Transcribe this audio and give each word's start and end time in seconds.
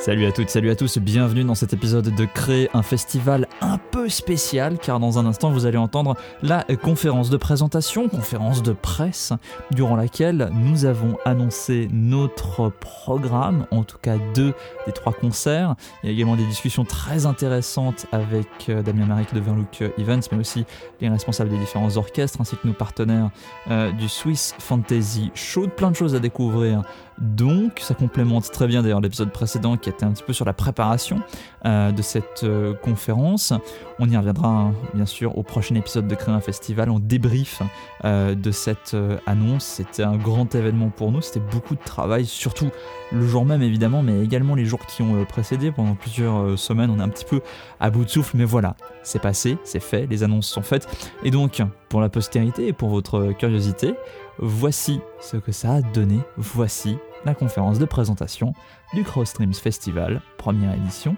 Salut 0.00 0.24
à 0.24 0.32
toutes, 0.32 0.48
salut 0.48 0.70
à 0.70 0.76
tous, 0.76 0.96
bienvenue 0.96 1.44
dans 1.44 1.54
cet 1.54 1.74
épisode 1.74 2.08
de 2.08 2.24
Créer 2.24 2.70
un 2.72 2.82
festival 2.82 3.46
un 3.60 3.76
peu 3.76 4.08
spécial 4.08 4.78
car 4.78 4.98
dans 4.98 5.18
un 5.18 5.26
instant 5.26 5.50
vous 5.50 5.66
allez 5.66 5.76
entendre 5.76 6.16
la 6.42 6.64
conférence 6.82 7.28
de 7.28 7.36
présentation, 7.36 8.08
conférence 8.08 8.62
de 8.62 8.72
presse 8.72 9.34
durant 9.72 9.96
laquelle 9.96 10.50
nous 10.54 10.86
avons 10.86 11.18
annoncé 11.26 11.86
notre 11.92 12.70
programme, 12.70 13.66
en 13.70 13.84
tout 13.84 13.98
cas 14.00 14.16
deux 14.34 14.54
des 14.86 14.92
trois 14.92 15.12
concerts. 15.12 15.74
Il 16.02 16.06
y 16.06 16.08
a 16.08 16.14
également 16.14 16.36
des 16.36 16.46
discussions 16.46 16.86
très 16.86 17.26
intéressantes 17.26 18.06
avec 18.10 18.48
euh, 18.70 18.82
Damien 18.82 19.04
Maric 19.04 19.34
de 19.34 19.40
Verlook 19.40 19.82
Events 19.98 20.28
mais 20.32 20.38
aussi 20.38 20.64
les 21.02 21.10
responsables 21.10 21.50
des 21.50 21.58
différents 21.58 21.94
orchestres 21.98 22.40
ainsi 22.40 22.56
que 22.56 22.66
nos 22.66 22.72
partenaires 22.72 23.30
euh, 23.70 23.92
du 23.92 24.08
Swiss 24.08 24.54
Fantasy 24.60 25.30
Show. 25.34 25.68
Plein 25.68 25.90
de 25.90 25.96
choses 25.96 26.14
à 26.14 26.20
découvrir 26.20 26.84
donc 27.20 27.80
ça 27.80 27.94
complémente 27.94 28.50
très 28.50 28.66
bien 28.66 28.82
d'ailleurs 28.82 29.00
l'épisode 29.00 29.30
précédent 29.30 29.76
qui 29.76 29.90
était 29.90 30.04
un 30.04 30.12
petit 30.12 30.22
peu 30.22 30.32
sur 30.32 30.46
la 30.46 30.54
préparation 30.54 31.20
euh, 31.66 31.92
de 31.92 32.00
cette 32.00 32.44
euh, 32.44 32.72
conférence. 32.74 33.52
On 33.98 34.08
y 34.08 34.16
reviendra 34.16 34.48
hein, 34.48 34.74
bien 34.94 35.04
sûr 35.04 35.36
au 35.36 35.42
prochain 35.42 35.74
épisode 35.74 36.08
de 36.08 36.14
Créer 36.14 36.34
un 36.34 36.40
Festival. 36.40 36.88
On 36.88 36.98
débrief 36.98 37.60
euh, 38.04 38.34
de 38.34 38.50
cette 38.50 38.96
annonce. 39.26 39.64
C'était 39.64 40.02
un 40.02 40.16
grand 40.16 40.54
événement 40.54 40.88
pour 40.88 41.12
nous. 41.12 41.20
C'était 41.20 41.44
beaucoup 41.52 41.74
de 41.74 41.82
travail, 41.84 42.24
surtout 42.24 42.70
le 43.12 43.26
jour 43.26 43.44
même 43.44 43.62
évidemment, 43.62 44.02
mais 44.02 44.22
également 44.24 44.54
les 44.54 44.64
jours 44.64 44.86
qui 44.86 45.02
ont 45.02 45.24
précédé. 45.26 45.70
Pendant 45.70 45.94
plusieurs 45.94 46.58
semaines, 46.58 46.90
on 46.90 47.00
est 47.00 47.02
un 47.02 47.08
petit 47.08 47.26
peu 47.26 47.42
à 47.80 47.90
bout 47.90 48.04
de 48.04 48.10
souffle, 48.10 48.36
mais 48.36 48.44
voilà, 48.44 48.76
c'est 49.02 49.20
passé, 49.20 49.58
c'est 49.64 49.80
fait, 49.80 50.06
les 50.06 50.22
annonces 50.22 50.46
sont 50.46 50.62
faites. 50.62 50.88
Et 51.22 51.30
donc, 51.30 51.62
pour 51.88 52.00
la 52.00 52.08
postérité 52.08 52.68
et 52.68 52.72
pour 52.72 52.88
votre 52.88 53.32
curiosité, 53.32 53.94
voici 54.38 55.00
ce 55.20 55.36
que 55.36 55.52
ça 55.52 55.74
a 55.74 55.82
donné. 55.82 56.20
Voici 56.36 56.96
la 57.24 57.34
conférence 57.34 57.78
de 57.78 57.84
présentation 57.84 58.54
du 58.94 59.04
Cross 59.04 59.30
Streams 59.30 59.54
Festival, 59.54 60.22
première 60.38 60.74
édition, 60.74 61.16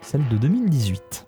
celle 0.00 0.26
de 0.28 0.36
2018. 0.36 1.26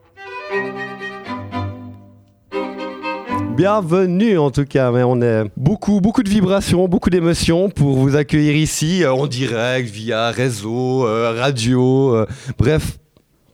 Bienvenue 3.56 4.36
en 4.36 4.50
tout 4.50 4.64
cas, 4.64 4.90
mais 4.90 5.02
on 5.02 5.22
a 5.22 5.44
beaucoup, 5.56 6.00
beaucoup 6.00 6.22
de 6.22 6.28
vibrations, 6.28 6.88
beaucoup 6.88 7.08
d'émotions 7.08 7.70
pour 7.70 7.96
vous 7.96 8.14
accueillir 8.14 8.54
ici 8.54 9.02
euh, 9.02 9.14
en 9.14 9.26
direct, 9.26 9.88
via 9.88 10.30
réseau, 10.30 11.06
euh, 11.06 11.32
radio, 11.32 12.14
euh, 12.14 12.26
bref, 12.58 12.98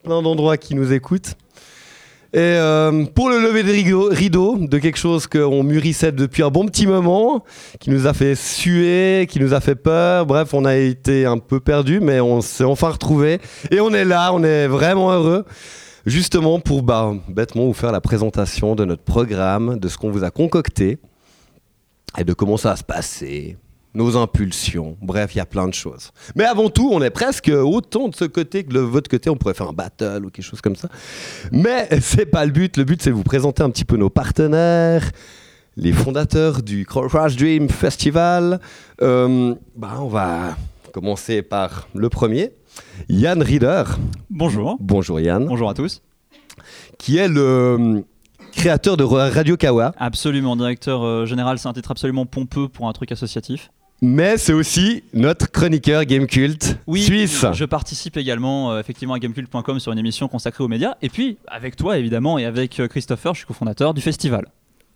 plein 0.02 0.20
d'endroits 0.22 0.56
qui 0.56 0.74
nous 0.74 0.92
écoutent. 0.92 1.36
Et 2.34 2.38
euh, 2.38 3.04
pour 3.14 3.28
le 3.28 3.38
lever 3.40 3.62
de 3.62 3.70
rideau, 4.14 4.56
de 4.56 4.78
quelque 4.78 4.96
chose 4.96 5.26
qu'on 5.26 5.62
mûrissait 5.62 6.12
depuis 6.12 6.42
un 6.42 6.48
bon 6.48 6.64
petit 6.64 6.86
moment, 6.86 7.44
qui 7.78 7.90
nous 7.90 8.06
a 8.06 8.14
fait 8.14 8.34
suer, 8.34 9.26
qui 9.28 9.38
nous 9.38 9.52
a 9.52 9.60
fait 9.60 9.74
peur. 9.74 10.24
Bref, 10.24 10.54
on 10.54 10.64
a 10.64 10.76
été 10.76 11.26
un 11.26 11.36
peu 11.36 11.60
perdu, 11.60 12.00
mais 12.00 12.20
on 12.20 12.40
s'est 12.40 12.64
enfin 12.64 12.88
retrouvé. 12.88 13.38
Et 13.70 13.80
on 13.80 13.90
est 13.90 14.06
là, 14.06 14.32
on 14.32 14.42
est 14.44 14.66
vraiment 14.66 15.12
heureux. 15.12 15.44
Justement 16.06 16.58
pour 16.58 16.82
bah, 16.82 17.12
bêtement 17.28 17.66
vous 17.66 17.74
faire 17.74 17.92
la 17.92 18.00
présentation 18.00 18.74
de 18.74 18.86
notre 18.86 19.04
programme, 19.04 19.78
de 19.78 19.88
ce 19.88 19.98
qu'on 19.98 20.10
vous 20.10 20.24
a 20.24 20.30
concocté 20.30 20.98
et 22.18 22.24
de 22.24 22.32
comment 22.32 22.56
ça 22.56 22.70
va 22.70 22.76
se 22.76 22.82
passer, 22.82 23.56
nos 23.94 24.16
impulsions. 24.16 24.96
Bref, 25.02 25.34
il 25.34 25.38
y 25.38 25.40
a 25.40 25.46
plein 25.46 25.68
de 25.68 25.74
choses. 25.74 26.12
Mais 26.34 26.44
avant 26.44 26.70
tout, 26.70 26.90
on 26.92 27.02
est 27.02 27.10
presque 27.10 27.48
autant 27.48 28.08
de 28.08 28.14
ce 28.14 28.24
côté 28.24 28.64
que 28.64 28.72
de 28.72 28.80
votre 28.80 29.10
côté. 29.10 29.30
On 29.30 29.36
pourrait 29.36 29.54
faire 29.54 29.68
un 29.68 29.74
battle 29.74 30.24
ou 30.24 30.30
quelque 30.30 30.44
chose 30.44 30.60
comme 30.60 30.76
ça. 30.76 30.88
Mais 31.50 31.88
c'est 32.00 32.26
pas 32.26 32.44
le 32.44 32.52
but. 32.52 32.76
Le 32.76 32.84
but, 32.84 33.02
c'est 33.02 33.10
de 33.10 33.14
vous 33.14 33.22
présenter 33.22 33.62
un 33.62 33.70
petit 33.70 33.84
peu 33.84 33.96
nos 33.96 34.10
partenaires, 34.10 35.10
les 35.76 35.92
fondateurs 35.92 36.62
du 36.62 36.86
Crash 36.86 37.36
Dream 37.36 37.68
Festival. 37.68 38.60
Euh, 39.02 39.54
bah, 39.76 39.98
on 40.00 40.08
va 40.08 40.56
commencer 40.92 41.42
par 41.42 41.88
le 41.94 42.08
premier, 42.08 42.52
Yann 43.08 43.42
Rieder. 43.42 43.84
Bonjour. 44.30 44.76
Bonjour 44.80 45.20
Yann. 45.20 45.46
Bonjour 45.46 45.68
à 45.68 45.74
tous. 45.74 46.02
Qui 46.98 47.16
est 47.16 47.28
le 47.28 48.04
créateur 48.52 48.96
de 48.96 49.04
Radio 49.04 49.56
Kawa. 49.56 49.92
Absolument, 49.96 50.54
directeur 50.56 51.02
euh, 51.02 51.26
général, 51.26 51.58
c'est 51.58 51.68
un 51.68 51.72
titre 51.72 51.90
absolument 51.90 52.26
pompeux 52.26 52.68
pour 52.68 52.88
un 52.88 52.92
truc 52.92 53.10
associatif 53.10 53.70
mais 54.02 54.36
c'est 54.36 54.52
aussi 54.52 55.04
notre 55.14 55.50
chroniqueur 55.50 56.04
Gamecult 56.04 56.76
oui, 56.88 57.02
suisse. 57.02 57.46
Je 57.52 57.64
participe 57.64 58.16
également 58.16 58.72
euh, 58.72 58.80
effectivement 58.80 59.14
à 59.14 59.20
gamecult.com 59.20 59.78
sur 59.78 59.92
une 59.92 59.98
émission 59.98 60.26
consacrée 60.26 60.64
aux 60.64 60.68
médias. 60.68 60.96
Et 61.02 61.08
puis, 61.08 61.38
avec 61.46 61.76
toi 61.76 61.96
évidemment, 61.96 62.36
et 62.36 62.44
avec 62.44 62.80
euh, 62.80 62.88
Christopher, 62.88 63.32
je 63.32 63.38
suis 63.38 63.46
cofondateur 63.46 63.94
du 63.94 64.00
festival. 64.00 64.48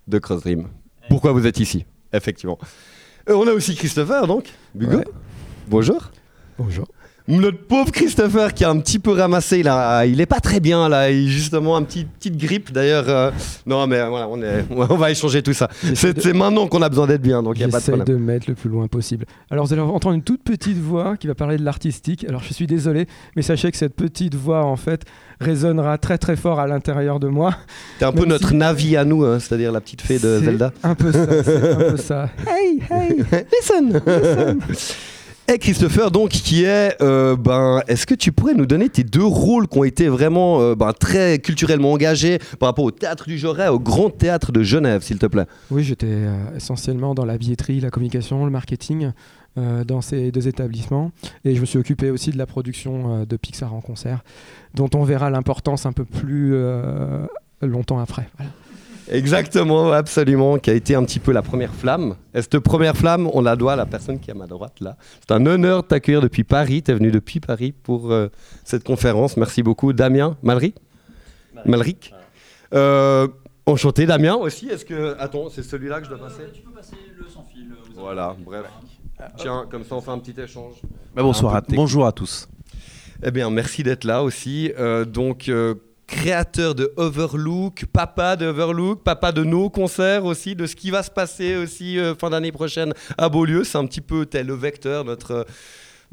De 0.09 0.19
Crossdream. 0.19 0.67
Pourquoi 1.09 1.31
vous 1.31 1.47
êtes 1.47 1.61
ici? 1.61 1.87
Effectivement. 2.13 2.59
Euh, 3.29 3.35
on 3.35 3.47
a 3.47 3.53
aussi 3.53 3.77
Christopher 3.77 4.27
donc. 4.27 4.53
Bugo. 4.75 5.03
Bonjour. 5.69 6.11
Bonjour. 6.59 6.87
Notre 7.29 7.59
pauvre 7.59 7.91
Christopher 7.91 8.55
qui 8.55 8.65
a 8.65 8.71
un 8.71 8.79
petit 8.79 9.01
peu 9.01 9.11
ramassé, 9.11 9.59
il, 9.59 10.11
il 10.13 10.21
est 10.21 10.27
pas 10.27 10.39
très 10.39 10.61
bien 10.61 10.89
là, 10.89 11.11
il 11.11 11.29
justement 11.29 11.77
un 11.77 11.83
petit 11.83 12.05
petite 12.05 12.37
grippe 12.37 12.73
d'ailleurs. 12.73 13.09
Euh, 13.09 13.31
non 13.67 13.87
mais 13.89 14.07
voilà, 14.09 14.29
on, 14.29 14.41
est, 14.43 14.65
on 14.71 14.97
va 14.97 15.11
échanger 15.11 15.43
tout 15.43 15.53
ça. 15.53 15.69
C'est 15.95 16.33
maintenant 16.33 16.69
qu'on 16.69 16.83
a 16.83 16.89
besoin 16.89 17.09
d'être 17.09 17.23
bien, 17.23 17.43
donc 17.43 17.57
il 17.57 17.63
y 17.63 17.65
a 17.65 17.69
pas 17.69 17.81
de 17.81 17.85
problème. 17.85 18.07
de 18.07 18.15
mettre 18.15 18.49
le 18.49 18.55
plus 18.55 18.71
loin 18.71 18.87
possible. 18.87 19.27
Alors 19.51 19.67
vous 19.67 19.73
allez 19.73 19.83
entendre 19.83 20.15
une 20.15 20.23
toute 20.23 20.43
petite 20.45 20.79
voix 20.79 21.17
qui 21.17 21.27
va 21.27 21.35
parler 21.35 21.57
de 21.57 21.65
l'artistique. 21.65 22.25
Alors 22.29 22.43
je 22.45 22.53
suis 22.55 22.69
désolé, 22.69 23.07
mais 23.35 23.43
sachez 23.43 23.73
que 23.73 23.77
cette 23.77 23.97
petite 23.97 24.37
voix 24.37 24.65
en 24.65 24.77
fait 24.77 25.03
résonnera 25.41 25.99
très 25.99 26.19
très 26.19 26.37
fort 26.37 26.61
à 26.61 26.69
l'intérieur 26.69 27.19
de 27.19 27.27
moi. 27.27 27.57
C'est 27.99 28.05
un 28.05 28.13
peu 28.13 28.25
notre 28.25 28.55
Navi 28.55 28.97
à 28.97 29.05
nous, 29.05 29.25
hein, 29.25 29.41
c'est-à-dire 29.41 29.73
la 29.73 29.81
petite 29.81 30.03
fée 30.03 30.21
de 30.21 30.39
Zelda. 30.39 30.73
Un 30.85 30.95
peu 30.95 31.11
ça, 31.11 31.23
un 31.23 31.91
peu 31.91 31.97
ça. 31.97 32.31
Hey, 32.47 32.81
hey, 32.91 33.17
listen, 33.53 34.01
listen. 34.07 34.59
Et 35.49 35.59
Christopher, 35.59 36.11
donc, 36.11 36.31
qui 36.31 36.65
est, 36.65 37.01
euh, 37.01 37.37
ben, 37.37 37.81
est-ce 37.87 38.05
que 38.05 38.15
tu 38.15 38.33
pourrais 38.33 38.55
nous 38.55 38.67
donner 38.67 38.89
tes 38.89 39.05
deux 39.05 39.25
rôles 39.25 39.69
qui 39.69 39.79
ont 39.79 39.85
été 39.85 40.09
vraiment 40.09 40.61
euh, 40.61 40.75
ben, 40.75 40.93
très 40.93 41.39
culturellement 41.39 41.93
engagés 41.93 42.41
par 42.59 42.69
rapport 42.69 42.85
au 42.85 42.91
théâtre 42.91 43.29
du 43.29 43.39
Joret, 43.39 43.69
au 43.69 43.79
Grand 43.79 44.11
Théâtre 44.11 44.51
de 44.51 44.65
Genève, 44.65 45.03
s'il 45.03 45.21
te 45.21 45.27
plaît? 45.27 45.47
Oui, 45.71 45.85
j'étais 45.85 46.09
euh, 46.09 46.57
essentiellement 46.57 47.15
dans 47.15 47.25
la 47.25 47.39
billetterie, 47.39 47.79
la 47.79 47.91
communication, 47.91 48.45
le 48.45 48.51
marketing 48.51 49.13
dans 49.87 50.03
ces 50.03 50.33
deux 50.33 50.49
établissements. 50.49 51.13
Et 51.47 51.55
je 51.55 51.63
me 51.63 51.65
suis 51.65 51.79
occupé 51.79 52.11
aussi 52.11 52.31
de 52.31 52.37
la 52.37 52.45
production 52.45 53.25
de 53.25 53.37
Pixar 53.39 53.73
en 53.73 53.81
concert, 53.81 54.23
dont 54.75 54.91
on 54.95 55.03
verra 55.03 55.31
l'importance 55.31 55.87
un 55.87 55.93
peu 55.93 56.05
plus 56.05 56.55
longtemps 57.63 57.99
après. 57.99 58.29
Exactement, 59.09 59.93
absolument, 59.93 60.59
qui 60.59 60.71
a 60.71 60.75
été 60.75 60.95
un 60.95 61.05
petit 61.05 61.21
peu 61.21 61.33
la 61.33 61.43
première 61.43 61.73
flamme. 61.73 62.17
Et 62.35 62.43
cette 62.43 62.59
première 62.59 62.97
flamme, 62.97 63.29
on 63.33 63.41
la 63.41 63.57
doit 63.57 63.75
à 63.75 63.77
la 63.77 63.87
personne 63.87 64.19
qui 64.19 64.31
est 64.31 64.35
à 64.35 64.37
ma 64.37 64.47
droite 64.47 64.81
là. 64.81 64.97
C'est 65.21 65.33
un 65.33 65.45
honneur 65.47 65.83
de 65.83 65.89
t'accueillir 65.89 66.21
depuis 66.21 66.45
Paris. 66.45 66.83
Tu 66.83 66.91
es 66.91 66.95
venu 66.95 67.11
depuis 67.11 67.41
Paris 67.41 67.73
pour 67.73 68.13
euh, 68.13 68.29
cette 68.65 68.85
conférence. 68.85 69.37
Merci 69.37 69.63
beaucoup. 69.63 69.93
Damien 69.93 70.37
Malry 70.43 70.75
Malric. 71.65 72.13
Euh, 72.75 73.29
enchanté, 73.65 74.07
Damien 74.07 74.35
aussi. 74.35 74.69
Est-ce 74.69 74.85
que. 74.85 75.17
Attends, 75.19 75.49
c'est 75.51 75.63
celui-là 75.63 76.01
que 76.01 76.05
je 76.05 76.11
dois 76.11 76.19
passer? 76.19 76.43
Tu 76.53 76.63
peux 76.63 76.73
passer 76.73 76.97
le 77.17 77.29
sans 77.29 77.45
fil. 77.45 77.73
Voilà, 77.95 78.37
bref. 78.45 78.65
Tiens, 79.39 79.67
comme 79.71 79.85
ça 79.85 79.95
on 79.95 80.01
fait 80.01 80.11
un 80.11 80.19
petit 80.19 80.39
échange. 80.39 80.75
Bah, 81.15 81.23
bonsoir 81.23 81.55
à, 81.55 81.63
bonjour 81.69 82.07
à 82.07 82.13
tous. 82.13 82.49
Eh 83.23 83.31
bien, 83.31 83.49
merci 83.51 83.83
d'être 83.83 84.05
là 84.05 84.23
aussi. 84.23 84.73
Euh, 84.79 85.07
donc, 85.07 85.51
créateur 86.07 86.75
de 86.75 86.93
Overlook, 86.97 87.87
papa 87.93 88.37
de 88.37 88.47
Overlook, 88.47 89.03
papa 89.03 89.33
de 89.33 89.45
nos 89.45 89.71
concerts 89.71 90.25
aussi, 90.25 90.55
de 90.55 90.67
ce 90.67 90.77
qui 90.77 90.91
va 90.91 91.03
se 91.03 91.11
passer 91.11 91.57
aussi 91.57 91.99
euh, 91.99 92.15
fin 92.15 92.31
d'année 92.31 92.53
prochaine 92.53 92.95
à 93.19 93.29
Beaulieu. 93.29 93.65
C'est 93.65 93.79
un 93.79 93.87
petit 93.87 94.01
peu 94.01 94.27
tel 94.27 94.47
le 94.47 94.55
vecteur, 94.55 95.05
notre 95.05 95.31
euh, 95.33 95.45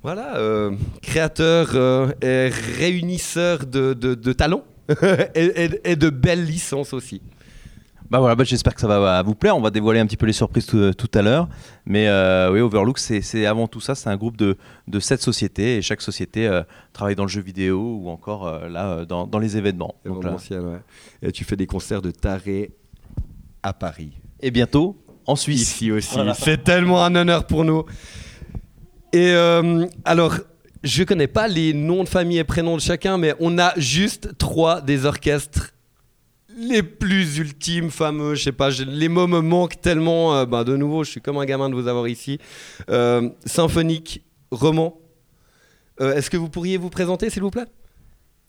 voilà, 0.01 0.35
euh, 0.37 0.71
créateur 1.01 2.13
et 2.21 2.49
réunisseur 2.77 3.65
de, 3.65 3.93
de, 3.93 4.33
talents 4.33 4.65
et, 5.35 5.95
de 5.95 6.09
belles 6.09 6.43
licences 6.43 6.93
aussi. 6.93 7.21
Bah 8.13 8.19
voilà, 8.19 8.35
bah 8.35 8.43
j'espère 8.43 8.75
que 8.75 8.81
ça 8.81 8.87
va 8.87 9.23
vous 9.23 9.33
plaire. 9.33 9.57
On 9.57 9.59
va 9.59 9.71
dévoiler 9.71 9.99
un 9.99 10.05
petit 10.05 10.17
peu 10.17 10.27
les 10.27 10.33
surprises 10.33 10.67
tout, 10.67 11.11
à 11.15 11.21
l'heure. 11.23 11.49
Mais 11.87 12.07
euh, 12.07 12.51
oui, 12.51 12.59
Overlook, 12.59 12.99
c'est 12.99 13.47
avant 13.47 13.67
tout 13.67 13.79
ça, 13.79 13.95
c'est 13.95 14.07
un 14.07 14.17
groupe 14.17 14.37
de, 14.37 14.55
de 14.87 14.99
sept 14.99 15.19
sociétés 15.19 15.77
et 15.77 15.81
chaque 15.81 15.99
société 15.99 16.45
euh, 16.45 16.61
travaille 16.93 17.15
dans 17.15 17.23
le 17.23 17.29
jeu 17.29 17.41
vidéo 17.41 17.97
ou 18.03 18.09
encore 18.09 18.45
euh, 18.45 18.69
là 18.69 19.03
dans, 19.05 19.25
dans, 19.25 19.39
les 19.39 19.57
événements. 19.57 19.95
Donc, 20.05 20.23
Et 21.23 21.31
tu 21.31 21.43
fais 21.43 21.55
des 21.55 21.65
concerts 21.65 22.03
de 22.03 22.11
taré 22.11 22.69
à 23.63 23.73
Paris. 23.73 24.11
Et 24.41 24.51
bientôt 24.51 24.95
en 25.25 25.35
Suisse. 25.35 25.63
Ici 25.63 25.91
aussi. 25.91 26.19
C'est 26.37 26.63
tellement 26.63 27.03
un 27.03 27.15
honneur 27.15 27.47
pour 27.47 27.65
nous. 27.65 27.83
Et 29.11 29.33
alors, 30.05 30.35
je 30.83 31.03
connais 31.03 31.25
pas 31.25 31.47
les 31.47 31.73
noms 31.73 32.03
de 32.03 32.09
famille 32.09 32.37
et 32.37 32.43
prénoms 32.43 32.75
de 32.75 32.81
chacun, 32.81 33.17
mais 33.17 33.33
on 33.39 33.57
a 33.57 33.73
juste 33.77 34.37
trois 34.37 34.81
des 34.81 35.07
orchestres 35.07 35.72
les 36.57 36.83
plus 36.83 37.37
ultimes, 37.37 37.89
fameux, 37.89 38.35
je 38.35 38.43
sais 38.43 38.51
pas, 38.51 38.69
les 38.69 39.09
mots 39.09 39.27
me 39.27 39.41
manquent 39.41 39.81
tellement. 39.81 40.35
Euh, 40.35 40.45
bah, 40.45 40.63
de 40.63 40.75
nouveau, 40.75 41.03
je 41.03 41.11
suis 41.11 41.21
comme 41.21 41.37
un 41.37 41.45
gamin 41.45 41.69
de 41.69 41.75
vous 41.75 41.87
avoir 41.87 42.07
ici. 42.07 42.39
Euh, 42.89 43.29
symphonique, 43.45 44.23
roman. 44.51 44.97
Euh, 46.01 46.15
est-ce 46.15 46.29
que 46.29 46.37
vous 46.37 46.49
pourriez 46.49 46.77
vous 46.77 46.89
présenter, 46.89 47.29
s'il 47.29 47.43
vous 47.43 47.51
plaît? 47.51 47.67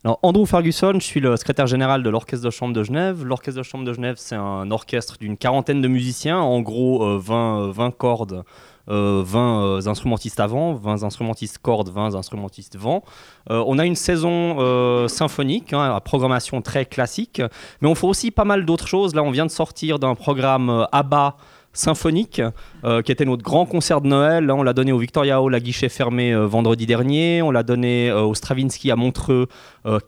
Alors, 0.05 0.19
Andrew 0.23 0.45
Ferguson, 0.45 0.93
je 0.95 1.05
suis 1.05 1.21
le 1.21 1.35
secrétaire 1.37 1.67
général 1.67 2.03
de 2.03 2.11
l'Orchestre 2.11 2.45
de 2.45 2.51
Chambre 2.51 2.75
de 2.75 2.83
Genève. 2.83 3.25
L'Orchestre 3.25 3.59
de 3.59 3.63
Chambre 3.63 3.85
de 3.85 3.93
Genève, 3.95 4.17
c'est 4.19 4.35
un 4.35 4.71
orchestre 4.71 5.17
d'une 5.19 5.39
quarantaine 5.39 5.81
de 5.81 5.89
musiciens, 5.89 6.39
en 6.39 6.61
gros 6.61 7.03
euh, 7.03 7.19
20, 7.19 7.69
euh, 7.69 7.73
20 7.73 7.91
cordes, 7.93 8.45
euh, 8.91 9.23
20 9.25 9.63
euh, 9.63 9.89
instrumentistes 9.89 10.41
avant, 10.41 10.75
20 10.75 11.05
instrumentistes 11.05 11.59
cordes, 11.59 11.89
20 11.89 12.15
instrumentistes 12.15 12.77
vent. 12.77 13.03
Euh, 13.51 13.63
on 13.67 13.79
a 13.79 13.85
une 13.85 13.97
saison 13.97 14.57
euh, 14.59 15.09
symphonique, 15.09 15.73
hein, 15.73 15.95
à 15.95 16.01
programmation 16.01 16.61
très 16.63 16.85
classique, 16.85 17.43
mais 17.81 17.89
on 17.89 17.95
fait 17.95 18.07
aussi 18.07 18.31
pas 18.31 18.45
mal 18.45 18.65
d'autres 18.65 18.89
choses. 18.89 19.15
Là, 19.15 19.23
on 19.23 19.31
vient 19.31 19.47
de 19.47 19.51
sortir 19.51 19.99
d'un 19.99 20.15
programme 20.15 20.71
euh, 20.71 20.85
ABBA 20.93 21.37
symphonique, 21.73 22.41
euh, 22.85 23.03
qui 23.03 23.13
était 23.13 23.25
notre 23.25 23.43
grand 23.43 23.67
concert 23.67 24.01
de 24.01 24.09
Noël. 24.09 24.45
Là, 24.47 24.55
on 24.55 24.63
l'a 24.63 24.73
donné 24.73 24.93
au 24.93 24.99
Victoria 24.99 25.41
Hall 25.41 25.55
à 25.55 25.61
guichet 25.61 25.89
fermé 25.89 26.33
euh, 26.33 26.47
vendredi 26.47 26.87
dernier. 26.87 27.43
On 27.43 27.51
l'a 27.51 27.63
donné 27.63 28.11
euh, 28.11 28.23
au 28.23 28.35
Stravinsky 28.35 28.91
à 28.91 28.97
Montreux, 28.97 29.47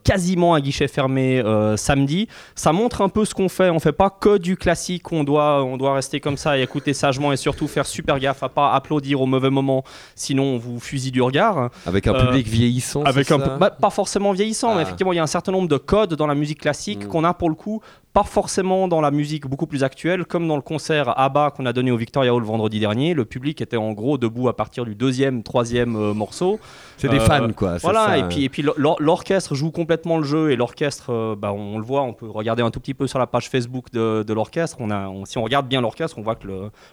quasiment 0.05 0.55
à 0.55 0.61
guichet 0.61 0.89
fermé 0.89 1.43
samedi. 1.77 2.29
Ça 2.55 2.73
montre 2.73 3.03
un 3.03 3.09
peu 3.09 3.25
ce 3.25 3.35
qu'on 3.35 3.49
fait. 3.49 3.71
On 3.71 3.79
fait 3.79 3.93
pas 3.93 4.11
que 4.11 4.39
du 4.39 4.57
classique. 4.57 5.13
On 5.13 5.25
doit, 5.25 5.63
on 5.65 5.77
doit 5.77 5.95
rester 5.95 6.21
comme 6.21 6.37
ça 6.37 6.59
et 6.59 6.63
écouter 6.63 6.95
sagement 6.95 7.33
et 7.33 7.37
surtout 7.37 7.69
faire 7.69 7.87
super 7.87 8.19
gaffe 8.19 8.43
à 8.43 8.49
pas 8.49 8.73
applaudir 8.73 9.21
au 9.21 9.27
mauvais 9.27 9.51
moment, 9.51 9.85
sinon 10.15 10.45
on 10.45 10.59
vous 10.59 10.81
fusille 10.81 11.13
du 11.13 11.23
regard. 11.23 11.71
Avec 11.87 12.07
un 12.07 12.15
public 12.15 12.47
vieillissant. 12.47 13.03
Avec 13.05 13.31
un 13.31 13.39
ça 13.39 13.57
bah, 13.59 13.71
pas 13.71 13.91
forcément 13.91 14.33
vieillissant, 14.33 14.75
mais 14.75 14.81
Ah. 14.81 14.83
effectivement, 14.83 15.13
il 15.13 15.17
y 15.17 15.21
a 15.21 15.23
un 15.23 15.27
certain 15.27 15.53
nombre 15.53 15.69
de 15.69 15.77
codes 15.77 16.15
dans 16.15 16.27
la 16.27 16.35
musique 16.35 16.61
classique 16.61 17.05
Mm. 17.05 17.09
qu'on 17.09 17.25
a 17.25 17.35
pour 17.35 17.49
le 17.49 17.55
coup, 17.55 17.81
pas 18.13 18.23
forcément 18.25 18.89
dans 18.89 19.03
la 19.03 19.11
musique 19.11 19.47
beaucoup 19.47 19.67
plus 19.67 19.85
actuelle, 19.85 20.25
comme 20.25 20.49
dans 20.49 20.57
le 20.57 20.63
concert 20.63 21.19
ABBA 21.19 21.51
qu'on 21.51 21.67
a 21.67 21.73
donné 21.75 21.91
au 21.91 21.99
Victoria 21.99 22.35
Hall 22.35 22.43
vendredi 22.45 22.66
dernier. 22.69 23.15
Le 23.15 23.25
public 23.25 23.61
était 23.61 23.77
en 23.77 23.93
gros 23.93 24.19
debout 24.19 24.49
à 24.49 24.57
partir 24.57 24.85
du 24.85 24.95
deuxième, 24.95 25.43
troisième 25.43 25.97
euh, 25.97 26.15
morceau. 26.15 26.59
C'est 26.97 27.09
des 27.09 27.17
Euh, 27.19 27.21
fans, 27.21 27.53
quoi. 27.55 27.77
Voilà, 27.79 28.07
ça. 28.07 28.19
et 28.19 28.23
puis, 28.29 28.45
et 28.45 28.49
puis 28.49 28.63
l'or- 28.63 28.97
l'orchestre 29.01 29.55
joue 29.55 29.71
complètement 29.71 30.19
le 30.19 30.25
jeu, 30.25 30.51
et 30.51 30.57
l'orchestre, 30.57 31.11
euh, 31.13 31.35
bah, 31.37 31.53
on, 31.53 31.75
on 31.75 31.79
le 31.79 31.85
voit, 31.85 32.03
on 32.03 32.13
peut 32.13 32.29
regarder 32.29 32.63
un 32.63 32.71
tout 32.71 32.81
petit 32.81 32.95
peu 32.95 33.07
sur 33.07 33.19
la 33.19 33.27
page 33.27 33.49
Facebook 33.49 33.87
de, 33.93 34.23
de 34.23 34.33
l'orchestre. 34.35 34.77
On 34.81 34.91
a, 34.91 35.09
on- 35.09 35.25
si 35.25 35.39
on 35.39 35.43
regarde 35.43 35.69
bien 35.69 35.81
l'orchestre, 35.81 36.19
on 36.19 36.23
voit 36.23 36.35
que 36.37 36.47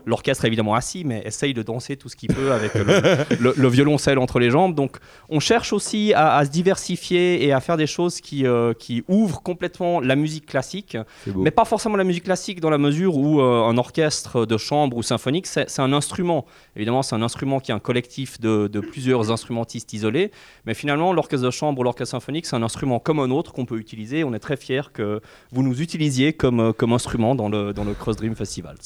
l'orchestre 0.06 0.46
est 0.46 0.48
évidemment 0.48 0.76
assis, 0.76 1.04
mais 1.06 1.22
essaye 1.26 1.54
de 1.54 1.64
danser 1.64 1.96
tout 1.98 2.10
ce 2.10 2.16
qu'il 2.16 2.34
peut 2.34 2.52
avec 2.52 2.74
le, 2.74 2.84
le- 3.40 3.54
le 3.56 3.68
violoncelle 3.68 4.18
entre 4.20 4.40
les 4.40 4.50
jambes. 4.50 4.76
Donc 4.76 4.98
on 5.30 5.40
cherche 5.40 5.74
aussi 5.74 6.14
à, 6.14 6.36
à 6.36 6.46
se 6.46 6.50
diversifier 6.52 7.46
et 7.46 7.54
à 7.54 7.60
faire 7.62 7.78
des 7.78 7.88
choses 7.88 8.20
qui, 8.22 8.46
qui 8.80 9.04
ouvrent 9.08 9.42
complètement 9.42 10.00
la 10.00 10.16
musique 10.16 10.46
classique, 10.46 10.98
mais 11.36 11.52
pas 11.52 11.66
forcément 11.66 11.96
la 11.96 12.04
musique 12.04 12.24
classique 12.26 12.60
dans 12.60 12.70
la 12.70 12.78
mesure 12.78 13.16
où 13.18 13.40
euh, 13.42 13.64
un 13.64 13.78
orchestre 13.78 14.46
de 14.46 14.58
chambre 14.58 14.98
ou 14.98 15.04
symphonique, 15.04 15.48
c'est 15.48 15.63
c'est 15.68 15.82
un 15.82 15.94
instrument. 15.94 16.46
Évidemment, 16.76 17.04
c'est 17.04 17.16
un 17.16 17.22
instrument 17.22 17.60
qui 17.60 17.72
est 17.72 17.74
un 17.74 17.80
collectif 17.80 18.40
de, 18.40 18.68
de 18.68 18.80
plusieurs 18.80 19.32
instrumentistes 19.32 19.94
isolés, 19.94 20.32
mais 20.66 20.74
finalement, 20.74 21.14
l'orchestre 21.14 21.46
de 21.46 21.52
chambre 21.52 21.80
ou 21.80 21.84
l'orchestre 21.84 22.12
symphonique, 22.12 22.46
c'est 22.46 22.56
un 22.56 22.64
instrument 22.64 23.00
comme 23.00 23.20
un 23.20 23.32
autre 23.32 23.54
qu'on 23.54 23.66
peut 23.66 23.78
utiliser. 23.78 24.24
On 24.24 24.34
est 24.34 24.40
très 24.40 24.58
fiers 24.58 24.92
que 24.94 25.22
vous 25.52 25.64
nous 25.64 25.82
utilisiez 25.82 26.34
comme, 26.34 26.60
euh, 26.60 26.74
comme 26.74 26.94
instrument 26.94 27.36
dans 27.36 27.50
le, 27.50 27.74
dans 27.74 27.84
le 27.84 27.94
Cross 27.94 28.18
Dream 28.18 28.36
Festival. 28.36 28.78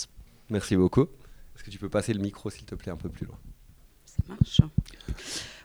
Merci 0.49 0.75
beaucoup. 0.75 1.07
Est-ce 1.55 1.63
que 1.63 1.71
tu 1.71 1.79
peux 1.79 1.89
passer 1.89 2.13
le 2.13 2.19
micro, 2.19 2.49
s'il 2.49 2.65
te 2.65 2.75
plaît, 2.75 2.91
un 2.91 2.97
peu 2.97 3.09
plus 3.09 3.25
loin? 3.25 3.37
Ça 4.05 4.17
marche. 4.27 4.61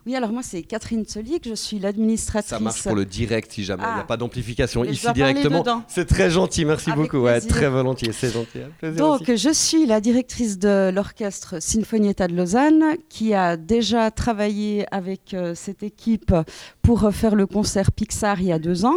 Oui, 0.05 0.17
alors 0.17 0.33
moi, 0.33 0.43
c'est 0.43 0.63
Catherine 0.63 1.07
Solic, 1.07 1.47
je 1.49 1.55
suis 1.55 1.79
l'administratrice. 1.79 2.51
Ça 2.51 2.59
marche 2.59 2.83
pour 2.83 2.97
le 2.97 3.05
direct, 3.05 3.53
si 3.53 3.63
jamais. 3.63 3.85
Il 3.85 3.87
n'y 3.87 3.93
a 3.93 3.99
Ah. 4.01 4.05
pas 4.05 4.17
d'amplification 4.17 4.85
ici 4.85 5.07
directement. 5.15 5.65
C'est 5.87 6.07
très 6.07 6.29
gentil, 6.29 6.65
merci 6.65 6.91
Avec 6.91 7.03
beaucoup. 7.05 7.19
Ouais, 7.19 7.41
très 7.41 7.69
volontiers, 7.69 8.13
c'est 8.13 8.33
gentil. 8.33 8.59
Donc, 8.97 9.23
aussi. 9.23 9.37
je 9.37 9.51
suis 9.53 9.87
la 9.87 10.01
directrice 10.01 10.59
de 10.59 10.91
l'orchestre 10.93 11.61
Sinfonietta 11.63 12.27
de 12.27 12.35
Lausanne, 12.35 12.97
qui 13.09 13.33
a 13.33 13.57
déjà 13.57 14.11
travaillé 14.11 14.87
avec 14.91 15.35
euh, 15.35 15.55
cette 15.55 15.83
équipe 15.85 16.35
pour 16.83 17.05
euh, 17.05 17.11
faire 17.13 17.37
le 17.37 17.47
concert 17.47 17.93
Pixar 17.93 18.41
il 18.41 18.49
y 18.49 18.53
a 18.53 18.59
deux 18.59 18.85
ans. 18.85 18.97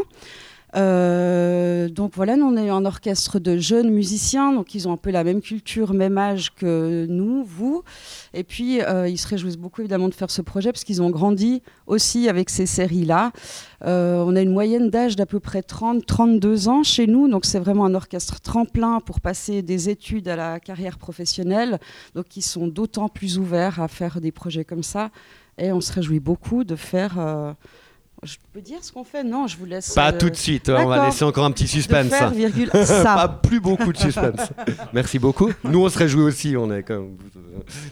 Euh, 0.75 1.87
donc 1.87 2.11
voilà, 2.15 2.35
nous 2.35 2.45
on 2.45 2.57
est 2.57 2.69
un 2.69 2.85
orchestre 2.85 3.39
de 3.39 3.57
jeunes 3.57 3.91
musiciens, 3.91 4.51
donc 4.51 4.75
ils 4.75 4.87
ont 4.87 4.91
un 4.91 4.97
peu 4.97 5.09
la 5.09 5.23
même 5.23 5.41
culture, 5.41 5.93
même 5.93 6.17
âge 6.17 6.53
que 6.53 7.05
nous, 7.07 7.43
vous. 7.45 7.83
Et 8.33 8.43
puis 8.43 8.81
euh, 8.81 9.07
ils 9.07 9.17
se 9.17 9.27
réjouissent 9.27 9.57
beaucoup 9.57 9.81
évidemment 9.81 10.09
de 10.09 10.13
faire 10.13 10.31
ce 10.31 10.41
projet 10.41 10.71
parce 10.71 10.83
qu'ils 10.83 11.01
ont 11.01 11.09
grandi 11.09 11.61
aussi 11.87 12.27
avec 12.27 12.49
ces 12.49 12.65
séries-là. 12.65 13.31
Euh, 13.85 14.23
on 14.25 14.35
a 14.35 14.41
une 14.41 14.51
moyenne 14.51 14.89
d'âge 14.89 15.15
d'à 15.15 15.25
peu 15.25 15.39
près 15.39 15.61
30-32 15.61 16.67
ans 16.67 16.83
chez 16.83 17.07
nous, 17.07 17.29
donc 17.29 17.45
c'est 17.45 17.59
vraiment 17.59 17.85
un 17.85 17.95
orchestre 17.95 18.41
tremplin 18.41 18.99
pour 18.99 19.21
passer 19.21 19.61
des 19.61 19.89
études 19.89 20.27
à 20.27 20.35
la 20.35 20.59
carrière 20.59 20.97
professionnelle, 20.97 21.79
donc 22.15 22.35
ils 22.35 22.41
sont 22.41 22.67
d'autant 22.67 23.07
plus 23.07 23.37
ouverts 23.37 23.79
à 23.81 23.87
faire 23.87 24.19
des 24.19 24.31
projets 24.31 24.65
comme 24.65 24.83
ça. 24.83 25.09
Et 25.57 25.71
on 25.71 25.79
se 25.79 25.93
réjouit 25.93 26.19
beaucoup 26.19 26.65
de 26.65 26.75
faire... 26.75 27.17
je 28.25 28.37
peux 28.51 28.61
dire 28.61 28.83
ce 28.83 28.91
qu'on 28.91 29.03
fait 29.03 29.23
Non, 29.23 29.47
je 29.47 29.57
vous 29.57 29.65
laisse... 29.65 29.93
Pas 29.93 30.11
euh, 30.11 30.17
tout 30.17 30.29
de 30.29 30.35
suite, 30.35 30.69
hein, 30.69 30.77
on 30.79 30.87
va 30.87 31.05
laisser 31.05 31.23
encore 31.23 31.45
un 31.45 31.51
petit 31.51 31.63
de 31.65 31.69
suspense. 31.69 32.09
faire, 32.09 32.27
hein. 32.27 32.31
virgule, 32.31 32.69
Pas 32.71 32.85
ça. 32.85 33.39
plus 33.43 33.59
beaucoup 33.59 33.93
de 33.93 33.97
suspense. 33.97 34.51
Merci 34.93 35.19
beaucoup. 35.19 35.51
Nous, 35.63 35.83
on 35.83 35.89
se 35.89 35.97
réjouit 35.97 36.23
aussi, 36.23 36.57
on 36.57 36.71
est 36.71 36.83
comme 36.83 37.17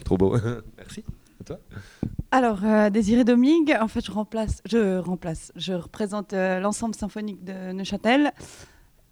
trop 0.04 0.16
beau. 0.18 0.36
Merci. 0.76 1.04
À 1.40 1.44
toi. 1.44 1.58
Alors, 2.30 2.64
euh, 2.64 2.90
Désiré 2.90 3.22
Domingue, 3.22 3.76
en 3.80 3.86
fait, 3.86 4.04
je 4.04 4.10
remplace, 4.10 4.60
je 4.66 4.98
remplace, 4.98 5.52
je 5.54 5.72
représente 5.72 6.32
euh, 6.32 6.58
l'ensemble 6.58 6.96
symphonique 6.96 7.44
de 7.44 7.72
Neuchâtel. 7.72 8.32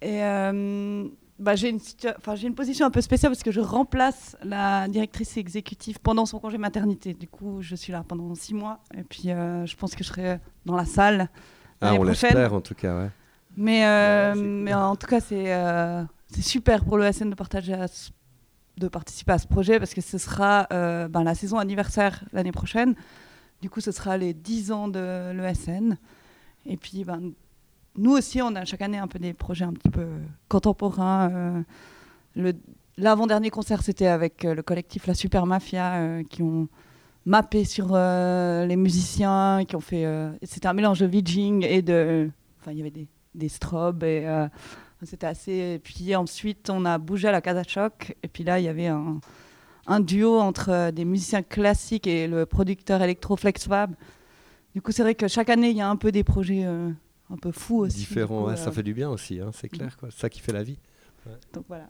Et 0.01 0.21
euh, 0.23 1.05
bah, 1.39 1.55
j'ai 1.55 1.69
une, 1.69 1.79
enfin, 2.17 2.35
une 2.35 2.55
position 2.55 2.85
un 2.85 2.91
peu 2.91 3.01
spéciale 3.01 3.31
parce 3.31 3.43
que 3.43 3.51
je 3.51 3.59
remplace 3.59 4.37
la 4.43 4.87
directrice 4.87 5.35
exécutive 5.37 5.99
pendant 5.99 6.25
son 6.25 6.39
congé 6.39 6.57
maternité. 6.57 7.13
Du 7.13 7.27
coup, 7.27 7.61
je 7.61 7.75
suis 7.75 7.91
là 7.91 8.03
pendant 8.07 8.33
six 8.35 8.53
mois. 8.53 8.79
Et 8.97 9.03
puis, 9.03 9.31
euh, 9.31 9.65
je 9.65 9.75
pense 9.75 9.95
que 9.95 10.03
je 10.03 10.09
serai 10.09 10.39
dans 10.65 10.75
la 10.75 10.85
salle. 10.85 11.29
Ah, 11.81 11.93
on 11.95 12.03
l'espère 12.03 12.53
en 12.53 12.61
tout 12.61 12.75
cas, 12.75 12.97
ouais. 12.97 13.09
Mais, 13.57 13.85
euh, 13.85 14.29
Ouais, 14.29 14.35
c'est 14.35 14.41
cool. 14.41 14.49
mais 14.49 14.73
en 14.73 14.95
tout 14.95 15.07
cas, 15.07 15.19
c'est 15.19 15.53
euh, 15.53 16.03
c'est 16.27 16.41
super 16.41 16.85
pour 16.85 16.97
l'ESN 16.97 17.29
de, 17.29 17.35
partager 17.35 17.73
à 17.73 17.87
ce- 17.87 18.09
de 18.77 18.87
participer 18.87 19.33
à 19.33 19.37
ce 19.37 19.45
projet 19.47 19.77
parce 19.79 19.93
que 19.93 20.01
ce 20.01 20.17
sera 20.17 20.67
euh, 20.73 21.07
ben, 21.07 21.23
la 21.23 21.35
saison 21.35 21.57
anniversaire 21.59 22.23
l'année 22.33 22.51
prochaine. 22.51 22.95
Du 23.61 23.69
coup, 23.69 23.81
ce 23.81 23.91
sera 23.91 24.17
les 24.17 24.33
10 24.33 24.71
ans 24.71 24.87
de 24.87 25.31
l'ESN. 25.33 25.97
Et 26.65 26.77
puis, 26.77 27.03
ben, 27.03 27.33
nous 27.97 28.11
aussi, 28.11 28.41
on 28.41 28.55
a 28.55 28.65
chaque 28.65 28.81
année 28.81 28.97
un 28.97 29.07
peu 29.07 29.19
des 29.19 29.33
projets 29.33 29.65
un 29.65 29.73
petit 29.73 29.89
peu 29.89 30.07
contemporains. 30.49 31.63
euh, 32.37 32.53
L'avant-dernier 32.97 33.49
concert, 33.49 33.81
c'était 33.81 34.07
avec 34.07 34.45
euh, 34.45 34.53
le 34.53 34.61
collectif 34.61 35.07
La 35.07 35.13
Super 35.15 35.45
Mafia 35.45 35.95
euh, 35.95 36.23
qui 36.23 36.43
ont 36.43 36.67
mappé 37.25 37.63
sur 37.65 37.87
euh, 37.91 38.65
les 38.65 38.75
musiciens, 38.75 39.63
qui 39.67 39.75
ont 39.75 39.81
fait. 39.81 40.05
euh, 40.05 40.31
c'était 40.43 40.67
un 40.67 40.73
mélange 40.73 40.99
de 40.99 41.07
VJing 41.07 41.65
et 41.65 41.81
de. 41.81 42.29
Enfin, 42.61 42.71
il 42.71 42.77
y 42.77 42.81
avait 42.81 42.91
des, 42.91 43.07
des 43.33 43.49
strobes 43.49 44.03
et. 44.03 44.23
euh, 44.25 44.47
c'était 45.05 45.27
assez. 45.27 45.81
Puis 45.83 46.15
ensuite, 46.15 46.69
on 46.69 46.85
a 46.85 46.97
bougé 46.97 47.27
à 47.27 47.31
la 47.31 47.41
Casa 47.41 47.63
Choc. 47.63 48.15
Et 48.23 48.27
puis 48.27 48.43
là, 48.43 48.59
il 48.59 48.65
y 48.65 48.69
avait 48.69 48.87
un, 48.87 49.19
duo 49.99 50.39
entre 50.39 50.69
euh, 50.69 50.91
des 50.91 51.03
musiciens 51.05 51.43
classiques 51.43 52.07
et 52.07 52.27
le 52.27 52.45
producteur 52.45 53.01
électro 53.01 53.35
Flexfab. 53.35 53.95
Du 54.73 54.81
coup, 54.81 54.91
c'est 54.91 55.03
vrai 55.03 55.15
que 55.15 55.27
chaque 55.27 55.49
année, 55.49 55.71
il 55.71 55.77
y 55.77 55.81
a 55.81 55.89
un 55.89 55.97
peu 55.97 56.11
des 56.11 56.23
projets 56.23 56.63
euh, 56.65 56.89
un 57.33 57.37
peu 57.37 57.51
fous 57.51 57.79
aussi. 57.79 57.97
Différent, 57.97 58.39
Du 58.39 58.43
coup, 58.45 58.49
ouais, 58.51 58.57
ça 58.57 58.69
euh, 58.69 58.71
fait 58.71 58.83
du 58.83 58.93
bien 58.93 59.09
aussi, 59.09 59.39
hein, 59.39 59.51
c'est 59.53 59.69
clair. 59.69 59.97
quoi. 59.97 60.09
C'est 60.11 60.21
ça 60.21 60.29
qui 60.29 60.39
fait 60.39 60.53
la 60.53 60.63
vie. 60.63 60.77
Donc 61.53 61.65
voilà. 61.67 61.89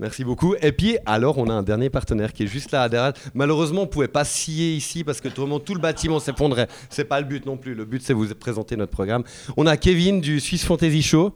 Merci 0.00 0.22
beaucoup. 0.24 0.54
Et 0.62 0.70
puis, 0.70 0.96
alors, 1.06 1.38
on 1.38 1.48
a 1.48 1.52
un 1.52 1.62
dernier 1.64 1.90
partenaire 1.90 2.32
qui 2.32 2.44
est 2.44 2.46
juste 2.46 2.70
là 2.70 2.82
à 2.82 2.88
derrière. 2.88 3.12
Malheureusement, 3.34 3.80
on 3.80 3.84
ne 3.86 3.90
pouvait 3.90 4.06
pas 4.08 4.24
scier 4.24 4.74
ici 4.74 5.02
parce 5.02 5.20
que 5.20 5.28
tout 5.28 5.74
le 5.74 5.80
bâtiment 5.80 6.20
s'effondrait. 6.20 6.68
C'est 6.88 7.04
pas 7.04 7.20
le 7.20 7.26
but 7.26 7.44
non 7.46 7.56
plus. 7.56 7.74
Le 7.74 7.84
but, 7.84 8.00
c'est 8.02 8.12
vous 8.12 8.32
présenter 8.34 8.76
notre 8.76 8.92
programme. 8.92 9.24
On 9.56 9.66
a 9.66 9.76
Kevin 9.76 10.20
du 10.20 10.38
Swiss 10.38 10.64
Fantasy 10.64 11.02
Show. 11.02 11.34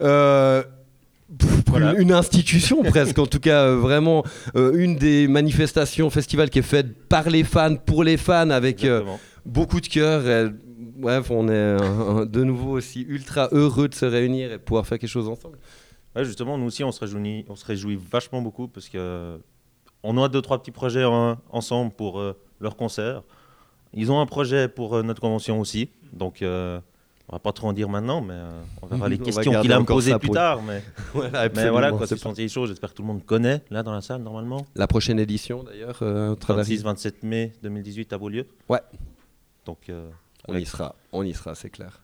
Euh, 0.00 0.62
pff, 1.38 1.50
Voilà. 1.66 1.92
une, 1.92 2.00
une 2.02 2.12
institution 2.12 2.82
presque, 2.84 3.18
en 3.18 3.26
tout 3.26 3.38
cas 3.40 3.64
euh, 3.64 3.76
vraiment 3.76 4.24
euh, 4.56 4.72
une 4.78 4.96
des 4.96 5.28
manifestations, 5.28 6.08
festivals 6.08 6.48
qui 6.48 6.60
est 6.60 6.62
faite 6.62 7.06
par 7.06 7.28
les 7.28 7.44
fans, 7.44 7.76
pour 7.76 8.02
les 8.02 8.16
fans, 8.16 8.48
avec 8.48 8.82
euh, 8.84 9.02
beaucoup 9.44 9.82
de 9.82 9.88
cœur. 9.88 10.22
Bref, 11.00 11.30
on 11.30 11.48
est 11.48 11.52
euh, 11.52 12.24
de 12.24 12.44
nouveau 12.44 12.72
aussi 12.72 13.02
ultra 13.02 13.48
heureux 13.52 13.88
de 13.88 13.94
se 13.94 14.04
réunir 14.06 14.50
et 14.52 14.58
de 14.58 14.62
pouvoir 14.62 14.86
faire 14.86 14.98
quelque 14.98 15.10
chose 15.10 15.28
ensemble. 15.28 15.58
Ouais, 16.16 16.24
justement, 16.24 16.58
nous 16.58 16.66
aussi, 16.66 16.82
on 16.84 16.92
se 16.92 17.00
réjouit, 17.00 17.44
on 17.48 17.56
se 17.56 17.64
réjouit 17.64 17.98
vachement 18.10 18.42
beaucoup 18.42 18.68
parce 18.68 18.88
que 18.88 19.38
on 20.02 20.16
a 20.22 20.28
deux, 20.28 20.40
trois 20.42 20.58
petits 20.58 20.70
projets 20.70 21.04
en- 21.04 21.36
ensemble 21.50 21.92
pour 21.92 22.18
euh, 22.20 22.32
leur 22.60 22.76
concert. 22.76 23.22
Ils 23.92 24.10
ont 24.12 24.20
un 24.20 24.26
projet 24.26 24.68
pour 24.68 24.94
euh, 24.96 25.02
notre 25.02 25.20
convention 25.20 25.60
aussi. 25.60 25.90
Donc, 26.12 26.42
euh, 26.42 26.80
on 27.28 27.36
va 27.36 27.38
pas 27.38 27.52
trop 27.52 27.68
en 27.68 27.72
dire 27.72 27.88
maintenant, 27.88 28.20
mais 28.20 28.34
euh, 28.34 28.62
on 28.82 28.86
verra 28.86 29.08
les 29.08 29.16
On 29.20 29.24
questions 29.24 29.60
qu'il 29.60 29.72
a 29.72 29.78
me 29.78 29.84
poser 29.84 30.18
plus 30.18 30.30
tard. 30.30 30.62
Mais, 30.62 30.82
Voilà, 31.14 31.48
mais 31.54 31.68
voilà, 31.70 31.92
quoi, 31.92 32.06
c'est 32.06 32.16
Fantasy 32.18 32.48
Show, 32.48 32.66
j'espère 32.66 32.90
que 32.90 32.94
tout 32.96 33.02
le 33.02 33.08
monde 33.08 33.24
connaît, 33.24 33.62
là, 33.70 33.82
dans 33.82 33.92
la 33.92 34.00
salle, 34.00 34.22
normalement. 34.22 34.66
La 34.74 34.86
prochaine 34.88 35.18
édition, 35.20 35.62
d'ailleurs, 35.62 35.98
euh, 36.02 36.30
au 36.30 36.34
travers 36.34 36.64
26-27 36.64 37.14
mai 37.24 37.52
2018 37.62 38.12
à 38.12 38.18
Beaulieu. 38.18 38.46
Ouais. 38.68 38.80
Donc, 39.66 39.78
euh, 39.90 40.08
On 40.48 40.56
y 40.56 40.66
sera, 40.66 40.94
on 41.12 41.22
y 41.22 41.34
sera, 41.34 41.54
c'est 41.54 41.70
clair. 41.70 42.00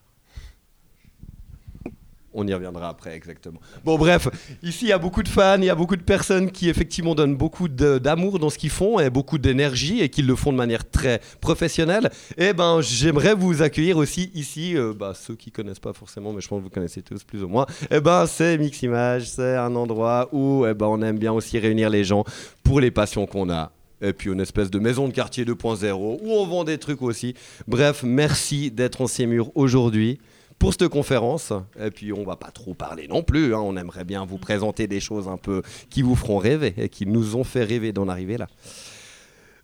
On 2.39 2.47
y 2.47 2.53
reviendra 2.53 2.91
après, 2.91 3.17
exactement. 3.17 3.59
Bon, 3.83 3.97
bref, 3.97 4.29
ici, 4.63 4.85
il 4.85 4.89
y 4.89 4.93
a 4.93 4.99
beaucoup 4.99 5.23
de 5.23 5.29
fans, 5.29 5.57
il 5.57 5.65
y 5.65 5.71
a 5.71 5.75
beaucoup 5.75 5.97
de 5.97 6.03
personnes 6.03 6.51
qui, 6.51 6.69
effectivement, 6.69 7.15
donnent 7.15 7.35
beaucoup 7.35 7.67
d'amour 7.67 8.39
dans 8.39 8.51
ce 8.51 8.59
qu'ils 8.59 8.69
font 8.69 9.01
et 9.01 9.09
beaucoup 9.09 9.39
d'énergie 9.39 10.03
et 10.03 10.11
qui 10.11 10.21
le 10.21 10.37
font 10.37 10.53
de 10.53 10.59
manière 10.59 10.89
très 10.91 11.23
professionnelle. 11.41 12.11
Et 12.37 12.53
ben, 12.53 12.83
j'aimerais 12.83 13.33
vous 13.33 13.63
accueillir 13.63 13.97
aussi 13.97 14.31
ici, 14.35 14.77
euh, 14.77 14.93
bah, 14.93 15.15
ceux 15.15 15.35
qui 15.35 15.51
connaissent 15.51 15.81
pas 15.81 15.95
forcément, 15.95 16.35
mais 16.35 16.43
je 16.43 16.49
pense 16.49 16.59
que 16.59 16.65
vous 16.65 16.71
connaissez 16.71 17.01
tous 17.01 17.25
plus 17.25 17.43
ou 17.43 17.49
moins. 17.49 17.65
Et 17.91 18.01
ben, 18.01 18.27
c'est 18.27 18.59
Mix 18.59 18.83
Image, 18.83 19.31
c'est 19.31 19.57
un 19.57 19.75
endroit 19.75 20.29
où 20.31 20.67
eh 20.67 20.75
ben, 20.75 20.89
on 20.89 21.01
aime 21.01 21.19
bien 21.19 21.33
aussi 21.33 21.59
réunir 21.59 21.89
les 21.89 22.05
gens 22.05 22.25
pour 22.63 22.81
les 22.81 22.91
passions 22.91 23.25
qu'on 23.27 23.49
a. 23.49 23.73
Et 24.03 24.13
puis 24.13 24.31
une 24.31 24.41
espèce 24.41 24.71
de 24.71 24.79
maison 24.79 25.09
de 25.09 25.13
quartier 25.13 25.45
2.0 25.45 25.93
où 25.95 26.31
on 26.31 26.47
vend 26.47 26.65
des 26.65 26.79
trucs 26.79 27.03
aussi. 27.03 27.35
Bref, 27.67 28.03
merci 28.03 28.71
d'être 28.71 29.01
en 29.01 29.07
ces 29.07 29.27
murs 29.27 29.51
aujourd'hui 29.55 30.19
pour 30.59 30.73
cette 30.73 30.89
conférence. 30.89 31.53
Et 31.81 31.91
puis 31.91 32.13
on 32.13 32.25
va 32.25 32.37
pas 32.37 32.51
trop 32.51 32.75
parler 32.75 33.09
non 33.09 33.23
plus. 33.23 33.55
hein. 33.55 33.61
On 33.61 33.77
aimerait 33.77 34.05
bien 34.05 34.25
vous 34.25 34.39
présenter 34.39 34.87
des 34.87 35.01
choses 35.01 35.29
un 35.29 35.37
peu 35.39 35.63
qui 35.91 36.03
vous 36.03 36.15
feront 36.15 36.39
rêver 36.39 36.75
et 36.77 36.89
qui 36.89 37.07
nous 37.07 37.37
ont 37.37 37.45
fait 37.45 37.65
rêver 37.65 37.93
d'en 37.93 38.09
arriver 38.09 38.37
là. 38.37 38.47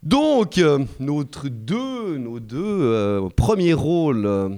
Donc, 0.02 0.58
euh, 0.58 0.80
deux, 0.98 2.16
nos 2.18 2.40
deux 2.40 2.58
euh, 2.58 3.28
premiers 3.36 3.72
rôles 3.72 4.26
euh, 4.26 4.48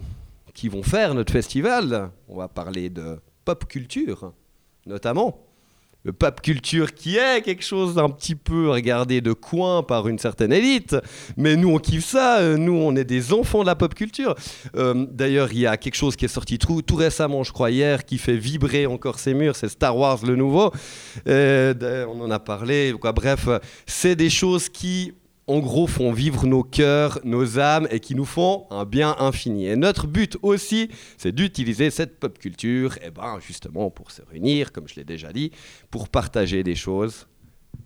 qui 0.55 0.71
vont 0.71 0.83
faire 0.83 1.15
notre 1.15 1.33
festival, 1.33 2.11
on 2.29 2.37
va 2.39 2.49
parler 2.49 2.89
de 2.89 3.19
pop 3.45 3.67
culture, 3.67 4.33
notamment. 4.87 5.44
Le 6.05 6.13
pop 6.13 6.43
culture 6.43 6.93
qui 6.93 7.17
est 7.17 7.41
quelque 7.41 7.65
chose 7.65 7.95
d'un 7.95 8.11
petit 8.11 8.35
peu 8.35 8.69
regardé 8.69 9.23
de 9.23 9.33
coin 9.33 9.83
par 9.83 10.07
une 10.07 10.19
certaine 10.19 10.53
élite, 10.53 10.95
mais 11.39 11.57
nous 11.57 11.71
on 11.71 11.79
kiffe 11.79 12.05
ça, 12.05 12.41
euh, 12.41 12.59
nous 12.59 12.75
on 12.75 12.95
est 12.95 13.05
des 13.05 13.33
enfants 13.33 13.63
de 13.63 13.67
la 13.67 13.75
pop 13.75 13.95
culture. 13.95 14.35
Euh, 14.77 15.07
D'ailleurs, 15.11 15.49
il 15.53 15.61
y 15.61 15.67
a 15.67 15.79
quelque 15.79 15.95
chose 15.95 16.15
qui 16.15 16.27
est 16.27 16.29
sorti 16.29 16.59
tout, 16.59 16.83
récemment, 16.95 17.43
je 17.43 17.53
crois 17.53 17.71
hier, 17.71 18.05
qui 18.05 18.19
fait 18.19 18.37
vibrer 18.37 18.85
encore 18.85 19.19
ces 19.19 19.33
murs, 19.33 19.57
c'est 19.57 19.69
Star 19.69 19.97
Wars 19.97 20.19
le 20.27 20.37
nouveau. 20.37 20.73
Euh, 21.27 22.07
on 22.07 22.21
en 22.21 22.31
a 22.31 22.39
parlé, 22.39 22.95
quoi. 23.01 23.13
Bref, 23.13 23.49
c'est 23.87 24.15
des 24.15 24.31
choses 24.31 24.69
qui 24.69 25.15
en 25.47 25.59
gros, 25.59 25.87
font 25.87 26.13
vivre 26.13 26.47
nos 26.47 26.63
cœurs, 26.63 27.19
nos 27.25 27.59
âmes 27.59 27.87
et 27.91 28.01
qui 28.01 28.15
nous 28.15 28.25
font 28.25 28.67
un 28.71 28.85
bien 28.85 29.15
infini. 29.19 29.67
Et 29.67 29.77
notre 29.77 30.07
but 30.07 30.39
aussi, 30.43 30.89
c'est 31.19 31.33
d'utiliser 31.33 31.91
cette 31.91 32.19
pop 32.19 32.39
culture, 32.39 32.97
et 33.03 33.11
ben 33.11 33.39
justement 33.41 33.91
pour 33.91 34.11
se 34.11 34.23
réunir, 34.23 34.73
comme 34.73 34.89
je 34.89 34.97
l'ai 34.97 35.05
déjà 35.05 35.33
dit, 35.33 35.51
pour 35.91 36.09
partager 36.09 36.63
des 36.63 36.75
choses 36.75 37.27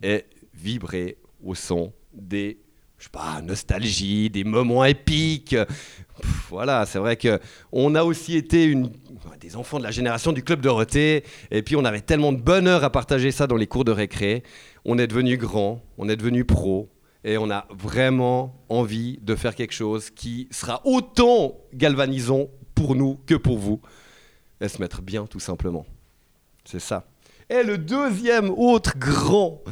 et 0.01 0.25
vibrer 0.53 1.17
au 1.43 1.55
son 1.55 1.93
des 2.13 2.59
je 2.99 3.05
sais 3.05 3.09
pas, 3.11 3.41
des 4.29 4.43
moments 4.43 4.83
épiques. 4.83 5.55
Voilà, 6.49 6.85
c'est 6.85 6.99
vrai 6.99 7.15
que 7.15 7.39
on 7.71 7.95
a 7.95 8.03
aussi 8.03 8.35
été 8.35 8.75
des 9.39 9.55
enfants 9.55 9.79
de 9.79 9.83
la 9.83 9.91
génération 9.91 10.33
du 10.33 10.43
club 10.43 10.59
Dorothée, 10.59 11.23
et 11.49 11.61
puis 11.61 11.77
on 11.77 11.85
avait 11.85 12.01
tellement 12.01 12.33
de 12.33 12.41
bonheur 12.41 12.83
à 12.83 12.89
partager 12.89 13.31
ça 13.31 13.47
dans 13.47 13.55
les 13.55 13.67
cours 13.67 13.85
de 13.85 13.91
récré. 13.91 14.43
On 14.83 14.97
est 14.97 15.07
devenu 15.07 15.37
grand, 15.37 15.81
on 15.97 16.09
est 16.09 16.17
devenu 16.17 16.43
pro, 16.43 16.89
et 17.23 17.37
on 17.37 17.49
a 17.49 17.67
vraiment 17.69 18.55
envie 18.69 19.19
de 19.21 19.35
faire 19.35 19.55
quelque 19.55 19.73
chose 19.73 20.09
qui 20.09 20.47
sera 20.51 20.81
autant 20.85 21.57
galvanisant 21.73 22.47
pour 22.75 22.95
nous 22.95 23.19
que 23.25 23.35
pour 23.35 23.57
vous. 23.57 23.81
Et 24.61 24.67
se 24.67 24.81
mettre 24.81 25.01
bien, 25.01 25.25
tout 25.25 25.39
simplement. 25.39 25.85
C'est 26.65 26.79
ça. 26.79 27.05
Et 27.49 27.63
le 27.63 27.77
deuxième 27.77 28.49
autre 28.51 28.97
grand, 28.97 29.63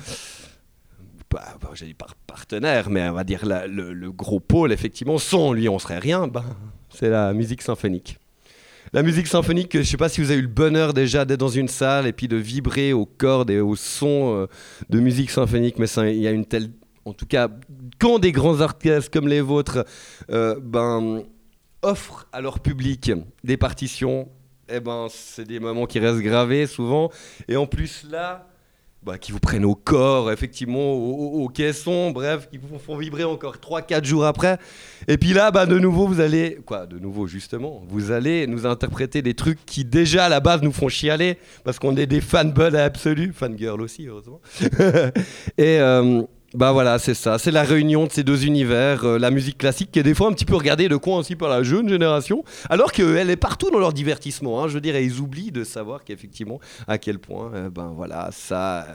bah, 1.29 1.57
bah, 1.61 1.69
j'ai 1.73 1.85
dit 1.85 1.93
par 1.93 2.15
partenaire, 2.15 2.89
mais 2.89 3.07
on 3.09 3.13
va 3.13 3.23
dire 3.23 3.45
le, 3.45 4.11
gros 4.11 4.39
pôle, 4.39 4.71
effectivement, 4.71 5.17
sans 5.17 5.53
lui 5.53 5.69
on 5.69 5.77
serait 5.77 5.99
rien, 5.99 6.27
bah, 6.27 6.45
c'est 6.89 7.09
la 7.09 7.33
musique 7.33 7.61
symphonique. 7.61 8.17
La 8.93 9.03
musique 9.03 9.27
symphonique, 9.27 9.73
je 9.73 9.79
ne 9.79 9.83
sais 9.83 9.97
pas 9.97 10.07
si 10.07 10.21
vous 10.21 10.31
avez 10.31 10.39
eu 10.39 10.43
le 10.43 10.47
bonheur 10.47 10.93
déjà 10.93 11.25
d'être 11.25 11.41
dans 11.41 11.49
une 11.49 11.67
salle 11.67 12.07
et 12.07 12.13
puis 12.13 12.29
de 12.29 12.37
vibrer 12.37 12.93
aux 12.93 13.05
cordes 13.05 13.49
et 13.49 13.59
aux 13.59 13.75
sons 13.75 14.33
euh, 14.33 14.47
de 14.89 14.99
musique 15.01 15.29
symphonique, 15.29 15.77
mais 15.77 15.87
il 15.87 16.21
y 16.21 16.27
a 16.27 16.31
une 16.31 16.45
telle... 16.45 16.69
En 17.07 17.13
tout 17.13 17.25
cas, 17.25 17.47
quand 17.99 18.19
des 18.19 18.31
grands 18.31 18.59
orchestres 18.59 19.09
comme 19.11 19.27
les 19.27 19.41
vôtres 19.41 19.85
euh, 20.29 20.59
ben, 20.61 21.23
offrent 21.81 22.27
à 22.33 22.41
leur 22.41 22.59
public 22.59 23.11
des 23.43 23.57
partitions, 23.57 24.27
eh 24.69 24.79
ben, 24.81 25.07
c'est 25.09 25.45
des 25.47 25.59
moments 25.59 25.85
qui 25.85 25.99
restent 25.99 26.19
gravés 26.21 26.67
souvent. 26.67 27.09
Et 27.47 27.55
en 27.55 27.65
plus 27.65 28.05
là, 28.11 28.47
bah, 29.03 29.17
qui 29.17 29.31
vous 29.31 29.39
prennent 29.39 29.63
au 29.63 29.75
corps, 29.75 30.31
effectivement, 30.33 30.91
au, 30.95 31.43
au- 31.43 31.47
caisson, 31.47 32.11
bref, 32.11 32.49
qui 32.51 32.57
vous 32.57 32.77
font 32.77 32.97
vibrer 32.97 33.23
encore 33.23 33.55
3-4 33.55 34.03
jours 34.03 34.25
après. 34.25 34.57
Et 35.07 35.17
puis 35.17 35.31
là, 35.31 35.49
bah, 35.51 35.65
de 35.65 35.79
nouveau, 35.79 36.07
vous 36.07 36.19
allez, 36.19 36.59
quoi, 36.65 36.85
de 36.87 36.99
nouveau, 36.99 37.25
justement, 37.25 37.83
vous 37.87 38.11
allez 38.11 38.47
nous 38.47 38.65
interpréter 38.65 39.21
des 39.21 39.33
trucs 39.33 39.65
qui, 39.65 39.85
déjà, 39.85 40.25
à 40.25 40.29
la 40.29 40.41
base, 40.41 40.61
nous 40.61 40.73
font 40.73 40.89
chialer, 40.89 41.37
parce 41.63 41.79
qu'on 41.79 41.95
est 41.95 42.07
des 42.07 42.19
fanboys 42.19 42.75
absolus, 42.75 43.31
fangirls 43.33 43.79
aussi, 43.81 44.07
heureusement. 44.07 44.41
Et. 45.57 45.79
euh, 45.79 46.23
bah 46.53 46.71
voilà, 46.71 46.97
c'est 46.97 47.13
ça, 47.13 47.37
c'est 47.37 47.51
la 47.51 47.63
réunion 47.63 48.05
de 48.05 48.11
ces 48.11 48.23
deux 48.23 48.45
univers, 48.45 49.03
euh, 49.03 49.19
la 49.19 49.31
musique 49.31 49.57
classique 49.57 49.91
qui 49.91 49.99
est 49.99 50.03
des 50.03 50.13
fois 50.13 50.29
un 50.29 50.31
petit 50.31 50.45
peu 50.45 50.55
regardée 50.55 50.87
de 50.87 50.95
coin 50.95 51.17
aussi 51.17 51.35
par 51.35 51.49
la 51.49 51.61
jeune 51.61 51.89
génération, 51.89 52.45
alors 52.69 52.93
qu'elle 52.93 53.29
est 53.29 53.35
partout 53.35 53.69
dans 53.69 53.79
leur 53.79 53.91
divertissement. 53.91 54.63
hein. 54.63 54.69
je 54.69 54.79
dirais, 54.79 55.03
ils 55.03 55.19
oublient 55.19 55.51
de 55.51 55.65
savoir 55.65 56.05
qu'effectivement, 56.05 56.61
à 56.87 56.97
quel 56.97 57.19
point, 57.19 57.51
euh, 57.53 57.69
ben 57.69 57.91
voilà, 57.93 58.29
ça 58.31 58.83
euh, 58.83 58.93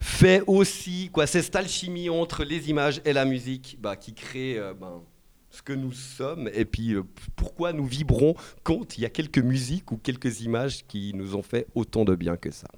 fait 0.00 0.42
aussi 0.46 1.10
quoi, 1.12 1.26
cette 1.26 1.54
alchimie 1.54 2.08
entre 2.08 2.42
les 2.42 2.70
images 2.70 3.02
et 3.04 3.12
la 3.12 3.26
musique, 3.26 3.76
bah, 3.78 3.94
qui 3.94 4.14
crée 4.14 4.58
ben, 4.80 5.02
ce 5.50 5.60
que 5.60 5.74
nous 5.74 5.92
sommes 5.92 6.48
et 6.54 6.64
puis 6.64 6.94
pourquoi 7.36 7.74
nous 7.74 7.84
vibrons 7.84 8.34
quand 8.62 8.96
il 8.96 9.02
y 9.02 9.04
a 9.04 9.10
quelques 9.10 9.38
musiques 9.38 9.92
ou 9.92 9.98
quelques 9.98 10.40
images 10.40 10.86
qui 10.88 11.12
nous 11.14 11.36
ont 11.36 11.42
fait 11.42 11.66
autant 11.74 12.06
de 12.06 12.14
bien 12.14 12.38
que 12.38 12.50
ça. 12.50 12.68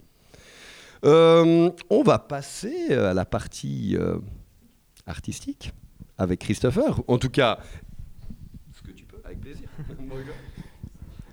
Euh, 1.04 1.70
on 1.88 2.02
va 2.02 2.18
passer 2.18 2.92
à 2.92 3.14
la 3.14 3.24
partie 3.24 3.96
euh, 3.96 4.18
artistique 5.06 5.72
avec 6.18 6.40
Christopher. 6.40 7.00
En 7.08 7.18
tout 7.18 7.30
cas, 7.30 7.58
ce 8.72 8.82
que 8.82 8.90
tu 8.90 9.04
peux, 9.04 9.18
avec 9.24 9.40
plaisir. 9.40 9.68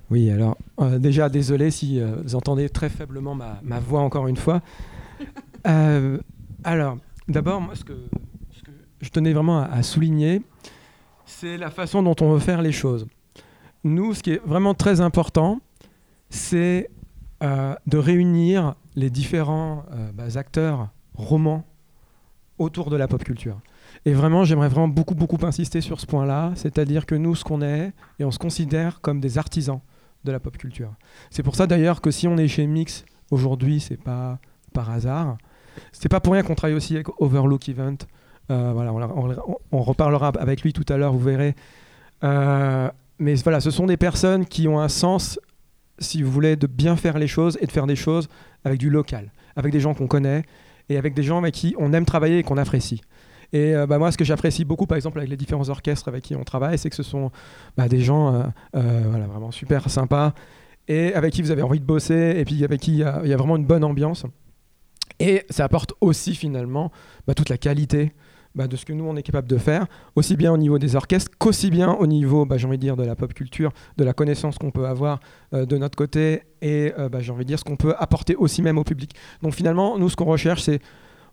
Oui, 0.10 0.30
alors 0.30 0.58
euh, 0.80 1.00
déjà 1.00 1.28
désolé 1.28 1.70
si 1.70 2.00
euh, 2.00 2.22
vous 2.24 2.36
entendez 2.36 2.70
très 2.70 2.88
faiblement 2.88 3.36
ma, 3.36 3.60
ma 3.62 3.80
voix 3.80 4.02
encore 4.02 4.28
une 4.28 4.38
fois. 4.38 4.62
Euh, 5.66 6.20
alors, 6.64 6.98
d'abord, 7.28 7.60
moi, 7.60 7.76
ce 7.76 7.84
que, 7.84 7.92
ce 8.52 8.62
que 8.62 8.72
je 9.02 9.10
tenais 9.10 9.34
vraiment 9.34 9.60
à, 9.60 9.66
à 9.66 9.84
souligner, 9.84 10.42
c'est 11.26 11.58
la 11.58 11.72
façon 11.72 12.02
dont 12.04 12.16
on 12.22 12.32
veut 12.32 12.40
faire 12.40 12.62
les 12.62 12.72
choses. 12.72 13.06
Nous, 13.84 14.14
ce 14.14 14.24
qui 14.24 14.32
est 14.34 14.42
vraiment 14.46 14.76
très 14.76 15.02
important, 15.02 15.60
c'est 16.30 16.90
euh, 17.44 17.76
de 17.86 17.98
réunir 17.98 18.74
les 18.96 19.10
différents 19.12 19.86
euh, 19.92 20.12
bah, 20.12 20.40
acteurs 20.40 20.90
romans 21.14 21.66
autour 22.58 22.90
de 22.90 22.96
la 22.96 23.08
pop 23.08 23.24
culture. 23.24 23.60
Et 24.06 24.14
vraiment, 24.14 24.44
j'aimerais 24.44 24.70
vraiment 24.70 24.88
beaucoup, 24.88 25.14
beaucoup 25.14 25.38
insister 25.46 25.82
sur 25.82 26.00
ce 26.00 26.08
point-là, 26.08 26.54
c'est-à-dire 26.56 27.06
que 27.06 27.14
nous, 27.14 27.36
ce 27.36 27.44
qu'on 27.44 27.62
est, 27.62 27.94
et 28.18 28.26
on 28.26 28.32
se 28.32 28.40
considère 28.40 29.02
comme 29.02 29.20
des 29.20 29.38
artisans 29.38 29.82
de 30.24 30.32
la 30.32 30.40
pop 30.40 30.58
culture. 30.58 30.92
C'est 31.30 31.44
pour 31.44 31.56
ça 31.56 31.68
d'ailleurs 31.68 32.02
que 32.02 32.10
si 32.10 32.28
on 32.28 32.38
est 32.38 32.48
chez 32.48 32.66
Mix 32.66 33.06
aujourd'hui, 33.30 33.80
c'est 33.80 34.02
pas 34.02 34.40
par 34.74 34.90
hasard. 34.90 35.38
C'est 35.92 36.10
pas 36.10 36.20
pour 36.20 36.34
rien 36.34 36.42
qu'on 36.42 36.56
travaille 36.56 36.76
aussi 36.76 36.96
avec 36.96 37.08
Overlook 37.22 37.70
Event. 37.70 37.98
Euh, 38.50 38.72
voilà, 38.74 38.94
on, 39.72 39.82
reparlera 39.84 40.30
avec 40.40 40.62
lui 40.64 40.74
tout 40.74 40.86
à 40.90 40.98
l'heure, 40.98 41.14
vous 41.14 41.20
verrez. 41.20 41.56
Mais 43.20 43.36
voilà, 43.36 43.60
ce 43.60 43.72
sont 43.72 43.88
des 43.88 43.98
personnes 43.98 44.46
qui 44.46 44.68
ont 44.68 44.80
un 44.80 44.90
sens, 44.90 45.40
si 46.00 46.22
vous 46.22 46.32
voulez, 46.32 46.56
de 46.56 46.68
bien 46.68 46.96
faire 46.96 47.18
les 47.18 47.28
choses 47.28 47.58
et 47.62 47.66
de 47.66 47.72
faire 47.72 47.88
des 47.88 47.96
choses 47.96 48.30
avec 48.64 48.80
du 48.80 48.90
local, 48.90 49.32
avec 49.56 49.72
des 49.72 49.80
gens 49.80 49.94
qu'on 49.94 50.08
connaît 50.08 50.44
et 50.90 50.98
avec 50.98 51.14
des 51.14 51.24
gens 51.24 51.40
avec 51.40 51.54
qui 51.54 51.76
on 51.78 51.94
aime 51.94 52.06
travailler 52.06 52.40
et 52.40 52.44
qu'on 52.44 52.58
apprécie. 52.58 53.02
Et 53.54 53.76
euh, 53.76 53.88
bah, 53.88 53.98
moi, 53.98 54.12
ce 54.12 54.18
que 54.18 54.26
j'apprécie 54.26 54.66
beaucoup, 54.66 54.86
par 54.86 54.98
exemple, 54.98 55.20
avec 55.20 55.30
les 55.30 55.38
différents 55.38 55.70
orchestres 55.70 56.08
avec 56.08 56.24
qui 56.24 56.36
on 56.36 56.44
travaille, 56.44 56.78
c'est 56.78 56.90
que 56.90 56.96
ce 56.96 57.04
sont 57.04 57.32
bah, 57.78 57.88
des 57.88 58.02
gens 58.02 58.34
euh, 58.34 58.44
euh, 58.76 59.04
voilà, 59.10 59.26
vraiment 59.26 59.52
super 59.52 59.90
sympas 59.90 60.34
et 60.88 61.14
avec 61.14 61.34
qui 61.34 61.42
vous 61.42 61.52
avez 61.52 61.62
envie 61.62 61.80
de 61.80 61.86
bosser 61.86 62.36
et 62.38 62.46
puis 62.46 62.64
avec 62.64 62.82
qui 62.82 62.92
il 62.92 62.98
y, 62.98 63.30
y 63.30 63.34
a 63.34 63.38
vraiment 63.38 63.58
une 63.58 63.66
bonne 63.66 63.84
ambiance. 63.84 64.26
Et 65.20 65.46
ça 65.50 65.64
apporte 65.64 65.94
aussi 66.02 66.36
finalement 66.36 66.92
bah, 67.26 67.34
toute 67.34 67.50
la 67.50 67.58
qualité 67.58 68.14
bah, 68.58 68.68
de 68.68 68.76
ce 68.76 68.86
que 68.86 68.92
nous 68.92 69.06
on 69.06 69.16
est 69.16 69.22
capable 69.22 69.48
de 69.48 69.58
faire, 69.58 69.86
aussi 70.16 70.36
bien 70.36 70.52
au 70.52 70.58
niveau 70.58 70.80
des 70.80 70.96
orchestres 70.96 71.30
qu'aussi 71.38 71.70
bien 71.70 71.94
au 71.94 72.08
niveau, 72.08 72.46
bah, 72.46 72.58
j'ai 72.58 72.66
envie 72.66 72.78
de 72.78 72.82
dire, 72.82 72.98
de 72.98 73.04
la 73.04 73.16
pop 73.16 73.32
culture, 73.32 73.72
de 73.98 74.04
la 74.04 74.14
connaissance 74.14 74.58
qu'on 74.58 74.72
peut 74.72 74.88
avoir 74.88 75.20
euh, 75.54 75.68
de 75.68 75.78
notre 75.78 75.96
côté 75.96 76.42
et 76.64 76.92
euh, 76.98 77.08
bah, 77.08 77.20
j'ai 77.20 77.32
envie 77.32 77.46
de 77.46 77.50
dire 77.50 77.60
ce 77.60 77.64
qu'on 77.64 77.76
peut 77.76 77.94
apporter 78.00 78.36
aussi 78.36 78.64
même 78.64 78.80
au 78.80 78.84
public. 78.84 79.14
Donc 79.44 79.54
finalement, 79.54 80.00
nous 80.00 80.10
ce 80.10 80.16
qu'on 80.16 80.26
recherche, 80.26 80.64
c'est, 80.64 80.80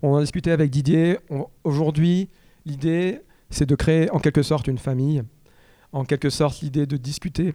on 0.02 0.12
en 0.12 0.16
a 0.16 0.20
discuté 0.20 0.52
avec 0.52 0.70
Didier, 0.70 1.18
aujourd'hui 1.64 2.28
l'idée 2.66 3.22
c'est 3.48 3.66
de 3.66 3.74
créer 3.74 4.10
en 4.10 4.18
quelque 4.18 4.42
sorte 4.42 4.68
une 4.68 4.78
famille, 4.78 5.22
en 5.92 6.04
quelque 6.04 6.28
sorte 6.28 6.60
l'idée 6.60 6.86
de 6.86 6.98
discuter 6.98 7.54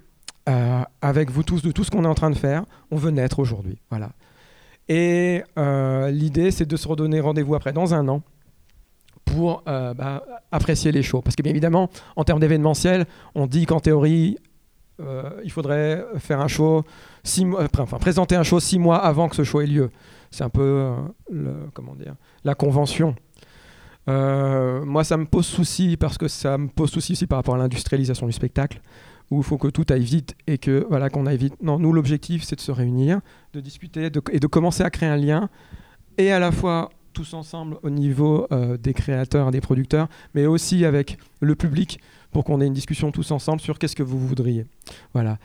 euh, 0.49 0.81
avec 1.03 1.29
vous 1.29 1.43
tous 1.43 1.61
de 1.61 1.71
tout 1.71 1.83
ce 1.83 1.91
qu'on 1.91 2.05
est 2.05 2.07
en 2.07 2.15
train 2.15 2.31
de 2.31 2.37
faire. 2.37 2.65
On 2.89 2.95
veut 2.95 3.11
naître 3.11 3.37
aujourd'hui, 3.37 3.77
voilà. 3.91 4.13
Et 4.87 5.43
l'idée, 6.11 6.49
c'est 6.49 6.65
de 6.65 6.75
se 6.75 6.87
redonner 6.87 7.19
rendez-vous 7.19 7.53
après 7.53 7.73
dans 7.73 7.93
un 7.93 8.07
an 8.07 8.23
pour 9.25 9.63
euh, 9.67 9.93
bah, 9.93 10.23
apprécier 10.51 10.91
les 10.91 11.03
shows. 11.03 11.21
Parce 11.21 11.35
que 11.35 11.43
bien 11.43 11.51
évidemment, 11.51 11.89
en 12.15 12.23
termes 12.23 12.39
d'événementiel, 12.39 13.05
on 13.35 13.47
dit 13.47 13.65
qu'en 13.65 13.79
théorie, 13.79 14.37
euh, 14.99 15.29
il 15.43 15.51
faudrait 15.51 16.03
faire 16.17 16.41
un 16.41 16.47
show 16.47 16.83
six 17.23 17.45
mois, 17.45 17.65
enfin 17.79 17.97
présenter 17.97 18.35
un 18.35 18.43
show 18.43 18.59
six 18.59 18.79
mois 18.79 18.97
avant 18.97 19.29
que 19.29 19.35
ce 19.35 19.43
show 19.43 19.61
ait 19.61 19.67
lieu. 19.67 19.89
C'est 20.31 20.43
un 20.43 20.49
peu 20.49 20.93
euh, 21.33 21.53
comment 21.73 21.95
dire, 21.95 22.15
la 22.43 22.55
convention. 22.55 23.15
Euh, 24.07 24.83
moi, 24.85 25.03
ça 25.03 25.17
me 25.17 25.25
pose 25.25 25.45
souci 25.45 25.97
parce 25.97 26.17
que 26.17 26.27
ça 26.27 26.57
me 26.57 26.67
pose 26.67 26.89
souci 26.89 27.13
aussi 27.13 27.27
par 27.27 27.37
rapport 27.37 27.55
à 27.55 27.57
l'industrialisation 27.57 28.25
du 28.25 28.33
spectacle, 28.33 28.81
où 29.29 29.37
il 29.37 29.43
faut 29.43 29.57
que 29.57 29.67
tout 29.67 29.85
aille 29.89 30.03
vite 30.03 30.35
et 30.47 30.57
que 30.57 30.85
voilà 30.89 31.09
qu'on 31.09 31.25
aille 31.25 31.37
vite. 31.37 31.55
Non, 31.61 31.79
nous 31.79 31.93
l'objectif 31.93 32.43
c'est 32.43 32.55
de 32.55 32.61
se 32.61 32.71
réunir, 32.71 33.21
de 33.53 33.59
discuter 33.59 34.09
et 34.31 34.39
de 34.39 34.47
commencer 34.47 34.83
à 34.83 34.89
créer 34.89 35.09
un 35.09 35.17
lien, 35.17 35.49
et 36.17 36.31
à 36.31 36.39
la 36.39 36.51
fois 36.51 36.89
tous 37.13 37.33
ensemble 37.33 37.77
au 37.83 37.89
niveau 37.89 38.47
euh, 38.51 38.77
des 38.77 38.93
créateurs, 38.93 39.51
des 39.51 39.61
producteurs, 39.61 40.07
mais 40.33 40.45
aussi 40.45 40.85
avec 40.85 41.17
le 41.41 41.55
public 41.55 41.99
pour 42.31 42.43
qu'on 42.43 42.61
ait 42.61 42.67
une 42.67 42.73
discussion 42.73 43.11
tous 43.11 43.31
ensemble 43.31 43.59
sur 43.59 43.79
qu'est-ce 43.79 43.95
que 43.95 44.03
vous 44.03 44.19
voudriez. 44.19 44.65
Voilà. 45.13 45.37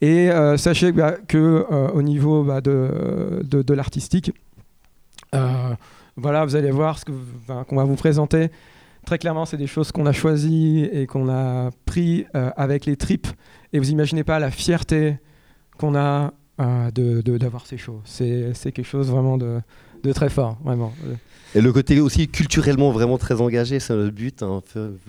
Et 0.00 0.30
euh, 0.30 0.56
sachez 0.56 0.92
bah, 0.92 1.12
que 1.28 1.66
euh, 1.70 1.90
au 1.90 2.02
niveau 2.02 2.42
bah, 2.44 2.60
de, 2.60 3.42
de, 3.44 3.74
l'artistique, 3.74 4.32
voilà, 6.16 6.44
vous 6.44 6.56
allez 6.56 6.70
voir 6.70 6.98
ce 6.98 7.04
qu'on 7.04 7.76
va 7.76 7.84
vous 7.84 7.96
présenter. 7.96 8.50
Très 9.06 9.18
clairement, 9.18 9.46
c'est 9.46 9.56
des 9.56 9.66
choses 9.66 9.92
qu'on 9.92 10.06
a 10.06 10.12
choisies 10.12 10.84
et 10.92 11.06
qu'on 11.06 11.30
a 11.30 11.70
pris 11.86 12.26
avec 12.34 12.84
les 12.84 12.96
tripes. 12.96 13.28
Et 13.72 13.78
vous 13.78 13.90
imaginez 13.90 14.24
pas 14.24 14.38
la 14.38 14.50
fierté 14.50 15.18
qu'on 15.78 15.94
a 15.94 16.32
euh, 16.60 16.90
de, 16.90 17.38
d'avoir 17.38 17.64
ces 17.64 17.78
shows. 17.78 18.02
C'est 18.04 18.52
quelque 18.62 18.82
chose 18.82 19.10
vraiment 19.10 19.38
de, 19.38 19.60
de 20.02 20.12
très 20.12 20.28
fort, 20.28 20.58
vraiment. 20.64 20.92
Et 21.54 21.60
le 21.60 21.72
côté 21.72 21.98
aussi 22.00 22.28
culturellement 22.28 22.92
vraiment 22.92 23.18
très 23.18 23.40
engagé, 23.40 23.80
c'est 23.80 23.94
notre 23.94 24.14
but, 24.14 24.42
hein, 24.42 24.62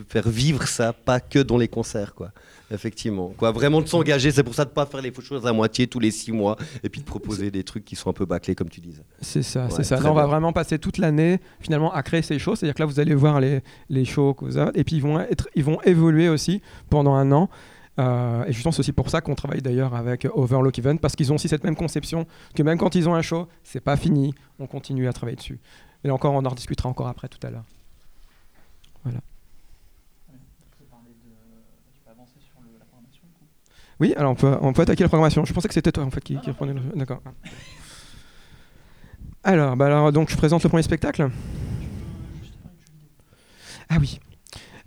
faire, 0.09 0.27
vivre 0.27 0.67
ça, 0.67 0.91
pas 0.91 1.19
que 1.19 1.39
dans 1.39 1.57
les 1.57 1.67
concerts, 1.67 2.15
quoi. 2.15 2.31
Effectivement, 2.73 3.33
quoi, 3.37 3.51
vraiment 3.51 3.81
de 3.81 3.87
s'engager. 3.87 4.31
C'est 4.31 4.43
pour 4.43 4.55
ça 4.55 4.63
de 4.65 4.69
pas 4.69 4.85
faire 4.85 5.01
les 5.01 5.13
choses 5.21 5.45
à 5.45 5.51
moitié 5.51 5.87
tous 5.87 5.99
les 5.99 6.09
six 6.09 6.31
mois 6.31 6.57
et 6.83 6.89
puis 6.89 7.01
de 7.01 7.05
proposer 7.05 7.51
des 7.51 7.63
trucs 7.63 7.83
qui 7.83 7.95
sont 7.95 8.09
un 8.09 8.13
peu 8.13 8.25
bâclés, 8.25 8.55
comme 8.55 8.69
tu 8.69 8.79
disais. 8.79 9.03
C'est 9.19 9.43
ça, 9.43 9.65
Ouais, 9.65 9.71
c'est 9.75 9.83
ça. 9.83 9.99
Là, 9.99 10.09
on 10.09 10.15
va 10.15 10.25
vraiment 10.25 10.53
passer 10.53 10.79
toute 10.79 10.97
l'année 10.97 11.39
finalement 11.59 11.93
à 11.93 12.01
créer 12.01 12.21
ces 12.21 12.39
shows. 12.39 12.55
C'est-à-dire 12.55 12.75
que 12.75 12.81
là, 12.81 12.85
vous 12.85 12.99
allez 12.99 13.13
voir 13.13 13.39
les, 13.41 13.59
les 13.89 14.05
shows 14.05 14.33
que 14.33 14.45
vous 14.45 14.57
avez, 14.57 14.71
et 14.79 14.83
puis 14.83 14.95
ils 14.95 15.01
vont, 15.01 15.19
être, 15.19 15.49
ils 15.53 15.63
vont 15.65 15.81
évoluer 15.81 16.29
aussi 16.29 16.61
pendant 16.89 17.13
un 17.13 17.31
an. 17.33 17.49
Euh, 18.01 18.43
et 18.45 18.51
justement, 18.51 18.71
c'est 18.71 18.79
aussi 18.79 18.91
pour 18.91 19.09
ça 19.09 19.21
qu'on 19.21 19.35
travaille 19.35 19.61
d'ailleurs 19.61 19.93
avec 19.95 20.27
Overlook 20.33 20.77
Event, 20.79 20.97
parce 20.97 21.15
qu'ils 21.15 21.31
ont 21.31 21.35
aussi 21.35 21.47
cette 21.47 21.63
même 21.63 21.75
conception 21.75 22.25
que 22.55 22.63
même 22.63 22.77
quand 22.77 22.95
ils 22.95 23.07
ont 23.07 23.13
un 23.13 23.21
show, 23.21 23.47
c'est 23.63 23.79
pas 23.79 23.95
fini, 23.95 24.33
on 24.59 24.67
continue 24.67 25.07
à 25.07 25.13
travailler 25.13 25.37
dessus. 25.37 25.59
Et 26.03 26.07
là 26.07 26.13
encore, 26.13 26.33
on 26.33 26.43
en 26.43 26.49
rediscutera 26.49 26.89
encore 26.89 27.07
après 27.07 27.29
tout 27.29 27.39
à 27.45 27.51
l'heure. 27.51 27.65
Oui, 33.99 34.15
alors 34.17 34.31
on 34.31 34.35
peut, 34.35 34.57
on 34.61 34.73
peut 34.73 34.81
attaquer 34.81 35.03
la 35.03 35.09
programmation. 35.09 35.45
Je 35.45 35.53
pensais 35.53 35.67
que 35.67 35.75
c'était 35.75 35.91
toi 35.91 36.03
en 36.03 36.09
fait 36.09 36.21
qui, 36.21 36.35
qui 36.39 36.49
reprenait 36.49 36.73
le. 36.73 36.81
D'accord. 36.95 37.21
Alors, 39.43 39.75
bah 39.77 39.85
alors, 39.85 40.11
donc 40.11 40.31
je 40.31 40.35
présente 40.35 40.63
le 40.63 40.69
premier 40.69 40.81
spectacle? 40.81 41.29
Ah 43.89 43.97
oui. 43.99 44.19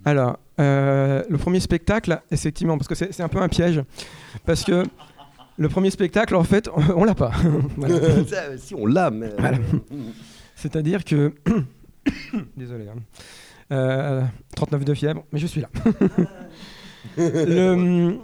Alors, 0.03 0.37
euh, 0.59 1.23
le 1.29 1.37
premier 1.37 1.59
spectacle, 1.59 2.21
effectivement, 2.31 2.77
parce 2.77 2.87
que 2.87 2.95
c'est 2.95 3.21
un 3.21 3.27
peu 3.27 3.41
un 3.41 3.49
piège, 3.49 3.81
parce 4.45 4.63
que 4.63 4.83
le 5.57 5.69
premier 5.69 5.89
spectacle, 5.89 6.35
en 6.35 6.43
fait, 6.43 6.69
on, 6.95 7.03
l'a 7.03 7.15
pas. 7.15 7.31
Voilà. 7.77 7.99
Si 8.57 8.75
on 8.75 8.85
l'a, 8.85 9.09
mais. 9.09 9.29
Voilà. 9.37 9.57
C'est-à-dire 10.55 11.03
que. 11.03 11.33
Désolé. 12.57 12.85
hein. 12.87 12.99
Euh, 13.71 14.21
39 14.55 14.85
de 14.85 14.93
fièvre, 14.93 15.23
mais 15.31 15.39
je 15.39 15.47
suis 15.47 15.61
là. 15.61 15.69
le, 17.17 18.17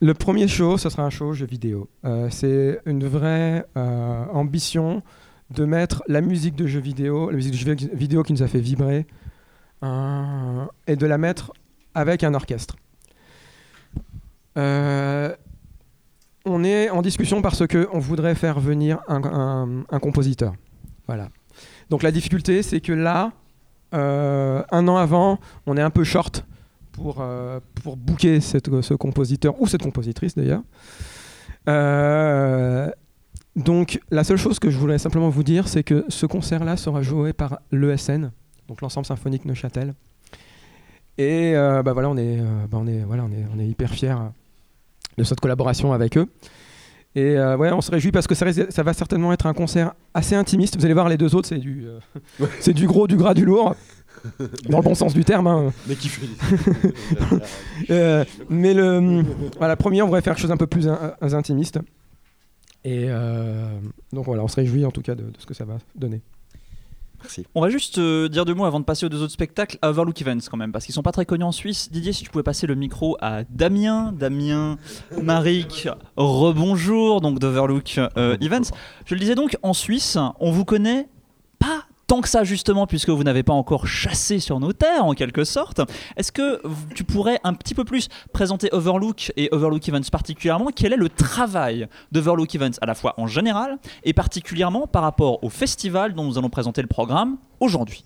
le 0.00 0.14
premier 0.14 0.48
show, 0.48 0.78
ce 0.78 0.88
sera 0.88 1.02
un 1.04 1.10
show 1.10 1.32
jeu 1.34 1.46
vidéo. 1.46 1.88
Euh, 2.04 2.28
c'est 2.30 2.80
une 2.86 3.06
vraie 3.06 3.64
euh, 3.76 4.24
ambition 4.32 5.02
de 5.50 5.64
mettre 5.64 6.02
la 6.08 6.20
musique 6.20 6.56
de 6.56 6.66
jeu 6.66 6.80
vidéo, 6.80 7.30
la 7.30 7.36
musique 7.36 7.52
de 7.52 7.56
jeu 7.58 7.76
vidéo 7.92 8.22
qui 8.22 8.32
nous 8.32 8.42
a 8.42 8.46
fait 8.48 8.60
vibrer, 8.60 9.06
et 10.86 10.96
de 10.96 11.06
la 11.06 11.18
mettre 11.18 11.52
avec 11.94 12.24
un 12.24 12.34
orchestre. 12.34 12.76
Euh, 14.56 15.34
on 16.44 16.62
est 16.64 16.90
en 16.90 17.02
discussion 17.02 17.42
parce 17.42 17.66
que 17.66 17.88
on 17.92 17.98
voudrait 17.98 18.34
faire 18.34 18.60
venir 18.60 19.00
un, 19.08 19.84
compositeur. 20.00 20.54
Voilà. 21.06 21.28
Donc 21.90 22.02
la 22.02 22.10
difficulté, 22.10 22.62
c'est 22.62 22.80
que 22.80 22.92
là, 22.92 23.32
euh, 23.94 24.62
un 24.70 24.88
an 24.88 24.96
avant, 24.96 25.38
on 25.66 25.76
est 25.76 25.82
un 25.82 25.90
peu 25.90 26.04
short 26.04 26.44
pour, 26.92 27.18
euh, 27.20 27.60
pour 27.82 27.96
booker 27.96 28.40
ce 28.40 28.94
compositeur 28.94 29.60
ou 29.60 29.66
cette 29.66 29.82
compositrice 29.82 30.34
d'ailleurs. 30.34 30.62
Donc 33.56 34.00
la 34.10 34.24
seule 34.24 34.36
chose 34.36 34.58
que 34.58 34.68
je 34.68 34.76
voulais 34.76 34.98
simplement 34.98 35.30
vous 35.30 35.44
dire, 35.44 35.68
c'est 35.68 35.84
que 35.84 36.04
ce 36.08 36.26
concert-là 36.26 36.76
sera 36.76 37.02
joué 37.02 37.32
par 37.32 37.60
l'ESN, 37.70 38.32
donc 38.68 38.80
l'ensemble 38.80 39.06
symphonique 39.06 39.44
Neuchâtel. 39.44 39.94
Et 41.18 41.54
euh, 41.54 41.82
bah 41.82 41.92
voilà, 41.92 42.10
on 42.10 42.16
est, 42.16 42.40
euh, 42.40 42.66
bah 42.70 42.78
on 42.80 42.86
est, 42.86 43.00
voilà, 43.04 43.24
on 43.24 43.30
est, 43.32 43.44
on 43.54 43.58
est 43.60 43.66
hyper 43.66 43.90
fiers 43.90 44.16
de 45.16 45.22
cette 45.24 45.40
collaboration 45.40 45.92
avec 45.92 46.16
eux. 46.18 46.26
Et 47.16 47.36
euh, 47.38 47.56
ouais, 47.56 47.70
on 47.72 47.80
se 47.80 47.92
réjouit 47.92 48.10
parce 48.10 48.26
que 48.26 48.34
ça, 48.34 48.82
va 48.82 48.92
certainement 48.92 49.32
être 49.32 49.46
un 49.46 49.54
concert 49.54 49.94
assez 50.14 50.34
intimiste. 50.34 50.76
Vous 50.76 50.84
allez 50.84 50.94
voir, 50.94 51.08
les 51.08 51.16
deux 51.16 51.36
autres, 51.36 51.46
c'est 51.48 51.58
du, 51.58 51.84
euh, 51.86 52.00
c'est 52.60 52.72
du 52.72 52.88
gros, 52.88 53.06
du 53.06 53.16
gras, 53.16 53.34
du 53.34 53.44
lourd, 53.44 53.76
dans 54.68 54.78
le 54.78 54.82
bon 54.82 54.96
sens 54.96 55.14
du 55.14 55.24
terme. 55.24 55.46
hein. 55.46 55.72
Mais 55.86 55.94
qui 55.94 56.08
fait 56.08 56.26
Euh, 57.90 58.24
mais 58.48 58.74
le, 58.74 59.22
voilà, 59.58 59.76
premier, 59.76 60.02
on 60.02 60.06
voudrait 60.06 60.22
faire 60.22 60.34
quelque 60.34 60.42
chose 60.42 60.50
un 60.50 60.56
peu 60.56 60.66
plus 60.66 60.88
in- 60.88 61.14
in- 61.20 61.32
intimiste. 61.34 61.78
Et 62.82 63.04
euh, 63.08 63.68
donc 64.12 64.24
voilà, 64.26 64.42
on 64.42 64.48
se 64.48 64.56
réjouit 64.56 64.84
en 64.84 64.90
tout 64.90 65.00
cas 65.02 65.14
de, 65.14 65.22
de 65.22 65.32
ce 65.38 65.46
que 65.46 65.54
ça 65.54 65.64
va 65.64 65.78
donner. 65.94 66.20
Merci. 67.24 67.46
On 67.54 67.62
va 67.62 67.70
juste 67.70 67.96
euh, 67.96 68.28
dire 68.28 68.44
deux 68.44 68.52
mots 68.52 68.66
avant 68.66 68.80
de 68.80 68.84
passer 68.84 69.06
aux 69.06 69.08
deux 69.08 69.22
autres 69.22 69.32
spectacles 69.32 69.78
à 69.80 69.88
Overlook 69.88 70.20
Events 70.20 70.46
quand 70.50 70.58
même, 70.58 70.72
parce 70.72 70.84
qu'ils 70.84 70.94
sont 70.94 71.02
pas 71.02 71.10
très 71.10 71.24
connus 71.24 71.44
en 71.44 71.52
Suisse. 71.52 71.90
Didier, 71.90 72.12
si 72.12 72.22
tu 72.22 72.28
pouvais 72.28 72.44
passer 72.44 72.66
le 72.66 72.74
micro 72.74 73.16
à 73.20 73.44
Damien, 73.44 74.12
Damien, 74.12 74.76
Marik, 75.22 75.88
rebonjour, 76.16 77.22
donc 77.22 77.38
d'Overlook 77.38 77.98
euh, 78.18 78.36
Events. 78.42 78.74
Je 79.06 79.14
le 79.14 79.20
disais 79.20 79.34
donc, 79.34 79.56
en 79.62 79.72
Suisse, 79.72 80.18
on 80.38 80.50
vous 80.50 80.66
connaît 80.66 81.08
que 82.20 82.28
ça 82.28 82.44
justement, 82.44 82.86
puisque 82.86 83.10
vous 83.10 83.24
n'avez 83.24 83.42
pas 83.42 83.52
encore 83.52 83.86
chassé 83.86 84.38
sur 84.38 84.60
nos 84.60 84.72
terres 84.72 85.04
en 85.04 85.14
quelque 85.14 85.44
sorte. 85.44 85.80
Est-ce 86.16 86.32
que 86.32 86.60
tu 86.94 87.04
pourrais 87.04 87.40
un 87.44 87.54
petit 87.54 87.74
peu 87.74 87.84
plus 87.84 88.08
présenter 88.32 88.68
Overlook 88.72 89.32
et 89.36 89.48
Overlook 89.52 89.88
Events 89.88 90.10
particulièrement? 90.10 90.70
Quel 90.74 90.92
est 90.92 90.96
le 90.96 91.08
travail 91.08 91.88
d'Overlook 92.12 92.54
Events 92.54 92.78
à 92.80 92.86
la 92.86 92.94
fois 92.94 93.14
en 93.18 93.26
général 93.26 93.78
et 94.04 94.12
particulièrement 94.12 94.86
par 94.86 95.02
rapport 95.02 95.42
au 95.42 95.50
festival 95.50 96.14
dont 96.14 96.24
nous 96.24 96.38
allons 96.38 96.50
présenter 96.50 96.82
le 96.82 96.88
programme 96.88 97.36
aujourd'hui? 97.60 98.04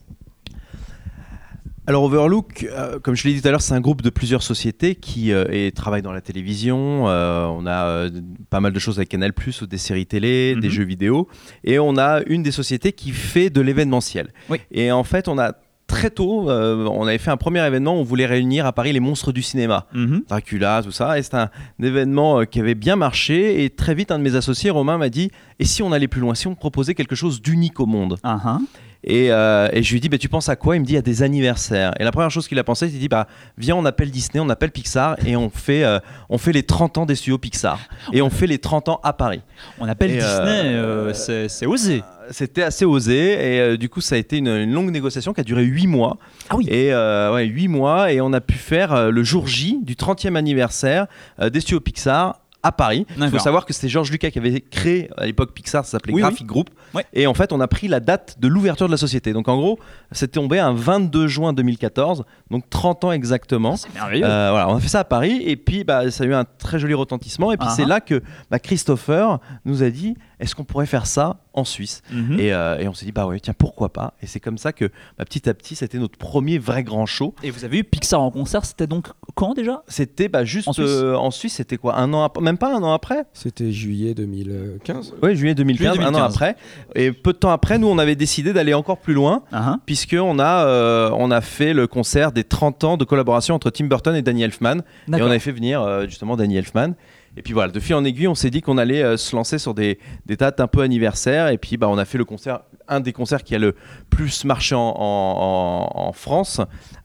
Alors 1.88 2.03
Overlook, 2.05 2.66
euh, 2.70 2.98
comme 2.98 3.14
je 3.16 3.27
l'ai 3.27 3.33
dit 3.33 3.40
tout 3.40 3.48
à 3.48 3.51
l'heure, 3.51 3.62
c'est 3.62 3.72
un 3.72 3.81
groupe 3.81 4.03
de 4.03 4.11
plusieurs 4.11 4.42
sociétés 4.42 4.94
qui 4.94 5.33
euh, 5.33 5.46
et 5.51 5.72
travaillent 5.72 6.03
dans 6.03 6.12
la 6.12 6.20
télévision. 6.20 7.09
Euh, 7.09 7.46
on 7.46 7.64
a 7.64 7.87
euh, 7.87 8.11
pas 8.51 8.61
mal 8.61 8.74
de 8.74 8.79
choses 8.79 8.98
avec 8.98 9.09
Canal+, 9.09 9.33
ou 9.62 9.66
des 9.66 9.79
séries 9.79 10.05
télé, 10.05 10.55
des 10.55 10.68
Mhm. 10.68 10.72
jeux 10.74 10.85
vidéo. 10.85 11.29
Et 11.64 11.79
on 11.79 11.96
a 11.96 12.20
une 12.27 12.42
des 12.42 12.51
sociétés 12.51 12.92
qui 12.92 13.12
fait 13.12 13.48
de 13.48 13.62
l'événementiel. 13.62 14.35
Oui. 14.51 14.59
Et 14.70 14.92
en 14.92 15.03
fait, 15.03 15.29
on 15.29 15.38
a 15.38 15.55
très 15.87 16.11
tôt, 16.11 16.51
euh, 16.51 16.85
on 16.92 17.07
avait 17.07 17.16
fait 17.16 17.31
un 17.31 17.38
premier 17.38 17.66
événement, 17.66 17.94
on 17.98 18.03
voulait 18.03 18.27
réunir 18.27 18.66
à 18.66 18.72
Paris 18.74 18.92
les 18.92 19.01
monstres 19.01 19.33
du 19.33 19.40
cinéma. 19.40 19.87
Dracula, 20.29 20.83
tout 20.85 20.90
ça. 20.92 21.18
Et 21.18 21.22
c'était 21.22 21.38
un 21.38 21.51
événement 21.83 22.40
euh, 22.40 22.44
qui 22.44 22.61
avait 22.61 22.74
bien 22.74 22.96
marché. 22.96 23.64
Et 23.64 23.70
très 23.70 23.94
vite, 23.94 24.11
un 24.11 24.18
de 24.18 24.24
mes 24.24 24.35
associés, 24.35 24.68
Romain, 24.68 24.98
m'a 24.98 25.09
dit 25.09 25.31
Et 25.59 25.64
si 25.64 25.83
on 25.83 25.90
allait 25.92 26.07
plus 26.07 26.20
loin 26.20 26.35
Si 26.35 26.46
on 26.48 26.55
proposait 26.55 26.92
quelque 26.94 27.14
chose 27.14 27.40
d'unique 27.40 27.81
au 27.81 27.87
monde? 27.87 28.18
Ah, 28.22 28.38
ah. 28.44 28.59
Et, 29.04 29.30
euh, 29.30 29.68
et 29.72 29.82
je 29.82 29.92
lui 29.92 30.00
dis, 30.00 30.08
bah, 30.08 30.18
tu 30.18 30.28
penses 30.28 30.48
à 30.48 30.56
quoi? 30.56 30.76
Il 30.76 30.80
me 30.80 30.84
dit, 30.84 30.96
à 30.96 31.02
des 31.02 31.22
anniversaires. 31.22 31.92
Et 32.00 32.04
la 32.04 32.11
première 32.11 32.30
chose 32.30 32.48
qu'il 32.48 32.58
a 32.58 32.64
pensé, 32.64 32.87
il 32.87 32.98
dit, 32.98 33.08
bah, 33.08 33.26
viens, 33.56 33.76
on 33.76 33.84
appelle 33.84 34.11
Disney, 34.11 34.40
on 34.40 34.48
appelle 34.48 34.70
Pixar, 34.70 35.16
et 35.24 35.37
on 35.37 35.50
fait, 35.50 35.84
euh, 35.84 36.00
on 36.28 36.38
fait 36.38 36.52
les 36.52 36.64
30 36.64 36.98
ans 36.98 37.06
des 37.06 37.14
studios 37.14 37.38
Pixar. 37.38 37.78
Et 38.12 38.22
on 38.22 38.30
fait 38.30 38.46
les 38.46 38.58
30 38.58 38.88
ans 38.88 39.00
à 39.04 39.12
Paris. 39.12 39.42
On 39.78 39.88
appelle 39.88 40.11
Et, 40.11 40.14
Disney, 40.14 40.62
euh, 40.64 41.12
euh, 41.28 41.48
c'est 41.48 41.66
osé. 41.66 42.02
C'était 42.30 42.62
assez 42.62 42.84
osé, 42.84 43.72
et 43.72 43.78
du 43.78 43.88
coup, 43.88 44.02
ça 44.02 44.16
a 44.16 44.18
été 44.18 44.37
une, 44.37 44.48
une 44.48 44.72
longue 44.72 44.90
négociation 44.90 45.32
qui 45.32 45.40
a 45.40 45.44
duré 45.44 45.62
8 45.62 45.87
mois. 45.87 46.18
Ah 46.50 46.56
oui. 46.56 46.66
Et 46.68 46.92
euh, 46.92 47.32
ouais, 47.32 47.46
8 47.46 47.68
mois, 47.68 48.12
et 48.12 48.20
on 48.20 48.32
a 48.34 48.40
pu 48.40 48.56
faire 48.58 49.11
le 49.11 49.22
jour 49.22 49.46
J 49.46 49.78
du 49.82 49.94
30e 49.94 50.34
anniversaire 50.34 51.06
des 51.40 51.61
studios 51.61 51.80
Pixar 51.80 52.40
à 52.62 52.73
Paris. 52.73 53.07
Il 53.16 53.31
faut 53.31 53.38
savoir 53.38 53.64
que 53.64 53.73
c'était 53.73 53.88
Georges 53.88 54.11
Lucas 54.11 54.31
qui 54.31 54.38
avait 54.38 54.61
créé 54.61 55.11
à 55.16 55.27
l'époque 55.27 55.53
Pixar, 55.53 55.85
ça 55.85 55.92
s'appelait 55.92 56.12
Oui, 56.12 56.21
Graphic 56.21 56.47
Group. 56.47 56.71
Ouais. 56.94 57.05
Et 57.12 57.27
en 57.27 57.35
fait, 57.35 57.53
on 57.53 57.61
a 57.61 57.68
pris 57.68 57.88
la 57.88 58.01
date 58.01 58.37
de 58.40 58.49
l'ouverture 58.49 58.87
de 58.87 58.90
la 58.90 58.97
société. 58.97 59.33
Donc 59.33 59.49
en 59.49 59.57
gros, 59.57 59.79
c'est 60.12 60.33
tombé 60.33 60.59
un 60.59 60.73
22 60.73 61.29
juin 61.29 61.53
2014, 61.53 62.25
donc 62.51 62.68
30 62.68 63.05
ans 63.05 63.12
exactement. 63.12 63.77
C'est 63.77 63.92
merveilleux. 63.94 64.25
Euh, 64.25 64.51
voilà, 64.51 64.68
on 64.68 64.77
a 64.77 64.81
fait 64.81 64.88
ça 64.88 65.01
à 65.01 65.05
Paris 65.05 65.42
et 65.44 65.57
puis 65.57 65.85
bah, 65.85 66.11
ça 66.11 66.25
a 66.25 66.27
eu 66.27 66.35
un 66.35 66.44
très 66.44 66.79
joli 66.79 66.94
retentissement. 66.94 67.53
Et 67.53 67.57
puis 67.57 67.68
Ah 67.71 67.75
c'est 67.75 67.85
ah. 67.85 67.88
là 67.88 68.01
que 68.01 68.23
bah, 68.51 68.59
Christopher 68.59 69.38
nous 69.64 69.83
a 69.83 69.90
dit 69.90 70.16
est-ce 70.40 70.55
qu'on 70.55 70.64
pourrait 70.64 70.87
faire 70.87 71.07
ça 71.07 71.40
en 71.59 71.64
Suisse. 71.64 72.03
Mhm. 72.12 72.40
Et, 72.40 72.53
euh, 72.53 72.79
et 72.79 72.88
on 72.88 72.94
s'est 72.94 73.05
dit, 73.07 73.12
bah 73.12 73.27
ouais, 73.27 73.40
tiens, 73.40 73.55
pourquoi 73.57 73.92
pas 73.92 74.14
Et 74.23 74.27
c'est 74.27 74.40
comme 74.40 74.59
ça 74.59 74.73
que 74.73 74.87
bah, 75.18 75.25
petit 75.25 75.49
à 75.49 75.55
petit, 75.55 75.75
c'était 75.75 75.99
notre 75.99 76.18
premier 76.18 76.59
vrai 76.59 76.83
grand 76.83 77.07
show. 77.07 77.35
Et 77.42 77.51
vous 77.51 77.64
avez 77.64 77.79
eu 77.79 77.85
Pixar 77.85 78.21
en 78.21 78.31
concert, 78.31 78.64
c'était 78.64 78.87
donc 78.87 79.09
quand 79.35 79.55
déjà? 79.55 79.83
C'était 79.88 80.29
bah, 80.29 80.44
juste 80.44 80.68
En 80.68 80.73
Suisse 80.73 80.87
euh, 80.88 81.31
Suisse, 81.31 81.55
c'était 81.55 81.77
quoi? 81.77 81.97
Un 81.99 82.12
an 82.14 82.23
après 82.25 82.42
Même 82.42 82.59
pas 82.59 82.75
un 82.75 82.83
an 82.83 82.92
après? 82.92 83.25
C'était 83.33 83.71
juillet 83.73 84.14
2015. 84.14 85.14
Oui, 85.23 85.37
juillet 85.37 85.55
2015, 85.55 85.94
Juillet 85.94 86.05
un 86.05 86.09
an 86.09 86.12
2015. 86.12 86.35
après. 86.35 86.57
Et 86.94 87.12
peu 87.12 87.33
de 87.33 87.38
temps 87.38 87.51
après, 87.51 87.79
nous, 87.79 87.88
on 87.88 87.99
avait 87.99 88.16
décidé 88.16 88.53
d'aller 88.53 88.75
encore 88.75 88.99
plus 88.99 89.14
loin, 89.14 89.42
Ah, 89.53 89.71
hein. 89.71 89.81
puisqu'on 89.87 90.38
a, 90.38 90.64
euh, 90.66 91.11
on 91.16 91.31
a 91.31 91.40
fait 91.40 91.75
le 91.75 91.87
concert 91.87 92.33
des 92.33 92.44
30 92.44 92.85
ans 92.85 92.97
de 92.97 93.05
collaboration 93.05 93.55
entre 93.55 93.71
Tim 93.71 93.87
Burton 93.87 94.14
et 94.14 94.23
Danny 94.23 94.42
Elfman. 94.42 94.79
Et 95.09 95.23
on 95.23 95.27
avait 95.27 95.38
fait 95.38 95.53
venir 95.53 95.83
euh, 95.83 96.05
justement 96.07 96.37
Danny 96.37 96.57
Elfman. 96.57 96.94
Et 97.38 97.42
puis 97.42 97.53
voilà, 97.53 97.70
de 97.70 97.79
fil 97.79 97.94
en 97.94 98.05
aiguille, 98.05 98.27
on 98.27 98.35
s'est 98.35 98.51
dit 98.51 98.62
qu'on 98.62 98.79
allait 98.79 99.03
euh, 99.03 99.16
se 99.16 99.37
lancer 99.37 99.59
sur 99.59 99.72
des, 99.72 100.01
des 100.27 100.37
dates 100.37 100.59
un 100.59 100.66
peu 100.66 100.81
anniversaires. 100.81 101.48
Et 101.48 101.57
puis 101.57 101.77
bah, 101.77 101.88
on 101.88 101.96
a 101.96 102.05
fait 102.05 102.18
le 102.18 102.24
concert, 102.24 102.62
un 102.88 103.01
des 103.01 103.12
concerts 103.12 103.42
qui 103.44 103.55
a 103.55 103.59
le 103.59 103.74
plus 104.11 104.44
marché 104.44 104.74
en, 104.74 104.81
en- 104.81 105.90
en- 105.94 106.09
en 106.09 106.12
France, 106.12 106.61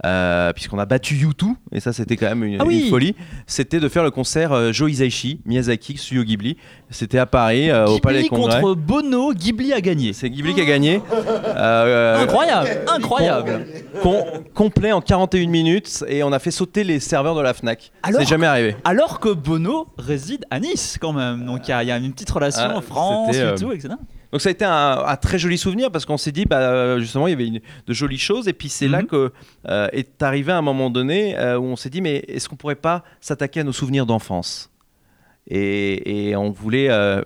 euh, 0.05 0.51
puisqu'on 0.53 0.79
a 0.79 0.85
battu 0.85 1.15
U2. 1.15 1.47
Et 1.71 1.79
ça, 1.79 1.93
c'était 1.93 2.15
quand 2.17 2.27
même 2.27 2.43
une, 2.43 2.61
Ah 2.61 2.65
oui. 2.65 2.83
une 2.83 2.89
folie. 2.89 3.15
C'était 3.47 3.79
de 3.79 3.89
faire 3.89 4.03
le 4.03 4.11
concert 4.11 4.51
euh, 4.51 4.71
Joe 4.71 4.91
Hisaishi, 4.91 5.41
Miyazaki, 5.45 5.97
Studio 5.97 6.23
Ghibli. 6.23 6.57
C'était 6.89 7.17
à 7.17 7.25
Paris, 7.25 7.69
euh, 7.71 7.85
au 7.87 7.99
Palais 7.99 8.23
des 8.23 8.27
Congrès. 8.29 8.61
contre 8.61 8.75
Bono, 8.75 9.33
Ghibli 9.33 9.73
a 9.73 9.81
gagné. 9.81 10.13
C'est 10.13 10.29
Ghibli 10.29 10.53
qui 10.53 10.61
a 10.61 10.65
gagné. 10.65 11.01
Euh, 11.11 12.23
Incroyable, 12.23 12.69
incroyable. 12.87 13.65
com- 14.01 14.23
complet 14.53 14.91
en 14.91 15.01
41 15.01 15.49
minutes. 15.49 16.03
Et 16.07 16.23
on 16.23 16.31
a 16.31 16.39
fait 16.39 16.51
sauter 16.51 16.83
les 16.83 16.99
serveurs 16.99 17.35
de 17.35 17.41
la 17.41 17.53
Fnac. 17.53 17.91
C'est 18.11 18.27
jamais 18.27 18.47
arrivé. 18.47 18.75
Alors 18.83 19.19
que 19.19 19.29
Bono 19.29 19.87
réside 19.97 20.45
à 20.51 20.59
Nice 20.59 20.97
quand 21.01 21.13
même, 21.13 21.45
donc 21.45 21.67
il 21.67 21.71
y, 21.71 21.73
a- 21.73 21.83
il 21.83 21.89
y 21.89 21.91
a 21.91 21.97
une 21.97 22.11
petite 22.13 22.29
relation 22.29 22.63
Ah, 22.77 22.81
France 22.81 23.35
et 23.35 23.55
tout, 23.59 23.71
etc. 23.71 23.95
Donc 24.33 24.41
ça 24.41 24.49
a 24.49 24.51
été 24.51 24.65
un, 24.65 25.03
un 25.05 25.15
très 25.15 25.37
joli 25.37 25.57
souvenir 25.59 25.91
parce 25.91 26.05
qu'on 26.05 26.17
s'est 26.17 26.31
dit 26.31 26.45
bah, 26.45 26.57
euh, 26.59 26.99
justement 26.99 27.27
il 27.27 27.29
y 27.29 27.33
avait 27.33 27.47
une- 27.47 27.61
de 27.87 27.93
jolies 27.93 28.17
choses. 28.17 28.47
Et 28.47 28.53
puis 28.53 28.67
c'est 28.67 28.87
là 28.87 29.01
Mhm. 29.03 29.07
que 29.07 29.31
euh, 29.69 29.87
est 29.93 30.21
arrivé 30.23 30.51
un 30.51 30.63
moment 30.63 30.89
donné 30.89 31.37
euh, 31.37 31.57
où 31.59 31.63
on 31.65 31.75
s'est 31.75 31.91
dit 31.91 32.01
mais 32.01 32.25
est-ce 32.27 32.49
qu'on 32.49 32.55
pourrait 32.55 32.73
pas 32.75 33.03
s'attaquer 33.21 33.59
à 33.59 33.63
nos 33.63 33.71
souvenirs 33.71 34.05
d'enfance? 34.07 34.71
Et, 35.47 36.29
et 36.29 36.35
on 36.35 36.49
voulait 36.51 36.89
euh, 36.89 37.21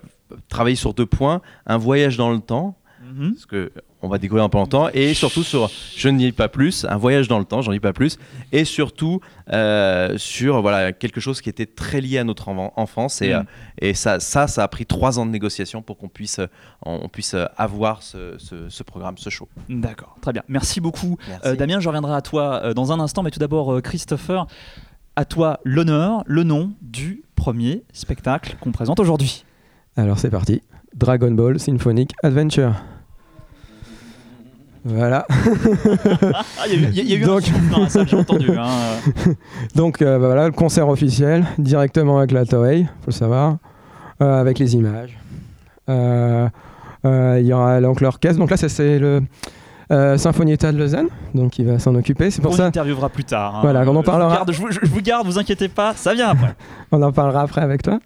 travailler 0.48 0.76
sur 0.76 0.92
deux 0.92 1.06
points. 1.06 1.40
Un 1.66 1.78
voyage 1.78 2.16
dans 2.18 2.30
le 2.30 2.40
temps 2.40 2.76
Mhm. 3.18 3.32
parce 3.34 3.46
que 3.46 3.70
on 4.00 4.08
va 4.08 4.18
découvrir 4.18 4.44
un 4.44 4.48
peu 4.48 4.58
en 4.58 4.66
temps 4.66 4.88
et 4.94 5.12
surtout 5.12 5.42
sur 5.42 5.68
je 5.96 6.08
ne 6.08 6.16
dis 6.18 6.30
pas 6.30 6.48
plus 6.48 6.86
un 6.88 6.96
voyage 6.96 7.26
dans 7.26 7.38
le 7.40 7.44
temps 7.44 7.62
j'en 7.62 7.72
dis 7.72 7.80
pas 7.80 7.92
plus 7.92 8.16
et 8.52 8.64
surtout 8.64 9.20
euh, 9.52 10.16
sur 10.18 10.62
voilà 10.62 10.92
quelque 10.92 11.20
chose 11.20 11.40
qui 11.40 11.48
était 11.48 11.66
très 11.66 12.00
lié 12.00 12.18
à 12.18 12.24
notre 12.24 12.48
en- 12.48 12.72
enfance 12.76 13.20
et, 13.22 13.30
Mhm. 13.30 13.34
euh, 13.34 13.42
et 13.80 13.94
ça, 13.94 14.20
ça 14.20 14.46
ça 14.46 14.62
a 14.62 14.68
pris 14.68 14.86
trois 14.86 15.18
ans 15.18 15.26
de 15.26 15.30
négociation 15.32 15.82
pour 15.82 15.98
qu'on 15.98 16.08
puisse 16.08 16.38
euh, 16.38 16.46
on 16.86 17.08
puisse 17.08 17.34
avoir 17.56 18.02
ce, 18.04 18.36
ce- 18.38 18.68
ce 18.68 18.82
programme 18.84 19.18
ce 19.18 19.30
show 19.30 19.48
D'accord, 19.68 20.16
très 20.22 20.32
bien. 20.32 20.42
Merci 20.48 20.80
beaucoup. 20.80 21.16
Merci. 21.28 21.48
Euh, 21.48 21.56
Damien, 21.56 21.80
je 21.80 21.88
reviendrai 21.88 22.14
à 22.14 22.20
toi 22.22 22.72
dans 22.74 22.92
un 22.92 23.00
instant, 23.00 23.22
mais 23.22 23.30
tout 23.30 23.40
d'abord, 23.40 23.82
Christopher, 23.82 24.46
à 25.16 25.24
toi 25.24 25.58
l'honneur, 25.64 26.22
le 26.26 26.44
nom 26.44 26.72
du 26.82 27.22
premier 27.34 27.82
spectacle 27.92 28.56
qu'on 28.60 28.70
présente 28.72 29.00
aujourd'hui. 29.00 29.44
Alors 29.96 30.18
c'est 30.18 30.30
parti. 30.30 30.62
Dragon 30.94 31.30
Ball 31.32 31.58
Symphonic 31.58 32.12
Adventure. 32.22 32.74
Voilà. 34.88 35.26
Ah, 36.60 36.64
il 36.66 36.72
y 36.72 36.84
a 36.84 36.88
eu, 36.88 36.90
il 36.92 36.96
y 36.96 37.00
a- 37.00 37.16
il 37.16 37.20
eu 37.20 37.24
un 37.24 37.26
Donc- 37.26 37.42
souffle 37.42 37.70
dans 37.70 37.80
la 37.80 37.88
salle, 37.88 38.08
j'ai 38.08 38.16
entendu. 38.16 38.50
hein. 38.58 38.66
Donc 39.74 40.02
euh, 40.02 40.18
bah, 40.18 40.26
voilà, 40.26 40.46
le 40.46 40.52
concert 40.52 40.88
officiel, 40.88 41.44
directement 41.58 42.18
avec 42.18 42.30
la 42.32 42.44
Toei, 42.46 42.84
faut 42.84 43.06
le 43.08 43.12
savoir, 43.12 43.56
euh, 44.22 44.40
avec 44.40 44.58
les 44.58 44.74
images. 44.74 45.16
Euh, 45.88 46.48
euh, 47.04 47.38
Il 47.40 47.46
y 47.46 47.52
aura 47.52 47.80
donc 47.80 48.00
l'orchestre. 48.00 48.38
Donc 48.38 48.50
là, 48.50 48.56
c'est 48.56 48.98
le 48.98 49.22
euh, 49.90 50.18
Sinfonietta 50.18 50.72
de 50.72 50.78
Lausanne, 50.78 51.08
donc 51.34 51.52
qui 51.52 51.64
va 51.64 51.78
s'en 51.78 51.94
occuper. 51.94 52.30
C'est 52.30 52.42
pour 52.42 52.52
on 52.52 52.56
ça, 52.56 52.66
interviewera 52.66 53.08
plus 53.08 53.24
tard. 53.24 53.56
hein. 53.56 53.60
Voilà, 53.62 53.80
on 53.80 53.88
en 53.88 53.92
Je 53.92 53.96
vous 53.96 54.02
parlera. 54.02 54.34
garde, 54.34 54.52
je, 54.52 54.60
vous, 54.60 54.70
je 54.70 54.80
vous 54.82 55.00
garde, 55.00 55.26
vous 55.26 55.38
inquiétez 55.38 55.68
pas, 55.68 55.94
ça 55.94 56.12
vient 56.14 56.28
après. 56.30 56.54
on 56.92 57.00
en 57.02 57.12
parlera 57.12 57.42
après 57.42 57.62
avec 57.62 57.82
toi. 57.82 57.98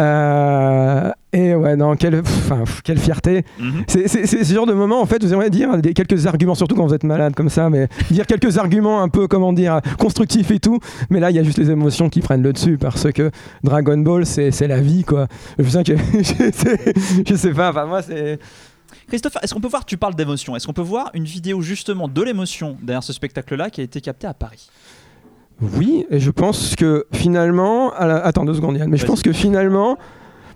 Euh, 0.00 1.10
et 1.32 1.54
ouais, 1.54 1.76
non, 1.76 1.96
quelle, 1.96 2.22
pff, 2.22 2.82
quelle 2.82 2.98
fierté. 2.98 3.44
Mhm. 3.58 3.84
C'est 3.86 4.08
c'est- 4.08 4.26
ce 4.44 4.54
genre 4.54 4.66
de 4.66 4.72
moment, 4.72 5.00
en 5.00 5.06
fait, 5.06 5.22
vous 5.22 5.32
aimeriez 5.32 5.50
dire 5.50 5.76
des, 5.78 5.92
quelques 5.92 6.26
arguments, 6.26 6.54
surtout 6.54 6.74
quand 6.74 6.86
vous 6.86 6.94
êtes 6.94 7.04
malade 7.04 7.34
comme 7.34 7.48
ça, 7.48 7.68
mais 7.68 7.88
dire 8.10 8.26
quelques 8.26 8.58
arguments 8.58 9.02
un 9.02 9.08
peu, 9.08 9.26
comment 9.28 9.52
dire, 9.52 9.80
constructifs 9.98 10.50
et 10.50 10.60
tout. 10.60 10.78
Mais 11.10 11.20
là, 11.20 11.30
il 11.30 11.36
y 11.36 11.38
a 11.38 11.42
juste 11.42 11.58
les 11.58 11.70
émotions 11.70 12.08
qui 12.08 12.20
prennent 12.20 12.42
le 12.42 12.52
dessus 12.52 12.78
parce 12.78 13.10
que 13.12 13.30
Dragon 13.64 13.98
Ball, 13.98 14.24
c'est 14.24 14.50
c'est 14.50 14.68
la 14.68 14.80
vie, 14.80 15.04
quoi. 15.04 15.26
Je 15.58 15.68
sais 15.68 15.84
que, 15.84 15.96
je 16.14 16.50
sais, 16.52 16.94
je 17.26 17.34
sais 17.34 17.52
pas, 17.52 17.70
enfin, 17.70 17.86
moi, 17.86 18.02
c'est. 18.02 18.38
Christopher, 19.08 19.42
est-ce 19.42 19.54
qu'on 19.54 19.60
peut 19.60 19.68
voir, 19.68 19.84
tu 19.84 19.96
parles 19.96 20.14
d'émotion, 20.14 20.54
est-ce 20.54 20.66
qu'on 20.66 20.72
peut 20.74 20.82
voir 20.82 21.10
une 21.14 21.24
vidéo 21.24 21.60
justement 21.62 22.08
de 22.08 22.22
l'émotion 22.22 22.76
derrière 22.82 23.02
ce 23.02 23.12
spectacle-là 23.12 23.70
qui 23.70 23.80
a 23.80 23.84
été 23.84 24.00
capté 24.00 24.26
à 24.26 24.34
Paris? 24.34 24.68
Oui, 25.60 26.06
et 26.10 26.20
je 26.20 26.30
pense 26.30 26.76
que 26.76 27.06
finalement. 27.12 27.92
Attends 27.92 28.44
deux 28.44 28.54
secondes, 28.54 28.76
Yann, 28.76 28.88
mais 28.88 28.96
je 28.96 29.06
pense 29.06 29.22
que 29.22 29.32
finalement. 29.32 29.96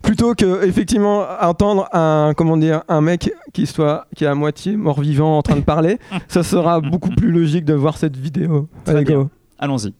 Plutôt 0.02 0.34
que 0.34 0.66
effectivement 0.66 1.24
entendre 1.40 1.88
un 1.92 2.32
comment 2.36 2.56
dire 2.56 2.82
un 2.88 3.00
mec 3.00 3.32
qui 3.52 3.66
soit 3.66 4.08
qui 4.16 4.24
est 4.24 4.26
à 4.26 4.34
moitié 4.34 4.76
mort 4.76 5.00
vivant 5.00 5.38
en 5.38 5.42
train 5.42 5.54
de 5.54 5.60
parler, 5.60 5.98
ça 6.28 6.42
sera 6.42 6.80
beaucoup 6.80 7.10
plus 7.10 7.30
logique 7.30 7.64
de 7.64 7.74
voir 7.74 7.96
cette 7.96 8.16
vidéo. 8.16 8.68
Allez, 8.86 9.04
go. 9.04 9.28
Allons-y. 9.60 9.94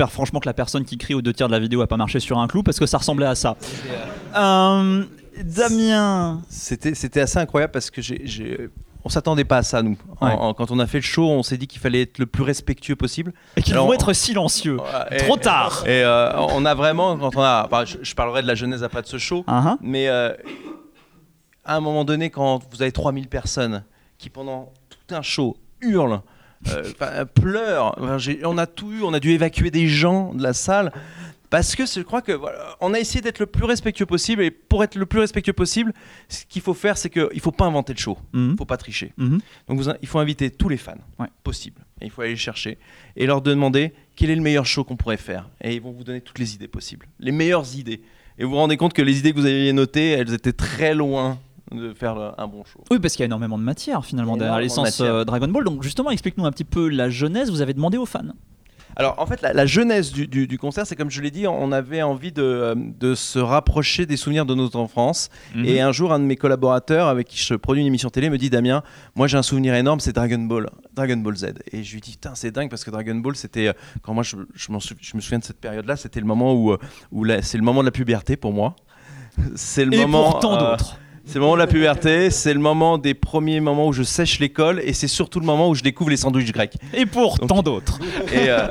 J'espère 0.00 0.12
franchement 0.14 0.40
que 0.40 0.48
la 0.48 0.54
personne 0.54 0.86
qui 0.86 0.96
crie 0.96 1.12
aux 1.12 1.20
deux 1.20 1.34
tiers 1.34 1.46
de 1.48 1.52
la 1.52 1.58
vidéo 1.58 1.82
a 1.82 1.86
pas 1.86 1.98
marché 1.98 2.20
sur 2.20 2.38
un 2.38 2.48
clou 2.48 2.62
parce 2.62 2.78
que 2.78 2.86
ça 2.86 2.96
ressemblait 2.96 3.26
à 3.26 3.34
ça. 3.34 3.58
Euh, 4.34 5.04
Damien, 5.44 6.40
C'était, 6.48 6.94
c'était 6.94 7.20
assez 7.20 7.38
incroyable 7.38 7.70
parce 7.72 7.90
que 7.90 8.00
j'ai, 8.00 8.70
on 9.04 9.10
s'attendait 9.10 9.44
pas 9.44 9.58
à 9.58 9.62
ça 9.62 9.82
nous. 9.82 9.98
En- 10.22 10.26
Ouais. 10.26 10.32
en- 10.32 10.54
quand 10.54 10.70
on 10.70 10.78
a 10.78 10.86
fait 10.86 10.96
le 11.00 11.02
show, 11.02 11.28
on 11.28 11.42
s'est 11.42 11.58
dit 11.58 11.66
qu'il 11.66 11.82
fallait 11.82 12.00
être 12.00 12.18
le 12.18 12.24
plus 12.24 12.42
respectueux 12.44 12.96
possible. 12.96 13.34
et 13.56 13.62
qu'ils 13.62 13.74
Alors, 13.74 13.88
vont 13.88 13.92
être 13.92 14.14
silencieux. 14.14 14.78
Et- 15.10 15.18
Trop 15.18 15.36
tard. 15.36 15.82
Et 15.86 16.02
euh, 16.02 16.32
on 16.48 16.64
a 16.64 16.74
vraiment, 16.74 17.18
quand 17.18 17.36
on 17.36 17.42
a, 17.42 17.66
enfin, 17.66 17.84
je, 17.84 17.98
je 18.00 18.14
parlerai 18.14 18.40
de 18.40 18.46
la 18.46 18.54
genèse 18.54 18.82
après 18.82 19.02
de 19.02 19.06
ce 19.06 19.18
show, 19.18 19.44
Ah, 19.46 19.62
ah. 19.66 19.78
mais 19.82 20.08
euh, 20.08 20.32
à 21.66 21.76
un 21.76 21.80
moment 21.80 22.06
donné, 22.06 22.30
quand 22.30 22.62
vous 22.72 22.80
avez 22.80 22.92
3000 22.92 23.28
personnes 23.28 23.84
qui 24.16 24.30
pendant 24.30 24.72
tout 24.88 25.14
un 25.14 25.20
show 25.20 25.58
hurlent, 25.82 26.22
euh, 26.68 26.82
enfin, 27.00 28.18
j'ai- 28.18 28.44
on 28.44 28.58
a 28.58 28.66
tout 28.66 28.92
eu, 28.92 29.02
on 29.02 29.12
a 29.14 29.20
dû 29.20 29.30
évacuer 29.30 29.70
des 29.70 29.88
gens 29.88 30.34
de 30.34 30.42
la 30.42 30.52
salle. 30.52 30.92
Parce 31.48 31.74
que 31.74 31.84
je 31.84 32.00
crois 32.02 32.22
que 32.22 32.30
voilà, 32.30 32.76
on 32.80 32.94
a 32.94 33.00
essayé 33.00 33.20
d'être 33.20 33.40
le 33.40 33.46
plus 33.46 33.64
respectueux 33.64 34.06
possible 34.06 34.42
et 34.44 34.52
pour 34.52 34.84
être 34.84 34.94
le 34.94 35.04
plus 35.04 35.18
respectueux 35.18 35.52
possible, 35.52 35.92
ce 36.28 36.44
qu'il 36.48 36.62
faut 36.62 36.74
faire, 36.74 36.96
c'est 36.96 37.10
qu'il 37.10 37.40
faut 37.40 37.50
pas 37.50 37.64
inventer 37.64 37.92
le 37.92 37.98
show, 37.98 38.16
Mhm. 38.32 38.50
il 38.52 38.56
faut 38.56 38.64
pas 38.64 38.76
tricher. 38.76 39.12
Mhm. 39.16 39.40
Donc 39.66 39.80
vous- 39.80 39.90
il 40.00 40.06
faut 40.06 40.20
inviter 40.20 40.50
tous 40.52 40.68
les 40.68 40.76
fans 40.76 40.94
Ouais. 41.18 41.26
possibles. 41.42 41.80
Et 42.00 42.04
il 42.04 42.10
faut 42.12 42.20
aller 42.22 42.30
les 42.30 42.36
chercher 42.36 42.78
et 43.16 43.26
leur 43.26 43.42
demander 43.42 43.92
quel 44.14 44.30
est 44.30 44.36
le 44.36 44.42
meilleur 44.42 44.64
show 44.64 44.84
qu'on 44.84 44.96
pourrait 44.96 45.16
faire. 45.16 45.48
Et 45.60 45.74
ils 45.74 45.82
vont 45.82 45.90
vous 45.90 46.04
donner 46.04 46.20
toutes 46.20 46.38
les 46.38 46.54
idées 46.54 46.68
possibles, 46.68 47.06
les 47.18 47.32
meilleures 47.32 47.74
idées. 47.76 48.00
Et 48.38 48.44
vous 48.44 48.50
vous 48.50 48.56
rendez 48.56 48.76
compte 48.76 48.92
que 48.94 49.02
les 49.02 49.18
idées 49.18 49.32
que 49.32 49.38
vous 49.40 49.44
aviez 49.46 49.72
notées, 49.72 50.10
elles 50.10 50.32
étaient 50.32 50.52
très 50.52 50.94
loin 50.94 51.40
de 51.72 51.92
faire 51.94 52.34
un 52.38 52.46
bon 52.48 52.64
show. 52.64 52.82
Oui, 52.90 52.98
parce 52.98 53.14
qu'il 53.14 53.20
y 53.20 53.24
a 53.24 53.26
énormément 53.26 53.58
de 53.58 53.62
matière 53.62 54.04
finalement 54.04 54.36
derrière 54.36 54.58
l'essence 54.58 55.00
euh, 55.00 55.24
Dragon 55.24 55.48
Ball. 55.48 55.64
Donc 55.64 55.82
justement, 55.82 56.10
explique-nous 56.10 56.46
un 56.46 56.52
petit 56.52 56.64
peu 56.64 56.88
la 56.88 57.10
jeunesse. 57.10 57.50
Vous 57.50 57.62
avez 57.62 57.74
demandé 57.74 57.96
aux 57.98 58.06
fans. 58.06 58.22
Alors 58.96 59.14
en 59.18 59.24
fait, 59.26 59.40
la, 59.40 59.52
la 59.52 59.66
jeunesse 59.66 60.10
du, 60.10 60.26
du- 60.26 60.48
du 60.48 60.58
concert, 60.58 60.84
c'est 60.84 60.96
comme 60.96 61.12
je 61.12 61.20
l'ai 61.22 61.30
dit, 61.30 61.46
on 61.46 61.70
avait 61.70 62.02
envie 62.02 62.32
de, 62.32 62.42
euh, 62.42 62.74
de 62.76 63.14
se 63.14 63.38
rapprocher 63.38 64.04
des 64.04 64.16
souvenirs 64.16 64.44
de 64.46 64.54
notre 64.56 64.78
enfance. 64.80 65.28
Mhm. 65.54 65.64
Et 65.64 65.80
un 65.80 65.92
jour, 65.92 66.12
un 66.12 66.18
de 66.18 66.24
mes 66.24 66.34
collaborateurs 66.34 67.06
avec 67.06 67.28
qui 67.28 67.38
je 67.38 67.54
produis 67.54 67.82
une 67.82 67.86
émission 67.86 68.10
télé 68.10 68.28
me 68.30 68.36
dit 68.36 68.50
Damien, 68.50 68.82
moi 69.14 69.28
j'ai 69.28 69.36
un 69.36 69.42
souvenir 69.44 69.74
énorme, 69.74 70.00
c'est 70.00 70.12
Dragon 70.12 70.40
Ball, 70.40 70.68
Dragon 70.96 71.16
Ball 71.18 71.36
Z. 71.36 71.46
Et 71.70 71.84
je 71.84 71.94
lui 71.94 72.00
dis 72.00 72.10
Putain, 72.10 72.34
c'est 72.34 72.50
dingue 72.50 72.68
parce 72.68 72.82
que 72.82 72.90
Dragon 72.90 73.14
Ball, 73.14 73.36
c'était 73.36 73.68
euh, 73.68 73.72
quand 74.02 74.12
moi 74.12 74.24
je, 74.24 74.34
je 74.54 74.72
m'en 74.72 74.80
sou- 74.80 74.94
je 75.00 75.14
me 75.16 75.20
souviens 75.20 75.38
de 75.38 75.44
cette 75.44 75.60
période-là, 75.60 75.94
c'était 75.96 76.20
le 76.20 76.26
moment 76.26 76.52
où, 76.54 76.76
c'est 77.42 77.58
le 77.58 77.64
moment 77.64 77.80
de 77.82 77.86
la 77.86 77.92
puberté 77.92 78.36
pour 78.36 78.52
moi. 78.52 78.74
C'est 79.54 79.84
le 79.84 79.94
Et 79.94 80.00
moment. 80.04 80.32
pour 80.32 80.40
tant 80.40 80.54
euh, 80.56 80.70
d'autres. 80.72 80.98
C'est 81.30 81.36
le 81.36 81.42
moment 81.42 81.54
de 81.54 81.60
la 81.60 81.68
puberté, 81.68 82.28
c'est 82.30 82.52
le 82.52 82.58
moment 82.58 82.98
des 82.98 83.14
premiers 83.14 83.60
moments 83.60 83.86
où 83.86 83.92
je 83.92 84.02
sèche 84.02 84.40
l'école 84.40 84.80
et 84.82 84.92
c'est 84.92 85.06
surtout 85.06 85.38
le 85.38 85.46
moment 85.46 85.68
où 85.68 85.76
je 85.76 85.82
découvre 85.84 86.10
les 86.10 86.16
sandwichs 86.16 86.50
grecs. 86.50 86.76
Et 86.92 87.06
pour 87.06 87.38
Donc- 87.38 87.48
tant 87.48 87.62
d'autres. 87.62 88.00
Et, 88.32 88.50
euh, 88.50 88.66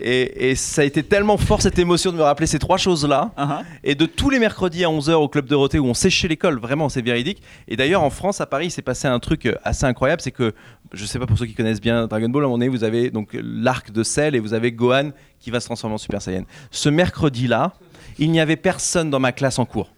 et, 0.00 0.50
et 0.50 0.54
ça 0.54 0.82
a 0.82 0.84
été 0.84 1.02
tellement 1.02 1.36
fort 1.38 1.60
cette 1.60 1.80
émotion 1.80 2.12
de 2.12 2.16
me 2.18 2.22
rappeler 2.22 2.46
ces 2.46 2.60
trois 2.60 2.76
choses-là. 2.78 3.32
Uh-huh. 3.36 3.64
Et 3.82 3.96
de 3.96 4.06
tous 4.06 4.30
les 4.30 4.38
mercredis 4.38 4.84
à 4.84 4.88
11h 4.90 5.14
au 5.14 5.28
Club 5.28 5.46
Dorothée 5.46 5.80
où 5.80 5.86
on 5.86 5.92
séchait 5.94 6.28
l'école, 6.28 6.60
vraiment 6.60 6.88
c'est 6.88 7.02
véridique. 7.02 7.42
Et 7.66 7.76
d'ailleurs 7.76 8.04
en 8.04 8.10
France, 8.10 8.40
à 8.40 8.46
Paris, 8.46 8.66
il 8.66 8.70
s'est 8.70 8.80
passé 8.80 9.08
un 9.08 9.18
truc 9.18 9.46
euh, 9.46 9.56
assez 9.64 9.86
incroyable, 9.86 10.22
c'est 10.22 10.30
que, 10.30 10.54
je 10.92 11.04
sais 11.04 11.18
pas 11.18 11.26
pour 11.26 11.36
ceux 11.36 11.46
qui 11.46 11.54
connaissent 11.54 11.80
bien 11.80 12.06
Dragon 12.06 12.28
Ball, 12.28 12.44
à 12.44 12.46
un 12.46 12.48
moment 12.48 12.58
donné, 12.58 12.68
vous 12.68 12.84
avez 12.84 13.10
donc 13.10 13.30
l'arc 13.32 13.90
de 13.90 14.04
Cell 14.04 14.36
et 14.36 14.38
vous 14.38 14.54
avez 14.54 14.70
Gohan 14.70 15.10
qui 15.40 15.50
va 15.50 15.58
se 15.58 15.66
transformer 15.66 15.94
en 15.94 15.98
Super 15.98 16.22
Saiyan. 16.22 16.44
Ce 16.70 16.88
mercredi-là, 16.88 17.72
il 18.20 18.30
n'y 18.30 18.40
avait 18.40 18.54
personne 18.56 19.10
dans 19.10 19.20
ma 19.20 19.32
classe 19.32 19.58
en 19.58 19.64
cours. 19.64 19.90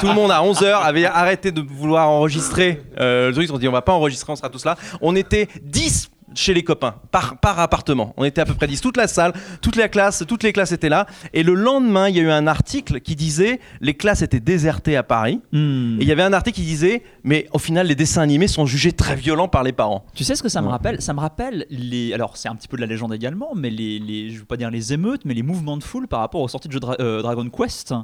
Tout 0.00 0.06
le 0.06 0.14
monde 0.14 0.30
à 0.30 0.40
11h 0.40 0.82
avait 0.82 1.06
arrêté 1.06 1.50
de 1.50 1.60
vouloir 1.60 2.08
enregistrer 2.08 2.82
euh, 3.00 3.28
le 3.28 3.34
truc. 3.34 3.48
Ils 3.48 3.52
ont 3.52 3.58
dit 3.58 3.68
on 3.68 3.72
va 3.72 3.82
pas 3.82 3.92
enregistrer, 3.92 4.32
on 4.32 4.36
sera 4.36 4.50
tous 4.50 4.64
là. 4.64 4.76
On 5.00 5.16
était 5.16 5.48
10 5.62 6.10
chez 6.34 6.54
les 6.54 6.62
copains, 6.62 6.96
par, 7.10 7.38
par 7.38 7.58
appartement. 7.58 8.14
On 8.16 8.24
était 8.24 8.40
à 8.40 8.44
peu 8.44 8.54
près 8.54 8.66
10. 8.66 8.80
Toute 8.80 8.96
la 8.96 9.08
salle, 9.08 9.32
toute 9.62 9.76
la 9.76 9.88
classe, 9.88 10.24
toutes 10.28 10.42
les 10.42 10.52
classes 10.52 10.72
étaient 10.72 10.88
là. 10.88 11.06
Et 11.32 11.42
le 11.42 11.54
lendemain, 11.54 12.08
il 12.08 12.16
y 12.16 12.20
a 12.20 12.22
eu 12.22 12.30
un 12.30 12.46
article 12.46 13.00
qui 13.00 13.16
disait 13.16 13.60
les 13.80 13.94
classes 13.94 14.22
étaient 14.22 14.40
désertées 14.40 14.96
à 14.96 15.02
Paris. 15.02 15.40
Hmm. 15.52 15.98
Et 16.00 16.02
il 16.02 16.08
y 16.08 16.12
avait 16.12 16.22
un 16.22 16.32
article 16.32 16.56
qui 16.56 16.64
disait 16.66 17.02
mais 17.24 17.46
au 17.52 17.58
final, 17.58 17.86
les 17.86 17.94
dessins 17.94 18.22
animés 18.22 18.48
sont 18.48 18.66
jugés 18.66 18.92
très 18.92 19.16
violents 19.16 19.48
par 19.48 19.62
les 19.62 19.72
parents. 19.72 20.04
Tu 20.14 20.24
sais 20.24 20.34
ce 20.34 20.42
que 20.42 20.48
ça 20.48 20.60
me 20.60 20.66
Ouais. 20.66 20.72
rappelle? 20.72 21.00
Ça 21.02 21.12
me 21.14 21.20
rappelle 21.20 21.66
les. 21.70 22.12
Alors, 22.12 22.36
c'est 22.36 22.48
un 22.48 22.54
petit 22.54 22.68
peu 22.68 22.76
de 22.76 22.82
la 22.82 22.86
légende 22.86 23.12
également, 23.14 23.50
mais 23.56 23.70
les, 23.70 23.98
les- 23.98 24.30
je 24.30 24.38
veux 24.38 24.44
pas 24.44 24.56
dire 24.56 24.70
les 24.70 24.92
émeutes, 24.92 25.22
mais 25.24 25.34
les 25.34 25.42
mouvements 25.42 25.76
de 25.76 25.82
foule 25.84 26.08
par 26.08 26.20
rapport 26.20 26.40
aux 26.40 26.48
sorties 26.48 26.68
de 26.68 26.72
jeux 26.72 26.80
Dra- 26.80 26.96
euh, 27.00 27.22
Dragon 27.22 27.48
Quest 27.48 27.94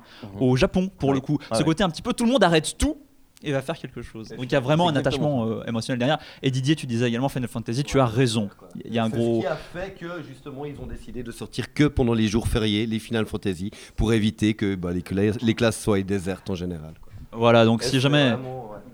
au 0.40 0.56
Japon, 0.56 0.90
pour 0.98 1.12
le 1.14 1.20
coup. 1.20 1.38
Ce 1.52 1.62
côté 1.62 1.84
un 1.84 1.90
petit 1.90 2.02
peu 2.02 2.12
tout 2.12 2.24
le 2.24 2.30
monde 2.32 2.42
arrête 2.44 2.76
tout 2.78 2.96
et 3.42 3.52
va 3.52 3.60
faire 3.62 3.76
quelque 3.78 4.00
chose. 4.02 4.28
Donc, 4.30 4.44
il 4.44 4.52
y 4.52 4.56
a 4.56 4.60
vraiment 4.60 4.88
un 4.88 4.96
attachement 4.96 5.46
euh, 5.46 5.64
émotionnel 5.66 5.98
derrière. 5.98 6.18
Et 6.42 6.50
Didier, 6.50 6.76
tu 6.76 6.86
disais 6.86 7.08
également 7.08 7.28
Final 7.28 7.48
Fantasy, 7.48 7.84
tu 7.84 8.00
as 8.00 8.06
raison. 8.06 8.48
Il 8.84 8.92
y 8.94 8.98
a 8.98 9.04
un 9.04 9.08
gros. 9.10 9.36
ce 9.36 9.40
qui 9.40 9.46
a 9.46 9.56
fait 9.56 9.94
que 9.98 10.22
justement 10.26 10.64
ils 10.64 10.78
ont 10.80 10.86
décidé 10.86 11.22
de 11.22 11.30
sortir 11.30 11.74
que 11.74 11.84
pendant 11.84 12.14
les 12.14 12.28
jours 12.28 12.48
fériés, 12.48 12.86
les 12.86 12.98
Final 12.98 13.26
Fantasy, 13.26 13.70
pour 13.96 14.12
éviter 14.12 14.54
que 14.54 14.74
bah, 14.76 14.92
les, 14.92 15.02
cla- 15.02 15.36
les 15.44 15.54
classes 15.54 15.80
soient 15.82 16.00
désertes 16.02 16.48
en 16.50 16.54
général. 16.54 16.94
quoi. 17.02 17.12
Voilà, 17.32 17.64
donc 17.64 17.82
si 17.82 17.98
jamais. 18.00 18.34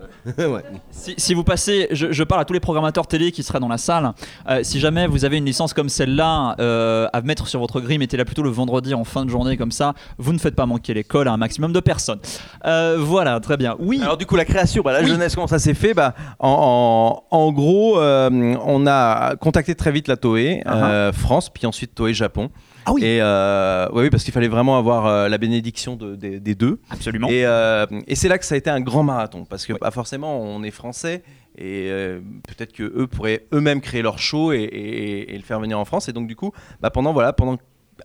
Ouais. 0.39 0.63
Si, 0.91 1.15
si 1.17 1.35
vous 1.35 1.45
passez, 1.45 1.89
je, 1.91 2.13
je 2.13 2.23
parle 2.25 2.41
à 2.41 2.45
tous 2.45 2.53
les 2.53 2.61
programmateurs 2.61 3.07
télé 3.07 3.33
qui 3.33 3.43
seraient 3.43 3.61
dans 3.61 3.69
la 3.69 3.79
salle, 3.79 4.13
euh, 4.49 4.61
si 4.63 4.81
jamais 4.81 5.07
vous 5.07 5.25
avez 5.25 5.39
une 5.39 5.45
licence 5.45 5.73
comme 5.75 5.89
celle-là 5.89 6.57
euh, 6.61 7.09
à 7.13 7.21
mettre 7.23 7.47
sur 7.49 7.61
votre 7.61 7.81
grille, 7.81 7.99
mettez-la 7.99 8.25
plutôt 8.25 8.43
le 8.43 8.51
vendredi 8.51 8.95
en 8.95 9.05
fin 9.05 9.25
de 9.25 9.31
journée 9.31 9.57
comme 9.57 9.73
ça, 9.73 9.95
vous 10.19 10.33
ne 10.33 10.39
faites 10.39 10.55
pas 10.55 10.67
manquer 10.67 10.95
l'école 10.95 11.29
à 11.29 11.33
un 11.33 11.37
maximum 11.37 11.73
de 11.73 11.81
personnes. 11.81 12.21
Euh, 12.67 12.97
voilà, 12.99 13.39
très 13.41 13.57
bien. 13.57 13.77
Oui, 13.79 14.01
Alors 14.03 14.17
du 14.17 14.27
coup 14.27 14.37
la 14.37 14.45
création, 14.45 14.83
bah, 14.83 14.93
la 14.93 15.01
Oui. 15.01 15.09
jeunesse 15.09 15.35
comment 15.35 15.47
ça 15.47 15.59
s'est 15.59 15.75
fait? 15.75 15.95
Bah, 15.95 16.15
en, 16.39 17.23
en- 17.31 17.37
en 17.37 17.53
gros, 17.53 17.99
euh, 17.99 18.57
on 18.65 18.87
a 18.87 19.37
contacté 19.37 19.75
très 19.75 19.93
vite 19.93 20.09
la 20.09 20.17
Toei 20.17 20.63
euh, 20.67 21.13
France, 21.13 21.51
puis 21.51 21.67
ensuite 21.67 21.95
Toei 21.95 22.15
Japon. 22.15 22.51
Ah 22.87 22.93
oui. 22.93 23.05
Et 23.05 23.19
euh, 23.21 23.89
ouais, 23.91 24.03
oui, 24.05 24.11
parce 24.11 24.25
qu'il 24.25 24.33
fallait 24.33 24.49
vraiment 24.49 24.79
avoir 24.79 25.07
euh, 25.07 25.29
la 25.29 25.39
bénédiction 25.39 25.97
de- 25.97 26.15
des- 26.17 26.41
des 26.41 26.55
deux. 26.55 26.81
absolument. 26.91 27.29
Et, 27.29 27.45
euh, 27.45 27.87
et 28.07 28.15
c'est 28.15 28.29
là 28.29 28.39
que 28.39 28.45
ça 28.45 28.55
a 28.55 28.59
été 28.59 28.71
un 28.71 28.81
grand 28.81 29.03
marathon, 29.03 29.45
parce 29.45 29.67
que 29.67 29.73
bah, 29.81 29.91
forcément, 29.91 30.41
on 30.41 30.63
est 30.63 30.71
français, 30.71 31.23
et 31.59 31.89
euh, 31.91 32.21
peut-être 32.47 32.73
que 32.73 32.83
eux 32.85 33.07
pourraient 33.07 33.47
eux-mêmes 33.53 33.81
créer 33.81 34.03
leur 34.03 34.19
show 34.19 34.53
et, 34.53 34.59
et- 34.59 35.35
et 35.35 35.37
le 35.37 35.43
faire 35.43 35.61
venir 35.61 35.79
en 35.79 35.85
France. 35.85 36.09
Et 36.09 36.13
donc 36.13 36.27
du 36.27 36.37
coup, 36.37 36.53
bah, 36.81 36.91
pendant 36.91 37.13
voilà, 37.13 37.33
pendant 37.33 37.59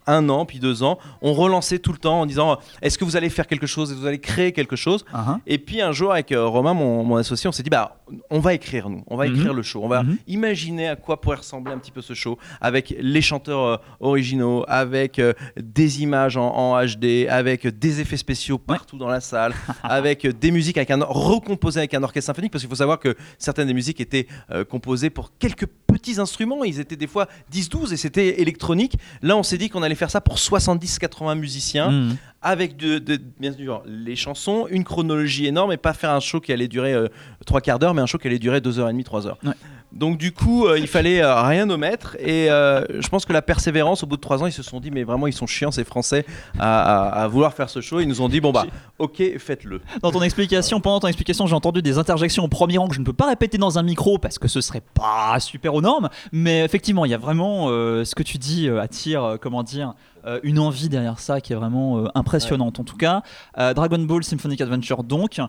un 0.06 0.28
an 0.28 0.44
puis 0.46 0.58
deux 0.58 0.82
ans, 0.82 0.98
on 1.22 1.32
relançait 1.32 1.78
tout 1.78 1.92
le 1.92 1.98
temps 1.98 2.20
en 2.20 2.26
disant 2.26 2.58
est-ce 2.82 2.98
que 2.98 3.04
vous 3.04 3.16
allez 3.16 3.30
faire 3.30 3.46
quelque 3.46 3.66
chose, 3.66 3.90
est-ce 3.90 3.96
que 3.96 4.02
vous 4.02 4.06
allez 4.08 4.20
créer 4.20 4.52
quelque 4.52 4.76
chose? 4.76 5.04
Uh-huh. 5.12 5.38
Et 5.46 5.58
puis 5.58 5.80
un 5.80 5.92
jour 5.92 6.12
avec 6.12 6.32
euh, 6.32 6.46
Romain, 6.46 6.74
mon, 6.74 7.04
mon 7.04 7.16
associé, 7.16 7.48
on 7.48 7.52
s'est 7.52 7.62
dit 7.62 7.70
bah 7.70 7.96
on 8.30 8.38
va 8.38 8.54
écrire 8.54 8.88
nous, 8.88 9.02
on 9.08 9.16
va 9.16 9.26
Mhm. 9.26 9.34
écrire 9.34 9.54
le 9.54 9.62
show, 9.62 9.80
on 9.82 9.88
va 9.88 10.02
Mhm. 10.04 10.16
imaginer 10.28 10.88
à 10.88 10.96
quoi 10.96 11.20
pourrait 11.20 11.38
ressembler 11.38 11.72
un 11.72 11.78
petit 11.78 11.90
peu 11.90 12.02
ce 12.02 12.14
show 12.14 12.38
avec 12.60 12.94
les 12.98 13.20
chanteurs 13.20 13.60
euh, 13.64 13.76
originaux, 14.00 14.64
avec 14.68 15.18
euh, 15.18 15.32
des 15.60 16.02
images 16.02 16.36
en, 16.36 16.46
en 16.54 16.84
HD, 16.84 17.26
avec 17.28 17.66
des 17.66 18.00
effets 18.00 18.16
spéciaux 18.16 18.58
partout 18.58 18.96
dans 18.98 19.08
la 19.08 19.20
salle, 19.20 19.52
avec 19.82 20.26
des 20.26 20.50
musiques 20.50 20.76
avec 20.76 20.90
un 20.92 21.00
recomposées 21.04 21.80
avec 21.80 21.94
un 21.94 22.02
orchestre 22.02 22.26
symphonique 22.26 22.52
parce 22.52 22.62
qu'il 22.62 22.70
faut 22.70 22.76
savoir 22.76 22.98
que 23.00 23.16
certaines 23.38 23.66
des 23.66 23.74
musiques 23.74 24.00
étaient 24.00 24.26
composées 24.68 25.10
pour 25.10 25.32
quelques 25.38 25.66
petits 26.06 26.20
instruments, 26.20 26.62
ils 26.64 26.78
étaient 26.80 26.96
des 26.96 27.06
fois 27.06 27.26
10-12 27.52 27.92
et 27.92 27.96
c'était 27.96 28.40
électronique. 28.40 28.96
Là, 29.22 29.36
on 29.36 29.42
s'est 29.42 29.58
dit 29.58 29.68
qu'on 29.68 29.82
allait 29.82 29.94
faire 29.96 30.10
ça 30.10 30.20
pour 30.20 30.38
70-80 30.38 31.34
musiciens 31.34 31.90
Mhm. 31.90 32.16
avec 32.42 32.76
de, 32.76 32.98
de- 32.98 33.20
bien 33.40 33.52
sûr 33.52 33.82
les 33.86 34.14
chansons, 34.16 34.66
une 34.70 34.84
chronologie 34.84 35.46
énorme 35.46 35.72
et 35.72 35.76
pas 35.76 35.92
faire 35.94 36.10
un 36.10 36.20
show 36.20 36.40
qui 36.40 36.52
allait 36.52 36.68
durer 36.68 36.92
euh, 36.94 37.08
trois 37.44 37.60
quarts 37.60 37.78
d'heure, 37.78 37.94
mais 37.94 38.02
un 38.02 38.06
show 38.06 38.18
qui 38.18 38.28
allait 38.28 38.38
durer 38.38 38.60
deux 38.60 38.78
heures 38.78 38.88
et 38.88 38.92
demie, 38.92 39.04
trois 39.04 39.26
heures. 39.26 39.38
Ouais. 39.44 39.52
Donc 39.96 40.18
du 40.18 40.32
coup, 40.32 40.66
euh, 40.66 40.78
il 40.78 40.86
fallait 40.86 41.22
euh, 41.22 41.42
rien 41.42 41.68
omettre 41.70 42.16
et 42.20 42.50
euh, 42.50 42.84
je 43.00 43.08
pense 43.08 43.24
que 43.24 43.32
la 43.32 43.42
persévérance, 43.42 44.02
au 44.02 44.06
bout 44.06 44.16
de 44.16 44.20
trois 44.20 44.42
ans, 44.42 44.46
ils 44.46 44.52
se 44.52 44.62
sont 44.62 44.78
dit 44.78 44.90
mais 44.90 45.04
vraiment 45.04 45.26
ils 45.26 45.32
sont 45.32 45.46
chiants 45.46 45.70
ces 45.70 45.84
Français 45.84 46.26
à, 46.58 47.26
vouloir 47.30 47.54
faire 47.54 47.70
ce 47.70 47.80
show. 47.80 48.00
Ils 48.00 48.06
nous 48.06 48.20
ont 48.20 48.28
dit 48.28 48.40
bon 48.40 48.52
bah 48.52 48.66
ok 48.98 49.22
faites-le. 49.38 49.80
Dans 50.02 50.12
ton 50.12 50.22
explication, 50.22 50.80
pendant 50.80 51.00
ton 51.00 51.08
explication, 51.08 51.46
j'ai 51.46 51.54
entendu 51.54 51.80
des 51.80 51.96
interjections 51.96 52.44
au 52.44 52.48
premier 52.48 52.78
rang 52.78 52.88
que 52.88 52.94
je 52.94 53.00
ne 53.00 53.04
peux 53.04 53.14
pas 53.14 53.26
répéter 53.26 53.56
dans 53.56 53.78
un 53.78 53.82
micro 53.82 54.18
parce 54.18 54.38
que 54.38 54.48
ce 54.48 54.60
serait 54.60 54.82
pas 54.94 55.40
super 55.40 55.74
aux 55.74 55.80
normes. 55.80 56.10
Mais 56.30 56.62
effectivement, 56.64 57.04
il 57.06 57.10
y 57.10 57.14
a 57.14 57.18
vraiment 57.18 57.68
ce 57.68 58.14
que 58.14 58.22
tu 58.22 58.36
dis 58.38 58.68
attire, 58.68 59.38
comment 59.40 59.62
dire, 59.62 59.94
euh, 60.26 60.40
une 60.42 60.58
envie 60.58 60.88
derrière 60.88 61.18
ça 61.18 61.40
qui 61.40 61.52
est 61.52 61.56
vraiment 61.56 61.98
euh, 61.98 62.08
impressionnante. 62.14 62.80
En 62.80 62.84
tout 62.84 62.96
cas, 62.96 63.22
Euh, 63.58 63.74
Dragon 63.74 63.98
Ball 63.98 64.24
Symphonic 64.24 64.60
Adventure, 64.60 65.02
donc 65.02 65.40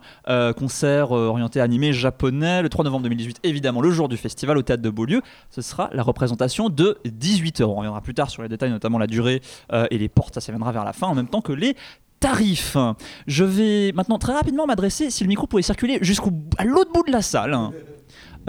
concert 0.58 1.12
orienté 1.12 1.60
animé 1.62 1.94
japonais 1.94 2.62
le 2.62 2.70
3 2.70 2.86
novembre 2.86 3.04
2018, 3.04 3.40
évidemment 3.44 3.82
le 3.82 3.92
jour 3.92 4.08
du 4.08 4.18
festival 4.18 4.58
au 4.58 4.62
théâtre 4.62 4.82
de 4.82 4.90
Beaulieu. 4.90 5.22
Ce 5.50 5.62
sera 5.62 5.90
la 5.94 6.04
représentation 6.04 6.70
de 6.70 6.98
18 7.06 7.62
heures. 7.62 7.70
On 7.72 7.76
reviendra 7.76 8.02
plus 8.02 8.13
tard 8.13 8.30
sur 8.30 8.44
les 8.44 8.50
détails, 8.50 8.72
notamment 8.72 8.98
la 8.98 9.08
durée 9.08 9.42
et 9.92 9.98
les 9.98 10.10
portes. 10.10 10.40
Ça, 10.40 10.52
viendra 10.52 10.72
vers 10.72 10.86
la 10.86 10.94
fin, 10.94 11.08
en 11.08 11.16
même 11.16 11.28
temps 11.28 11.42
que 11.42 11.54
les 11.54 11.76
tarifs. 12.20 12.78
Je 13.26 13.44
vais 13.44 13.92
maintenant 13.94 14.20
très 14.20 14.34
rapidement 14.34 14.66
m'adresser, 14.66 15.10
si 15.10 15.24
le 15.24 15.28
micro 15.28 15.48
pouvait 15.48 15.62
circuler 15.62 16.00
jusqu'à 16.02 16.30
l'autre 16.63 16.92
bout 16.92 17.04
de 17.04 17.12
la 17.12 17.22
salle. 17.22 17.58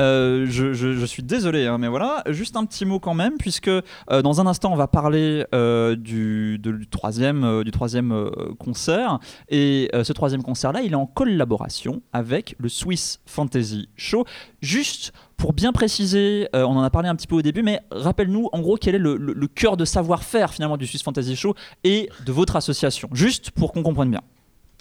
Euh, 0.01 0.47
je, 0.49 1.05
suis 1.07 1.23
désolé, 1.23 1.67
hein, 1.67 1.79
mais 1.79 1.89
voilà, 1.89 2.23
juste 2.29 2.57
un 2.57 2.65
petit 2.65 2.85
mot 2.85 3.01
quand 3.01 3.15
même, 3.15 3.37
puisque 3.39 3.69
euh, 3.69 3.83
dans 4.23 4.41
un 4.41 4.47
instant 4.47 4.73
on 4.73 4.77
va 4.77 4.87
parler 4.87 5.45
euh, 5.55 5.97
du, 5.97 6.61
troisième, 6.91 7.63
du 7.65 7.71
troisième 7.71 8.31
concert, 8.59 9.19
et 9.49 9.91
ce 9.93 10.13
troisième 10.13 10.43
concert-là, 10.43 10.83
il 10.83 10.93
est 10.93 10.97
en 10.97 11.07
collaboration 11.07 12.03
avec 12.13 12.55
le 12.59 12.69
Swiss 12.69 13.21
Fantasy 13.27 13.89
Show. 13.97 14.25
Juste 14.61 15.13
pour 15.37 15.53
bien 15.53 15.73
préciser, 15.73 16.49
on 16.53 16.77
en 16.77 16.83
a 16.83 16.91
parlé 16.91 17.09
un 17.09 17.15
petit 17.15 17.27
peu 17.27 17.37
au 17.37 17.43
début, 17.43 17.63
mais 17.63 17.81
rappelle-nous 17.91 18.49
en 18.53 18.61
gros 18.61 18.77
quel 18.77 18.95
est 18.95 18.99
le, 18.99 19.17
le- 19.17 19.49
cœur 19.49 19.77
de 19.77 19.85
savoir-faire 19.85 20.53
finalement 20.53 20.77
du 20.77 20.87
Swiss 20.87 21.03
Fantasy 21.03 21.35
Show 21.35 21.55
et 21.85 22.11
de 22.27 22.33
votre 22.33 22.57
association, 22.57 23.09
juste 23.13 23.51
pour 23.51 23.73
qu'on 23.73 23.83
comprenne 23.83 24.11
bien. 24.11 24.23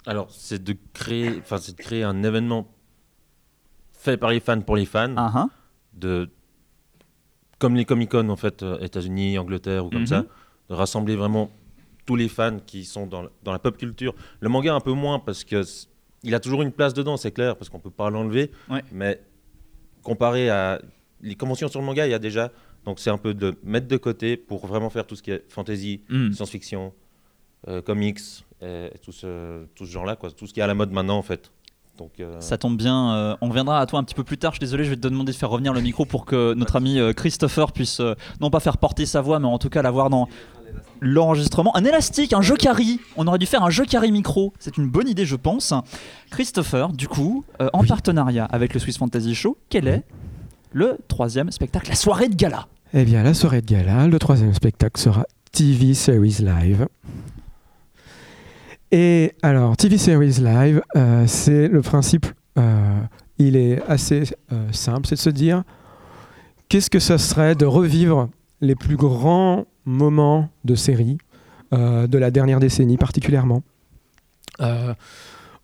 Alors, 0.06 0.28
c'est 0.30 0.62
de 0.62 0.76
c'est 0.94 1.76
de 1.76 1.82
créer 1.82 2.02
un 2.02 2.22
événement 2.22 2.66
fait 3.98 4.16
par 4.16 4.30
les 4.30 4.40
fans 4.40 4.60
pour 4.62 4.76
les 4.76 4.86
fans, 4.86 5.12
Ah, 5.16 5.32
ah. 5.34 5.46
de 5.92 6.30
comme 7.58 7.74
les 7.74 7.84
Comic 7.84 8.10
Con 8.12 8.28
en 8.28 8.36
fait, 8.36 8.62
euh, 8.62 8.78
États-Unis, 8.80 9.36
Angleterre 9.38 9.84
ou 9.84 9.90
comme 9.90 10.02
Mhm. 10.02 10.06
ça, 10.06 10.24
de 10.70 10.74
rassembler 10.74 11.16
vraiment 11.16 11.50
tous 12.06 12.14
les 12.16 12.28
fans 12.28 12.58
qui 12.64 12.84
sont 12.84 13.06
dans, 13.06 13.22
la- 13.22 13.30
dans 13.42 13.52
la 13.52 13.58
pop 13.58 13.76
culture. 13.76 14.14
Le 14.40 14.48
manga 14.48 14.72
un 14.74 14.80
peu 14.80 14.92
moins 14.92 15.18
parce 15.18 15.44
que 15.44 15.62
il 16.22 16.34
a 16.34 16.40
toujours 16.40 16.62
une 16.62 16.72
place 16.72 16.94
dedans, 16.94 17.16
c'est 17.16 17.32
clair, 17.32 17.56
parce 17.56 17.68
qu'on 17.68 17.80
peut 17.80 17.90
pas 17.90 18.10
l'enlever. 18.10 18.50
Ouais. 18.70 18.82
Mais 18.92 19.20
comparé 20.02 20.48
à 20.50 20.80
les 21.20 21.34
conventions 21.34 21.68
sur 21.68 21.80
le 21.80 21.86
manga, 21.86 22.06
il 22.06 22.10
y 22.10 22.14
a 22.14 22.18
déjà. 22.18 22.52
Donc 22.84 23.00
c'est 23.00 23.10
un 23.10 23.18
peu 23.18 23.34
de 23.34 23.56
mettre 23.64 23.88
de 23.88 23.96
côté 23.96 24.36
pour 24.36 24.66
vraiment 24.66 24.88
faire 24.88 25.06
tout 25.06 25.16
ce 25.16 25.22
qui 25.22 25.32
est 25.32 25.44
fantasy, 25.50 26.00
Mm. 26.08 26.32
science-fiction, 26.32 26.92
euh, 27.66 27.82
comics, 27.82 28.20
et, 28.62 28.90
et 28.94 28.98
tout 29.02 29.12
ce, 29.12 29.64
tout 29.74 29.84
ce 29.84 29.90
genre-là, 29.90 30.14
quoi. 30.16 30.30
Tout 30.30 30.46
ce 30.46 30.54
qui 30.54 30.60
est 30.60 30.62
à 30.62 30.66
la 30.68 30.74
mode 30.74 30.92
maintenant, 30.92 31.18
en 31.18 31.22
fait. 31.22 31.50
Donc, 31.98 32.12
euh, 32.20 32.40
Ça 32.40 32.56
tombe 32.58 32.76
bien, 32.76 33.12
euh, 33.12 33.36
on 33.40 33.48
reviendra 33.48 33.80
à 33.80 33.86
toi 33.86 33.98
un 33.98 34.04
petit 34.04 34.14
peu 34.14 34.22
plus 34.22 34.38
tard. 34.38 34.52
Je 34.52 34.56
suis 34.56 34.60
désolé, 34.60 34.84
je 34.84 34.90
vais 34.90 34.96
te 34.96 35.08
demander 35.08 35.32
de 35.32 35.36
faire 35.36 35.50
revenir 35.50 35.72
le 35.72 35.80
micro 35.80 36.04
pour 36.04 36.24
que 36.24 36.54
notre 36.54 36.76
ami 36.76 36.98
euh, 36.98 37.12
Christopher 37.12 37.72
puisse 37.72 37.98
euh, 37.98 38.14
non 38.40 38.50
pas 38.50 38.60
faire 38.60 38.78
porter 38.78 39.04
sa 39.04 39.20
voix, 39.20 39.40
mais 39.40 39.48
en 39.48 39.58
tout 39.58 39.68
cas 39.68 39.82
l'avoir 39.82 40.08
dans 40.08 40.28
l'enregistrement. 41.00 41.76
Un 41.76 41.84
élastique, 41.84 42.32
un 42.32 42.40
jokari. 42.40 43.00
On 43.16 43.26
aurait 43.26 43.38
dû 43.38 43.46
faire 43.46 43.64
un 43.64 43.70
jokari 43.70 44.12
micro. 44.12 44.52
C'est 44.60 44.76
une 44.76 44.88
bonne 44.88 45.08
idée, 45.08 45.26
je 45.26 45.36
pense. 45.36 45.74
Christopher, 46.30 46.92
du 46.92 47.08
coup, 47.08 47.44
euh, 47.60 47.68
en 47.72 47.84
partenariat 47.84 48.44
avec 48.44 48.74
le 48.74 48.80
Swiss 48.80 48.98
Fantasy 48.98 49.34
Show, 49.34 49.56
quel 49.68 49.88
est 49.88 50.04
le 50.72 50.98
troisième 51.08 51.50
spectacle, 51.50 51.88
la 51.88 51.96
soirée 51.96 52.28
de 52.28 52.36
gala? 52.36 52.68
Eh 52.94 53.04
bien, 53.04 53.22
la 53.24 53.34
soirée 53.34 53.60
de 53.60 53.66
gala, 53.66 54.06
le 54.06 54.18
troisième 54.18 54.54
spectacle 54.54 55.00
sera 55.00 55.26
TV 55.50 55.94
Series 55.94 56.36
Live. 56.40 56.86
Et 58.90 59.32
alors, 59.42 59.76
TV 59.76 59.98
Series 59.98 60.40
Live, 60.40 60.82
euh, 60.96 61.24
c'est 61.26 61.68
le 61.68 61.82
principe, 61.82 62.26
euh, 62.58 63.00
il 63.38 63.56
est 63.56 63.82
assez 63.86 64.22
euh, 64.52 64.68
simple, 64.72 65.06
c'est 65.06 65.16
de 65.16 65.20
se 65.20 65.30
dire, 65.30 65.62
qu'est-ce 66.68 66.88
que 66.90 66.98
ce 66.98 67.16
serait 67.18 67.54
de 67.54 67.66
revivre 67.66 68.28
les 68.60 68.74
plus 68.74 68.96
grands 68.96 69.66
moments 69.84 70.48
de 70.64 70.74
série, 70.74 71.18
de 71.72 72.18
la 72.18 72.30
dernière 72.30 72.60
décennie 72.60 72.96
particulièrement? 72.96 73.62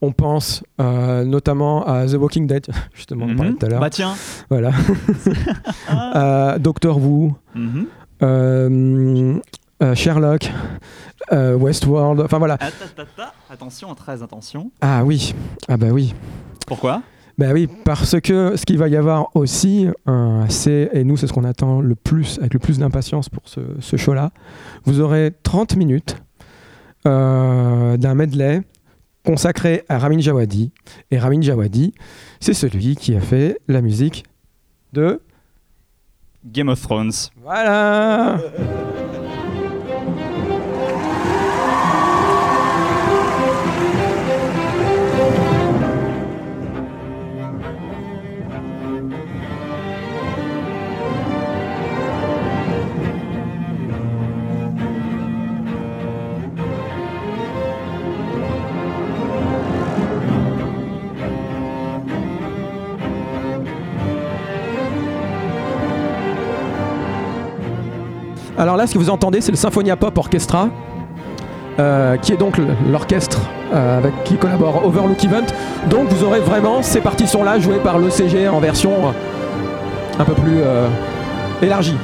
On 0.03 0.13
pense 0.13 0.63
notamment 0.79 1.85
à 1.87 2.07
The 2.07 2.15
Walking 2.15 2.47
Dead, 2.47 2.67
justement, 2.95 3.25
on 3.27 3.33
en 3.33 3.37
parlait 3.37 3.51
Mhm. 3.53 3.59
tout 3.59 3.67
à 3.67 3.69
l'heure. 3.71 3.81
Bah 3.81 3.91
tiens. 3.91 4.15
Voilà. 4.51 4.71
Euh, 6.15 6.59
Doctor 6.59 6.99
Who, 6.99 7.35
Mhm. 7.55 9.41
Euh, 9.85 9.95
Sherlock, 9.95 10.51
euh, 11.33 11.55
Westworld, 11.57 12.21
enfin 12.21 12.39
voilà. 12.39 12.59
Attention, 13.51 13.95
très 13.95 14.23
attention. 14.23 14.71
Ah 14.81 15.05
oui, 15.05 15.35
ah 15.69 15.77
bah 15.77 15.89
oui. 15.91 16.15
Pourquoi? 16.67 17.03
Ben 17.37 17.53
oui, 17.53 17.69
parce 17.85 18.21
que 18.21 18.57
ce 18.57 18.65
qu'il 18.65 18.79
va 18.79 18.89
y 18.89 18.97
avoir 18.97 19.35
aussi, 19.35 19.89
euh, 20.09 20.45
c'est, 20.49 20.91
et 20.93 21.03
nous 21.03 21.17
c'est 21.17 21.27
ce 21.27 21.33
qu'on 21.33 21.45
attend 21.45 21.81
le 21.81 21.97
plus, 21.97 22.39
avec 22.39 22.55
le 22.55 22.61
plus 22.61 22.79
d'impatience 22.79 23.29
pour 23.29 23.43
ce, 23.47 23.61
ce 23.81 23.97
show-là, 23.97 24.31
vous 24.85 25.01
aurez 25.01 25.33
30 25.43 25.77
minutes 25.77 26.17
euh, 27.07 27.97
d'un 27.97 28.15
medley 28.15 28.63
consacré 29.25 29.85
à 29.89 29.99
Ramin 29.99 30.21
Djawadi. 30.21 30.73
Et 31.11 31.19
Ramin 31.19 31.41
Djawadi, 31.41 31.93
c'est 32.41 32.55
celui 32.55 32.95
qui 32.95 33.15
a 33.17 33.21
fait 33.21 33.61
la 33.67 33.81
musique 33.81 34.25
de... 34.93 35.21
Game 36.45 36.69
of 36.69 36.81
Thrones. 36.81 37.13
Voilà 37.43 38.39
Alors 68.65 68.79
là, 68.79 68.87
ce 68.87 68.95
que 68.95 68.99
vous 68.99 69.11
entendez, 69.11 69.43
c'est 69.43 69.51
le 69.51 69.59
Symphonia 69.59 69.95
Pop 69.95 70.17
Orchestra, 70.17 70.71
euh, 71.79 72.17
qui 72.17 72.33
est 72.33 72.39
donc 72.39 72.57
l'orchestre 72.91 73.43
euh, 73.75 73.99
avec 73.99 74.15
qui 74.25 74.39
collabore 74.39 74.87
Overlook 74.87 75.23
Event. 75.23 75.45
Donc 75.91 76.09
vous 76.09 76.25
aurez 76.25 76.41
vraiment 76.41 76.83
ces 76.83 77.03
partitions-là 77.03 77.59
jouées 77.59 77.81
par 77.81 77.99
l'ECG 77.99 78.49
en 78.49 78.61
version 78.61 78.91
euh, 78.91 80.19
un 80.19 80.25
peu 80.25 80.33
plus 80.33 80.63
élargie. 81.61 81.99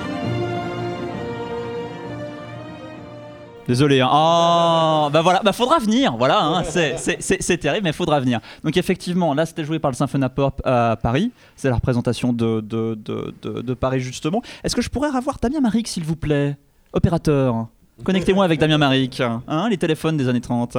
Désolé. 3.71 4.01
Hein. 4.01 4.09
Oh, 4.13 5.09
bah 5.13 5.23
voilà, 5.23 5.41
bah 5.45 5.53
faudra 5.53 5.79
venir. 5.79 6.17
Voilà, 6.17 6.43
hein. 6.43 6.65
c'est- 6.65 7.57
terrible, 7.59 7.85
mais 7.85 7.93
faudra 7.93 8.19
venir. 8.19 8.41
Donc 8.65 8.77
effectivement, 8.77 9.33
là 9.33 9.47
c'était 9.47 9.65
joué 9.65 9.79
par 9.79 9.93
le 9.93 9.97
Symphonia 9.97 10.29
Pop 10.29 10.61
à 10.65 10.97
Paris. 11.01 11.31
C'est 11.55 11.69
la 11.69 11.77
représentation 11.77 12.33
de, 12.33 12.61
de, 12.61 12.99
de, 13.05 13.33
de- 13.43 13.61
de 13.63 13.75
Paris 13.75 14.01
justement. 14.01 14.43
Est-ce 14.65 14.75
que 14.75 14.83
je 14.83 14.91
pourrais 14.91 15.15
avoir 15.17 15.37
Damien 15.41 15.61
Maric, 15.61 15.87
s'il 15.87 16.03
vous 16.03 16.17
plaît? 16.17 16.57
Opérateur. 16.93 17.69
Connectez-moi 18.03 18.45
avec 18.45 18.59
Damien 18.59 18.79
Maric. 18.79 19.21
Hein, 19.21 19.69
les 19.71 19.79
téléphones 19.79 20.17
des 20.17 20.27
années 20.27 20.41
30. 20.41 20.77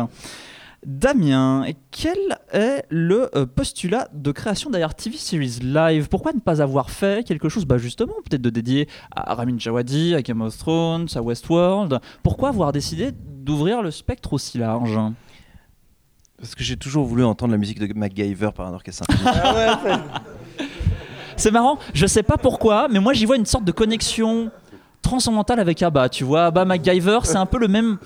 Damien, 0.85 1.65
quel 1.91 2.17
est 2.51 2.85
le 2.89 3.29
euh, 3.37 3.45
postulat 3.45 4.07
de 4.13 4.31
création 4.31 4.71
derrière 4.71 4.95
TV 4.95 5.15
Series 5.15 5.59
Live? 5.61 6.07
Pourquoi 6.09 6.33
ne 6.33 6.39
pas 6.39 6.59
avoir 6.61 6.89
fait 6.89 7.23
quelque 7.23 7.49
chose, 7.49 7.65
bah 7.65 7.77
justement, 7.77 8.15
peut-être 8.27 8.41
de 8.41 8.49
dédié 8.49 8.87
à 9.15 9.35
Ramin 9.35 9.59
Djawadi, 9.59 10.15
à 10.15 10.23
Game 10.23 10.41
of 10.41 10.57
Thrones, 10.57 11.07
à 11.13 11.21
Westworld? 11.21 11.99
Pourquoi 12.23 12.49
avoir 12.49 12.71
décidé 12.71 13.11
d'ouvrir 13.13 13.83
le 13.83 13.91
spectre 13.91 14.33
aussi 14.33 14.57
large? 14.57 14.97
Parce 16.39 16.55
que 16.55 16.63
j'ai 16.63 16.77
toujours 16.77 17.05
voulu 17.05 17.23
entendre 17.23 17.51
la 17.51 17.59
musique 17.59 17.79
de 17.79 17.93
MacGyver 17.93 18.49
par 18.55 18.65
un 18.67 18.73
orchestre 18.73 19.05
symphonique. 19.05 19.99
C'est 21.37 21.51
marrant, 21.51 21.77
je 21.93 22.05
sais 22.07 22.23
pas 22.23 22.37
pourquoi, 22.37 22.87
mais 22.87 22.99
moi 22.99 23.13
j'y 23.13 23.25
vois 23.25 23.35
une 23.35 23.45
sorte 23.45 23.65
de 23.65 23.71
connexion 23.71 24.51
transcendantale 25.01 25.59
avec 25.59 25.81
Abba. 25.81 26.09
Tu 26.09 26.23
vois, 26.23 26.45
Abba 26.45 26.65
MacGyver, 26.65 27.19
c'est 27.23 27.37
un 27.37 27.45
peu 27.45 27.59
le 27.59 27.67
même 27.67 27.97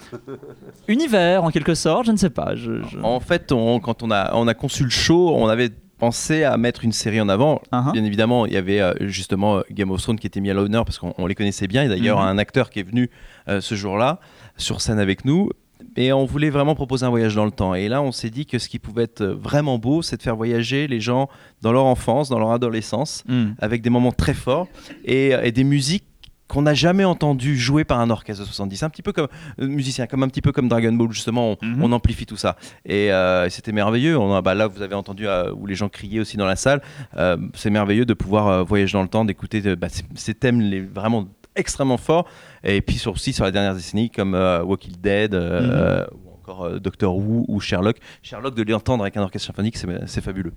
univers 0.88 1.44
en 1.44 1.50
quelque 1.52 1.76
sorte, 1.76 2.06
je 2.06 2.12
ne 2.12 2.18
sais 2.18 2.30
pas. 2.30 2.56
je- 2.56 2.82
je- 2.84 3.00
En 3.04 3.20
fait, 3.20 3.52
on- 3.52 3.80
quand 3.80 4.04
on 4.04 4.12
a, 4.12 4.34
on 4.36 4.48
a 4.48 4.54
conçu 4.54 4.84
le 4.84 4.90
show, 4.90 5.34
on 5.36 5.48
avait 5.48 5.70
pensé 5.98 6.44
à 6.44 6.58
mettre 6.58 6.84
une 6.84 6.92
série 6.92 7.22
en 7.22 7.30
avant. 7.30 7.62
Uh-huh. 7.72 7.94
Bien 7.94 8.04
évidemment, 8.04 8.46
il 8.46 8.54
y 8.54 8.58
avait 8.58 8.82
euh, 8.82 8.94
justement 9.02 9.58
euh, 9.58 9.62
Game 9.72 9.92
of 9.92 10.02
Thrones 10.02 10.20
qui 10.20 10.28
était 10.28 10.42
mis 10.42 10.50
à 10.50 10.54
l'honneur 10.54 10.84
parce 10.86 11.00
qu'on 11.00 11.14
on 11.18 11.26
les 11.26 11.36
connaissait 11.36 11.68
bien. 11.68 11.84
Et 11.84 11.88
d'ailleurs, 11.88 12.20
Mhm. 12.22 12.28
un 12.28 12.38
acteur 12.38 12.70
qui 12.70 12.80
est 12.80 12.84
venu 12.84 13.10
euh, 13.48 13.62
ce 13.62 13.76
jour-là 13.76 14.20
sur 14.58 14.82
scène 14.82 15.00
avec 15.00 15.24
nous. 15.26 15.50
Et 15.98 16.12
on 16.12 16.26
voulait 16.26 16.50
vraiment 16.50 16.76
proposer 16.76 17.06
un 17.06 17.10
voyage 17.10 17.36
dans 17.36 17.46
le 17.46 17.52
temps. 17.52 17.74
Et 17.74 17.88
là, 17.88 18.02
on 18.02 18.12
s'est 18.12 18.30
dit 18.30 18.46
que 18.46 18.60
ce 18.60 18.68
qui 18.68 18.80
pouvait 18.80 19.04
être 19.04 19.24
vraiment 19.26 19.78
beau, 19.78 20.02
c'est 20.02 20.18
de 20.18 20.22
faire 20.22 20.36
voyager 20.36 20.88
les 20.88 21.00
gens 21.00 21.30
dans 21.62 21.72
leur 21.72 21.86
enfance, 21.86 22.28
dans 22.28 22.40
leur 22.40 22.52
adolescence, 22.52 23.24
Hmm. 23.28 23.52
avec 23.60 23.82
des 23.82 23.90
moments 23.90 24.12
très 24.12 24.34
forts 24.34 24.68
et, 25.06 25.30
et 25.44 25.52
des 25.54 25.64
musiques 25.64 26.04
qu'on 26.48 26.62
n'a 26.62 26.74
jamais 26.76 27.06
entendues 27.06 27.58
jouer 27.58 27.84
par 27.84 28.00
un 28.00 28.10
orchestre 28.10 28.42
de 28.44 28.48
70. 28.48 28.84
Un 28.84 28.90
petit 28.90 29.02
peu 29.02 29.12
comme 29.14 29.28
euh, 29.60 29.68
musicien, 29.68 30.06
comme 30.08 30.22
un 30.24 30.28
petit 30.28 30.42
peu 30.42 30.52
comme 30.52 30.68
Dragon 30.68 30.92
Ball 30.94 31.12
justement, 31.12 31.52
on, 31.62 31.66
Mhm. 31.66 31.84
on 31.84 31.92
amplifie 31.92 32.26
tout 32.26 32.38
ça. 32.38 32.56
Et 32.86 33.12
euh, 33.12 33.50
c'était 33.50 33.72
merveilleux. 33.72 34.18
On 34.18 34.34
a, 34.36 34.42
bah, 34.42 34.54
là, 34.54 34.68
vous 34.68 34.82
avez 34.84 34.96
entendu 34.96 35.28
euh, 35.28 35.52
où 35.54 35.66
les 35.66 35.76
gens 35.76 35.90
criaient 35.90 36.20
aussi 36.20 36.38
dans 36.38 36.46
la 36.46 36.56
salle. 36.56 36.82
Euh, 37.18 37.38
c'est 37.56 37.70
merveilleux 37.72 38.06
de 38.06 38.14
pouvoir 38.14 38.64
voyager 38.64 38.94
dans 38.94 39.02
le 39.02 39.08
temps, 39.08 39.26
d'écouter 39.26 39.62
de- 39.62 39.76
bah, 39.76 39.90
ces, 39.90 40.04
ces 40.16 40.34
thèmes 40.36 40.62
les, 40.62 40.82
vraiment 40.82 41.28
extrêmement 41.56 41.98
forts. 41.98 42.28
Et 42.64 42.82
puis 42.82 42.98
sur, 42.98 43.14
aussi 43.14 43.34
sur 43.34 43.46
les 43.46 43.52
dernières 43.52 43.74
décennies 43.76 44.10
comme 44.12 44.34
Walking 44.34 44.94
Dead. 45.02 45.34
Mhm. 45.34 46.06
ou 46.14 46.30
encore 46.36 46.80
Doctor 46.80 47.18
Who 47.18 47.46
ou 47.48 47.60
Sherlock. 47.60 47.98
Sherlock, 48.22 48.54
de 48.54 48.72
l'entendre 48.72 49.04
avec 49.04 49.18
un 49.18 49.24
orchestre 49.24 49.48
symphonique, 49.48 49.78
c'est 50.06 50.22
fabuleux. 50.22 50.54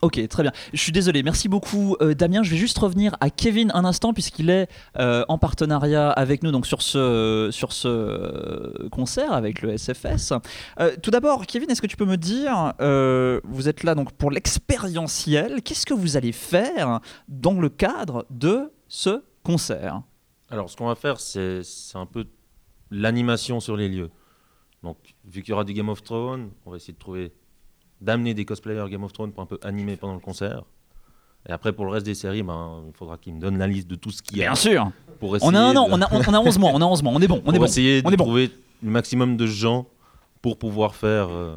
Ok, 0.00 0.26
très 0.28 0.42
bien. 0.42 0.52
Je 0.72 0.80
suis 0.80 0.92
désolé, 0.92 1.22
merci 1.22 1.48
beaucoup 1.48 1.96
euh, 2.00 2.14
Damien. 2.14 2.42
Je 2.42 2.50
vais 2.50 2.56
juste 2.56 2.78
revenir 2.78 3.16
à 3.20 3.30
Kevin 3.30 3.72
un 3.74 3.84
instant 3.84 4.12
puisqu'il 4.12 4.48
est 4.48 4.68
euh, 4.98 5.24
en 5.28 5.38
partenariat 5.38 6.10
avec 6.10 6.42
nous 6.42 6.52
donc 6.52 6.66
sur 6.66 6.82
ce, 6.82 7.48
sur 7.50 7.72
ce 7.72 7.88
euh, 7.88 8.88
concert 8.90 9.32
avec 9.32 9.62
le 9.62 9.76
SFS. 9.76 10.32
Tout 11.02 11.10
d'abord, 11.10 11.46
Kevin, 11.46 11.70
est-ce 11.70 11.82
que 11.82 11.86
tu 11.86 11.96
peux 11.96 12.04
me 12.04 12.16
dire, 12.16 12.72
vous 13.44 13.68
êtes 13.68 13.82
là 13.82 13.94
donc 13.94 14.12
pour 14.12 14.30
l'expérientiel, 14.30 15.62
qu'est-ce 15.62 15.86
que 15.86 15.94
vous 15.94 16.16
allez 16.16 16.32
faire 16.32 17.00
dans 17.28 17.60
le 17.60 17.68
cadre 17.68 18.26
de 18.30 18.72
ce 18.88 19.22
concert? 19.42 20.02
Alors, 20.50 20.70
ce 20.70 20.76
qu'on 20.76 20.86
va 20.86 20.94
faire, 20.94 21.20
c'est 21.20 21.62
un 21.94 22.06
peu 22.06 22.24
l'animation 22.90 23.60
sur 23.60 23.76
les 23.76 23.88
lieux. 23.88 24.10
Donc, 24.82 24.96
vu 25.24 25.42
qu'il 25.42 25.50
y 25.50 25.52
aura 25.52 25.64
du 25.64 25.72
Game 25.72 25.88
of 25.88 26.02
Thrones, 26.02 26.50
on 26.64 26.70
va 26.70 26.76
essayer 26.76 26.94
de 26.94 26.98
trouver, 26.98 27.32
d'amener 28.00 28.34
des 28.34 28.44
cosplayers 28.44 28.84
Game 28.90 29.02
of 29.04 29.12
Thrones 29.12 29.32
pour 29.32 29.42
un 29.42 29.46
peu 29.46 29.58
animer 29.62 29.96
pendant 29.96 30.14
le 30.14 30.20
concert. 30.20 30.62
Et 31.48 31.52
après, 31.52 31.72
pour 31.72 31.84
le 31.86 31.92
reste 31.92 32.04
des 32.06 32.14
séries, 32.14 32.42
ben, 32.42 32.82
il 32.86 32.92
faudra 32.96 33.16
qu'ils 33.16 33.34
me 33.34 33.40
donnent 33.40 33.58
la 33.58 33.66
liste 33.66 33.88
de 33.88 33.94
tout 33.94 34.10
ce 34.10 34.22
qu'il 34.22 34.38
y 34.38 34.42
a. 34.42 34.46
Bien 34.48 34.54
sûr. 34.54 34.90
Pour 35.20 35.36
essayer 35.36 35.50
On 35.50 35.54
a 35.54 35.60
un 35.60 35.74
an, 35.76 35.88
de- 35.88 35.92
on 35.94 36.02
a, 36.02 36.08
on 36.12 36.34
a 36.34 36.38
11 36.40 36.58
mois, 36.58 36.70
on 36.74 36.80
a 36.80 36.84
11 36.84 37.02
mois, 37.02 37.12
on 37.14 37.20
est 37.20 37.26
bon, 37.28 37.42
on 37.44 37.50
est 37.50 37.54
pour 37.54 37.58
bon. 37.60 37.64
essayer 37.64 38.02
on 38.04 38.08
de 38.08 38.14
est 38.14 38.16
bon. 38.16 38.24
trouver 38.24 38.50
le 38.82 38.90
maximum 38.90 39.36
de 39.36 39.46
gens 39.46 39.86
pour 40.42 40.58
pouvoir 40.58 40.94
faire, 40.94 41.28
euh, 41.30 41.56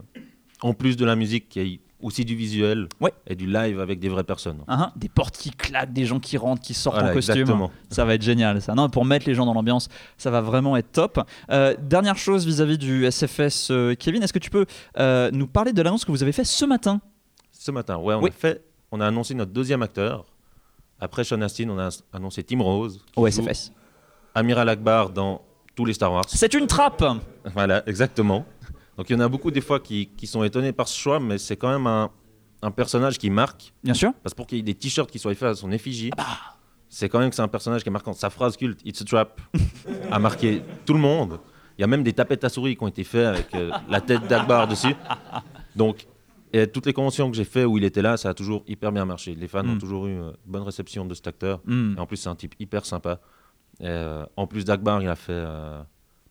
en 0.61 0.73
plus 0.73 0.97
de 0.97 1.05
la 1.05 1.15
musique, 1.15 1.55
ait 1.57 1.79
aussi 2.01 2.25
du 2.25 2.35
visuel 2.35 2.87
Ouais. 2.99 3.11
et 3.27 3.35
du 3.35 3.45
live 3.45 3.79
avec 3.79 3.99
des 3.99 4.09
vraies 4.09 4.23
personnes. 4.23 4.59
Hein, 4.67 4.91
des 4.95 5.09
portes 5.09 5.37
qui 5.37 5.51
claquent, 5.51 5.93
des 5.93 6.05
gens 6.05 6.19
qui 6.19 6.37
rentrent, 6.37 6.61
qui 6.61 6.73
sortent 6.73 6.95
Voilà, 6.97 7.11
en 7.11 7.13
costume. 7.13 7.35
exactement. 7.35 7.71
Ça 7.89 8.05
va 8.05 8.13
être 8.15 8.21
génial, 8.21 8.61
ça. 8.61 8.73
Non, 8.75 8.89
pour 8.89 9.05
mettre 9.05 9.27
les 9.27 9.35
gens 9.35 9.45
dans 9.45 9.53
l'ambiance, 9.53 9.89
ça 10.17 10.31
va 10.31 10.41
vraiment 10.41 10.77
être 10.77 10.91
top. 10.91 11.19
Euh, 11.49 11.75
dernière 11.81 12.17
chose 12.17 12.45
vis-à-vis 12.45 12.77
du 12.77 13.05
SFS, 13.09 13.69
euh, 13.71 13.95
Kevin, 13.95 14.23
est-ce 14.23 14.33
que 14.33 14.39
tu 14.39 14.49
peux 14.49 14.65
euh, 14.99 15.29
nous 15.31 15.47
parler 15.47 15.73
de 15.73 15.81
l'annonce 15.81 16.05
que 16.05 16.11
vous 16.11 16.23
avez 16.23 16.31
fait 16.31 16.43
ce 16.45 16.65
matin? 16.65 17.01
Ce 17.51 17.71
matin, 17.71 17.97
ouais, 17.97 18.15
on, 18.15 18.21
Oui. 18.23 18.29
a 18.29 18.33
fait, 18.33 18.63
on 18.91 18.99
a 19.01 19.07
annoncé 19.07 19.33
notre 19.35 19.51
deuxième 19.51 19.81
acteur. 19.83 20.25
Après 20.99 21.23
Sean 21.23 21.41
Astin, 21.41 21.69
on 21.69 21.79
a 21.79 21.89
annoncé 22.13 22.43
Tim 22.43 22.61
Rose. 22.61 23.03
au 23.15 23.27
SFS 23.27 23.71
Amiral 24.35 24.69
Akbar 24.69 25.09
dans 25.09 25.41
tous 25.75 25.85
les 25.85 25.93
Star 25.93 26.11
Wars. 26.11 26.25
C'est 26.27 26.53
une 26.53 26.67
trappe 26.67 27.03
Voilà, 27.53 27.81
exactement. 27.87 28.45
Donc 29.01 29.09
il 29.09 29.13
y 29.13 29.15
en 29.15 29.19
a 29.21 29.27
beaucoup 29.27 29.49
des 29.49 29.61
fois 29.61 29.79
qui, 29.79 30.09
qui 30.15 30.27
sont 30.27 30.43
étonnés 30.43 30.73
par 30.73 30.87
ce 30.87 30.95
choix, 30.95 31.19
mais 31.19 31.39
c'est 31.39 31.57
quand 31.57 31.71
même 31.71 31.87
un, 31.87 32.11
un 32.61 32.69
personnage 32.69 33.17
qui 33.17 33.31
marque. 33.31 33.73
Bien 33.83 33.95
sûr. 33.95 34.11
Parce 34.21 34.35
que 34.35 34.37
pour 34.37 34.45
qu'il 34.45 34.59
y 34.59 34.61
ait 34.61 34.63
des 34.63 34.75
t-shirts 34.75 35.09
qui 35.09 35.17
soient 35.17 35.33
faits 35.33 35.49
à 35.49 35.55
son 35.55 35.71
effigie, 35.71 36.11
Ah 36.19 36.21
bah. 36.23 36.57
c'est 36.87 37.09
quand 37.09 37.17
même 37.17 37.31
que 37.31 37.35
c'est 37.35 37.41
un 37.41 37.47
personnage 37.47 37.81
qui 37.81 37.89
est 37.89 37.91
marquant. 37.91 38.13
Sa 38.13 38.29
phrase 38.29 38.57
culte, 38.57 38.79
It's 38.85 39.01
a 39.01 39.05
trap, 39.05 39.41
a 40.11 40.19
marqué 40.19 40.61
tout 40.85 40.93
le 40.93 40.99
monde. 40.99 41.39
Il 41.79 41.81
y 41.81 41.83
a 41.83 41.87
même 41.87 42.03
des 42.03 42.13
tapettes 42.13 42.43
à 42.43 42.49
souris 42.49 42.75
qui 42.77 42.83
ont 42.83 42.89
été 42.89 43.03
faites 43.03 43.25
avec 43.25 43.55
euh, 43.55 43.71
la 43.89 44.01
tête 44.01 44.27
d'Akbar 44.27 44.67
dessus. 44.67 44.93
Donc, 45.75 46.05
et 46.53 46.67
toutes 46.67 46.85
les 46.85 46.93
conventions 46.93 47.31
que 47.31 47.35
j'ai 47.37 47.43
fait 47.43 47.65
où 47.65 47.79
il 47.79 47.83
était 47.85 48.03
là, 48.03 48.17
ça 48.17 48.29
a 48.29 48.33
toujours 48.35 48.63
hyper 48.67 48.91
bien 48.91 49.05
marché. 49.05 49.33
Les 49.33 49.47
fans 49.47 49.63
Mm. 49.63 49.69
ont 49.71 49.77
toujours 49.79 50.05
eu 50.05 50.11
une 50.11 50.33
bonne 50.45 50.61
réception 50.61 51.05
de 51.05 51.15
cet 51.15 51.25
acteur. 51.25 51.59
Hmm. 51.65 51.95
Et 51.97 51.99
en 51.99 52.05
plus, 52.05 52.17
c'est 52.17 52.29
un 52.29 52.35
type 52.35 52.53
hyper 52.59 52.85
sympa. 52.85 53.19
Et, 53.79 53.85
euh, 53.87 54.25
en 54.37 54.45
plus 54.45 54.63
d'Akbar, 54.63 55.01
il 55.01 55.07
a 55.09 55.15
fait 55.15 55.31
euh, 55.33 55.81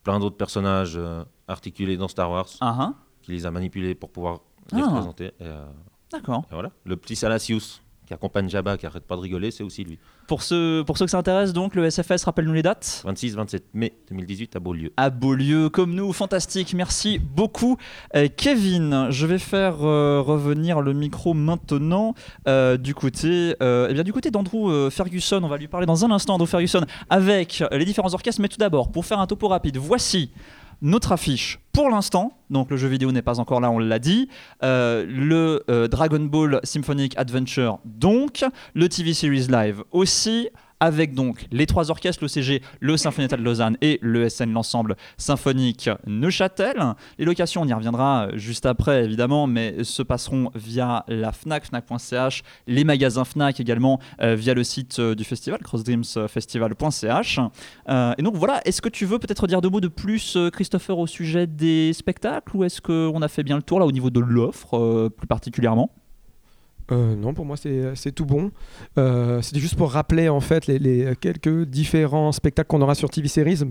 plein 0.03 0.19
d'autres 0.19 0.37
personnages 0.37 0.95
euh, 0.97 1.23
articulés 1.47 1.97
dans 1.97 2.07
Star 2.07 2.29
Wars, 2.31 2.47
Ah, 2.59 2.75
hein. 2.79 2.95
qui 3.21 3.31
les 3.31 3.45
a 3.45 3.51
manipulés 3.51 3.95
pour 3.95 4.11
pouvoir 4.11 4.39
les 4.71 4.81
Ah. 4.81 4.87
représenter. 4.87 5.25
Et, 5.39 5.43
euh, 5.43 5.65
D'accord. 6.11 6.43
voilà. 6.51 6.71
Le 6.85 6.97
petit 6.97 7.15
Salacius, 7.15 7.80
qui 8.11 8.15
accompagne 8.15 8.49
Jabba, 8.49 8.77
qui 8.77 8.85
arrête 8.85 9.05
pas 9.05 9.15
de 9.15 9.21
rigoler, 9.21 9.51
c'est 9.51 9.63
aussi 9.63 9.85
lui. 9.85 9.97
Pour 10.27 10.43
ceux, 10.43 10.83
pour 10.85 10.97
ceux 10.97 11.05
que 11.05 11.11
ça 11.11 11.17
intéresse, 11.17 11.53
donc, 11.53 11.75
le 11.75 11.89
SFS, 11.89 12.25
rappelle-nous 12.25 12.51
les 12.53 12.61
dates 12.61 13.03
26-27 13.07 13.61
mai 13.73 13.93
2018 14.09 14.55
à 14.57 14.59
Beaulieu. 14.59 14.91
à 14.97 15.09
Beaulieu, 15.09 15.69
comme 15.69 15.95
nous, 15.95 16.11
fantastique. 16.11 16.73
Merci 16.73 17.19
beaucoup, 17.19 17.77
Euh, 18.15 18.27
Kevin. 18.35 19.07
Je 19.11 19.25
vais 19.25 19.37
faire 19.37 19.85
euh, 19.85 20.21
revenir 20.21 20.81
le 20.81 20.93
micro 20.93 21.33
maintenant 21.33 22.13
euh, 22.47 22.75
du 22.75 22.93
côté, 22.93 23.55
eh 23.61 23.93
bien 23.93 24.03
du 24.03 24.11
côté 24.11 24.29
d'Andrew 24.29 24.89
Ferguson. 24.89 25.39
On 25.43 25.47
va 25.47 25.57
lui 25.57 25.67
parler 25.69 25.85
dans 25.85 26.03
un 26.03 26.11
instant, 26.11 26.35
Andrew 26.35 26.47
Ferguson, 26.47 26.81
avec 27.09 27.63
les 27.71 27.85
différents 27.85 28.13
orchestres. 28.13 28.41
Mais 28.41 28.49
tout 28.49 28.57
d'abord, 28.57 28.91
pour 28.91 29.05
faire 29.05 29.19
un 29.19 29.27
topo 29.27 29.47
rapide, 29.47 29.77
voici 29.77 30.31
notre 30.81 31.11
affiche 31.11 31.59
pour 31.73 31.89
l'instant. 31.89 32.37
Donc 32.49 32.69
le 32.69 32.77
jeu 32.77 32.87
vidéo 32.87 33.11
n'est 33.11 33.21
pas 33.21 33.39
encore 33.39 33.61
là, 33.61 33.71
on 33.71 33.79
l'a 33.79 33.99
dit. 33.99 34.29
Euh, 34.63 35.05
le 35.07 35.63
euh, 35.69 35.87
Dragon 35.87 36.19
Ball 36.19 36.59
Symphonic 36.63 37.17
Adventure, 37.17 37.79
donc 37.85 38.43
le 38.73 38.89
TV 38.89 39.13
Series 39.13 39.47
Live 39.47 39.83
aussi. 39.91 40.49
Avec 40.83 41.13
donc 41.13 41.45
les 41.51 41.67
trois 41.67 41.91
orchestres, 41.91 42.23
l'OCG, 42.23 42.63
le 42.79 42.97
Symphonietat 42.97 43.37
de 43.37 43.43
Lausanne 43.43 43.77
et 43.81 43.99
le 44.01 44.27
SN, 44.27 44.51
l'ensemble 44.51 44.95
symphonique 45.15 45.91
Neuchâtel. 46.07 46.95
Les 47.19 47.25
locations, 47.25 47.61
on 47.61 47.67
y 47.67 47.73
reviendra 47.73 48.29
juste 48.33 48.65
après 48.65 49.05
évidemment, 49.05 49.45
mais 49.45 49.83
se 49.83 50.01
passeront 50.01 50.49
via 50.55 51.05
la 51.07 51.31
FNAC, 51.31 51.65
FNAC.ch, 51.67 52.41
les 52.65 52.83
magasins 52.83 53.23
FNAC 53.23 53.59
également 53.59 53.99
euh, 54.23 54.33
via 54.33 54.55
le 54.55 54.63
site 54.63 54.97
euh, 54.97 55.13
du 55.13 55.23
festival, 55.23 55.59
crossdreamsfestival.ch. 55.61 57.39
Euh, 57.89 58.13
et 58.17 58.23
donc 58.23 58.35
voilà, 58.35 58.59
est-ce 58.65 58.81
que 58.81 58.89
tu 58.89 59.05
veux 59.05 59.19
peut-être 59.19 59.45
dire 59.45 59.61
deux 59.61 59.69
mots 59.69 59.81
de 59.81 59.87
plus, 59.87 60.35
Christopher, 60.51 60.97
au 60.97 61.05
sujet 61.05 61.45
des 61.45 61.93
spectacles 61.93 62.57
ou 62.57 62.63
est-ce 62.63 62.81
qu'on 62.81 63.21
a 63.21 63.27
fait 63.27 63.43
bien 63.43 63.57
le 63.57 63.63
tour 63.63 63.79
là 63.79 63.85
au 63.85 63.91
niveau 63.91 64.09
de 64.09 64.19
l'offre 64.19 65.09
plus 65.09 65.27
particulièrement? 65.27 65.91
Euh, 66.91 67.15
non, 67.15 67.33
pour 67.33 67.45
moi, 67.45 67.57
c'est 67.57 67.95
c'est 67.95 68.11
tout 68.11 68.25
bon. 68.25 68.51
Euh, 68.97 69.41
C'était 69.41 69.59
juste 69.59 69.75
pour 69.75 69.91
rappeler 69.91 70.29
en 70.29 70.41
fait 70.41 70.67
les, 70.67 71.13
quelques 71.19 71.65
différents 71.65 72.31
spectacles 72.31 72.67
qu'on 72.67 72.81
aura 72.81 72.95
sur 72.95 73.09
TV 73.09 73.27
Series. 73.27 73.63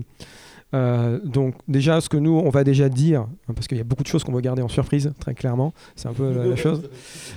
Euh, 0.73 1.19
donc 1.23 1.55
déjà, 1.67 1.99
ce 1.99 2.09
que 2.09 2.17
nous, 2.17 2.31
on 2.31 2.49
va 2.49 2.63
déjà 2.63 2.89
dire, 2.89 3.21
hein, 3.21 3.53
parce 3.53 3.67
qu'il 3.67 3.77
y 3.77 3.81
a 3.81 3.83
beaucoup 3.83 4.03
de 4.03 4.07
choses 4.07 4.23
qu'on 4.23 4.31
va 4.31 4.41
garder 4.41 4.61
en 4.61 4.69
surprise, 4.69 5.13
très 5.19 5.33
clairement, 5.33 5.73
c'est 5.95 6.07
un 6.07 6.13
peu 6.13 6.31
la, 6.31 6.55
chose. 6.55 6.89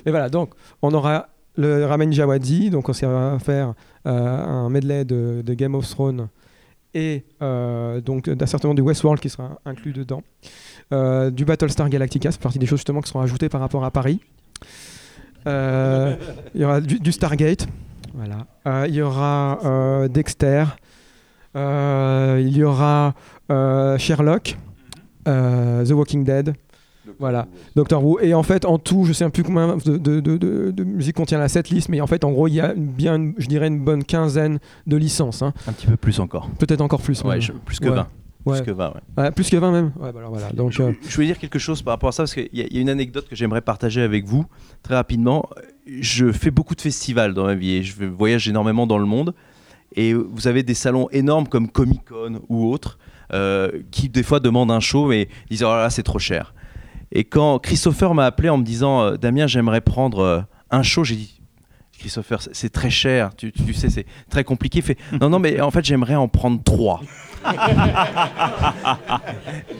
Mais 0.06 0.12
voilà, 0.12 0.28
donc 0.28 0.50
on 0.82 0.94
aura 0.94 1.28
le 1.56 1.84
Ramen 1.84 2.12
Jawadi, 2.12 2.70
donc 2.70 2.88
on 2.88 2.92
va 2.92 3.38
faire 3.38 3.74
euh, 4.06 4.44
un 4.44 4.70
medley 4.70 5.04
de, 5.04 5.42
de 5.44 5.54
Game 5.54 5.74
of 5.74 5.88
Thrones 5.88 6.28
et 6.94 7.24
euh, 7.42 8.00
donc 8.00 8.30
d'un 8.30 8.46
certain 8.46 8.68
nombre 8.68 8.78
de 8.78 8.82
Westworld 8.82 9.20
qui 9.20 9.28
sera 9.28 9.58
inclus 9.64 9.92
dedans. 9.92 10.22
Euh, 10.92 11.30
du 11.30 11.44
Battlestar 11.44 11.88
Galactica, 11.88 12.30
c'est 12.30 12.40
partie 12.40 12.58
des 12.58 12.66
choses 12.66 12.78
justement 12.78 13.00
qui 13.00 13.08
seront 13.08 13.20
ajoutées 13.20 13.48
par 13.48 13.60
rapport 13.60 13.84
à 13.84 13.90
Paris. 13.90 14.20
Euh, 15.46 16.16
il 16.54 16.60
y 16.60 16.64
aura 16.64 16.80
du, 16.80 16.98
du 16.98 17.12
Stargate, 17.12 17.66
voilà. 18.14 18.46
Euh, 18.66 18.86
il 18.88 18.94
y 18.94 19.02
aura 19.02 19.58
euh, 19.64 20.08
Dexter, 20.08 20.64
Euh, 21.56 22.42
il 22.44 22.56
y 22.56 22.64
aura 22.64 23.14
euh, 23.50 23.96
Sherlock, 23.98 24.56
euh, 25.28 25.84
The 25.84 25.90
Walking 25.92 26.24
Dead, 26.24 26.54
voilà, 27.20 27.46
Doctor 27.76 28.04
Who. 28.04 28.18
Et 28.20 28.34
en 28.34 28.42
fait, 28.42 28.64
en 28.64 28.78
tout, 28.78 29.04
je 29.04 29.12
sais 29.12 29.28
plus 29.30 29.44
combien 29.44 29.76
de, 29.76 29.96
de, 29.98 30.20
de, 30.20 30.36
de- 30.36 30.70
de 30.72 30.84
musique 30.84 31.14
contient 31.16 31.38
la 31.38 31.48
setlist, 31.48 31.88
mais 31.90 32.00
en 32.00 32.06
fait, 32.08 32.24
en 32.24 32.32
gros, 32.32 32.48
il 32.48 32.54
y 32.54 32.60
a 32.60 32.72
une- 32.74 32.86
bien, 32.86 33.16
une- 33.16 33.34
je 33.38 33.46
dirais, 33.46 33.68
une 33.68 33.78
bonne 33.84 34.02
quinzaine 34.02 34.58
de 34.86 34.96
licences. 34.96 35.42
hein. 35.42 35.52
Un 35.68 35.72
petit 35.72 35.86
peu 35.86 35.96
plus 35.96 36.18
encore. 36.18 36.48
Peut-être 36.58 36.80
encore 36.80 37.00
plus. 37.02 37.22
Ouais, 37.22 37.32
même. 37.34 37.40
je- 37.40 37.52
plus 37.52 37.78
que 37.78 37.88
Ouais. 37.88 37.94
20. 37.96 38.08
Ouais. 38.46 38.58
Plus 38.58 38.66
que 38.66 38.70
20, 38.72 38.88
ouais. 38.88 39.00
Ouais, 39.22 39.30
plus 39.30 39.48
que 39.48 39.56
20 39.56 39.72
même. 39.72 39.92
Ouais, 39.98 40.12
bah 40.12 40.18
alors 40.18 40.30
voilà. 40.30 40.50
Donc, 40.50 40.78
euh, 40.80 40.92
Je 41.08 41.14
voulais 41.14 41.28
dire 41.28 41.38
quelque 41.38 41.58
chose 41.58 41.80
par 41.82 41.92
rapport 41.94 42.10
à 42.10 42.12
ça, 42.12 42.24
parce 42.24 42.34
qu'il 42.34 42.48
y, 42.52 42.60
a- 42.60 42.66
il 42.66 42.74
y 42.74 42.78
a 42.78 42.80
une 42.82 42.90
anecdote 42.90 43.26
que 43.28 43.34
j'aimerais 43.36 43.62
partager 43.62 44.02
avec 44.02 44.26
vous 44.26 44.44
très 44.82 44.94
rapidement. 44.94 45.48
Je 45.86 46.30
fais 46.32 46.50
beaucoup 46.50 46.74
de 46.74 46.80
festivals 46.82 47.32
dans 47.34 47.44
ma 47.46 47.54
vie 47.54 47.72
et 47.76 47.82
je 47.82 48.04
voyage 48.04 48.46
énormément 48.48 48.86
dans 48.86 48.98
le 48.98 49.06
monde. 49.06 49.34
Et 49.96 50.12
vous 50.12 50.46
avez 50.48 50.62
des 50.62 50.74
salons 50.74 51.08
énormes 51.12 51.46
comme 51.48 51.68
Comic 51.70 52.04
Con 52.06 52.40
ou 52.48 52.70
autres 52.70 52.98
euh, 53.32 53.70
qui, 53.90 54.08
des 54.08 54.22
fois, 54.22 54.40
demandent 54.40 54.70
un 54.72 54.80
show 54.80 55.10
et 55.12 55.28
disent 55.50 55.62
Oh 55.62 55.68
là 55.68 55.82
là, 55.84 55.90
c'est 55.90 56.02
trop 56.02 56.18
cher. 56.18 56.52
Et 57.12 57.24
quand 57.24 57.58
Christopher 57.60 58.12
m'a 58.12 58.26
appelé 58.26 58.48
en 58.48 58.58
me 58.58 58.64
disant 58.64 59.02
euh, 59.02 59.16
Damien, 59.16 59.46
j'aimerais 59.46 59.80
prendre 59.80 60.46
un 60.70 60.82
show, 60.82 61.04
j'ai 61.04 61.14
dit 61.16 61.40
Christopher, 61.98 62.42
c'est- 62.42 62.50
c'est 62.54 62.70
très 62.70 62.90
cher, 62.90 63.34
tu, 63.36 63.52
tu 63.52 63.72
sais, 63.72 63.88
c'est 63.88 64.04
très 64.28 64.42
compliqué. 64.44 64.80
Il 64.80 64.82
fait 64.84 64.98
Non, 65.20 65.30
non, 65.30 65.38
mais 65.38 65.60
en 65.60 65.70
fait, 65.70 65.84
j'aimerais 65.84 66.16
en 66.16 66.26
prendre 66.28 66.60
trois. 66.62 67.00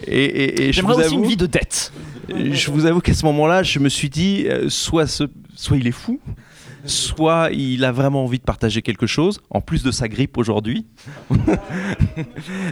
Et, 0.07 0.25
et- 0.25 0.69
et 0.69 0.73
J'aimerais 0.73 1.05
aussi 1.05 1.15
une 1.15 1.27
vie 1.27 1.37
de 1.37 1.47
dette. 1.47 1.93
je 2.29 2.71
vous 2.71 2.87
avoue 2.87 3.01
qu'à 3.01 3.15
ce 3.15 3.25
moment-là, 3.27 3.63
je 3.63 3.79
me 3.79 3.89
suis 3.89 4.11
dit, 4.11 4.45
euh, 4.49 4.69
soit, 4.69 5.07
ce- 5.07 5.25
soit 5.55 5.77
il 5.77 5.87
est 5.87 5.91
fou, 5.93 6.21
soit 6.87 7.51
il 7.53 7.85
a 7.85 7.93
vraiment 7.93 8.25
envie 8.25 8.39
de 8.39 8.45
partager 8.45 8.83
quelque 8.83 9.07
chose, 9.07 9.41
en 9.51 9.61
plus 9.61 9.83
de 9.83 9.91
sa 9.91 10.09
grippe 10.09 10.37
aujourd'hui. 10.39 10.87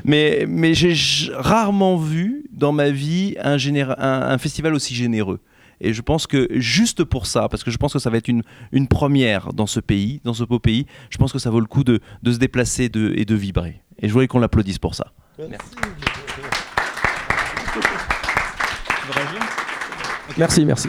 mais 0.05 0.45
mais 0.49 0.75
j'ai 0.75 0.95
rarement 1.35 1.97
vu 1.97 2.45
dans 2.53 2.73
ma 2.73 2.91
vie 2.91 3.37
un, 3.43 3.57
généra- 3.57 3.97
un, 3.99 4.31
un 4.33 4.39
festival 4.39 4.75
aussi 4.75 4.95
généreux. 4.95 5.41
Et 5.85 5.93
je 5.93 6.01
pense 6.03 6.29
que 6.29 6.47
juste 6.53 7.03
pour 7.03 7.27
ça, 7.27 7.49
parce 7.49 7.65
que 7.65 7.73
je 7.73 7.77
pense 7.77 7.93
que 7.93 7.99
ça 7.99 8.09
va 8.09 8.17
être 8.19 8.29
une, 8.29 8.43
une 8.71 8.87
première 8.87 9.53
dans 9.53 9.67
ce 9.67 9.81
pays, 9.81 10.21
dans 10.23 10.35
ce 10.35 10.45
beau 10.45 10.61
pays, 10.61 10.87
je 11.11 11.19
pense 11.19 11.33
que 11.33 11.41
ça 11.41 11.51
vaut 11.51 11.59
le 11.59 11.67
coup 11.67 11.83
de, 11.83 11.99
de 12.23 12.33
se 12.33 12.39
déplacer 12.39 12.89
de- 12.89 13.13
et 13.17 13.25
de 13.25 13.35
vibrer. 13.35 13.82
Et 14.03 14.09
je 14.09 14.13
voulais 14.13 14.27
qu'on 14.27 14.41
l'applaudisse 14.41 14.79
pour 14.79 14.95
ça. 14.97 15.13
merci, 20.37 20.65
merci. 20.65 20.89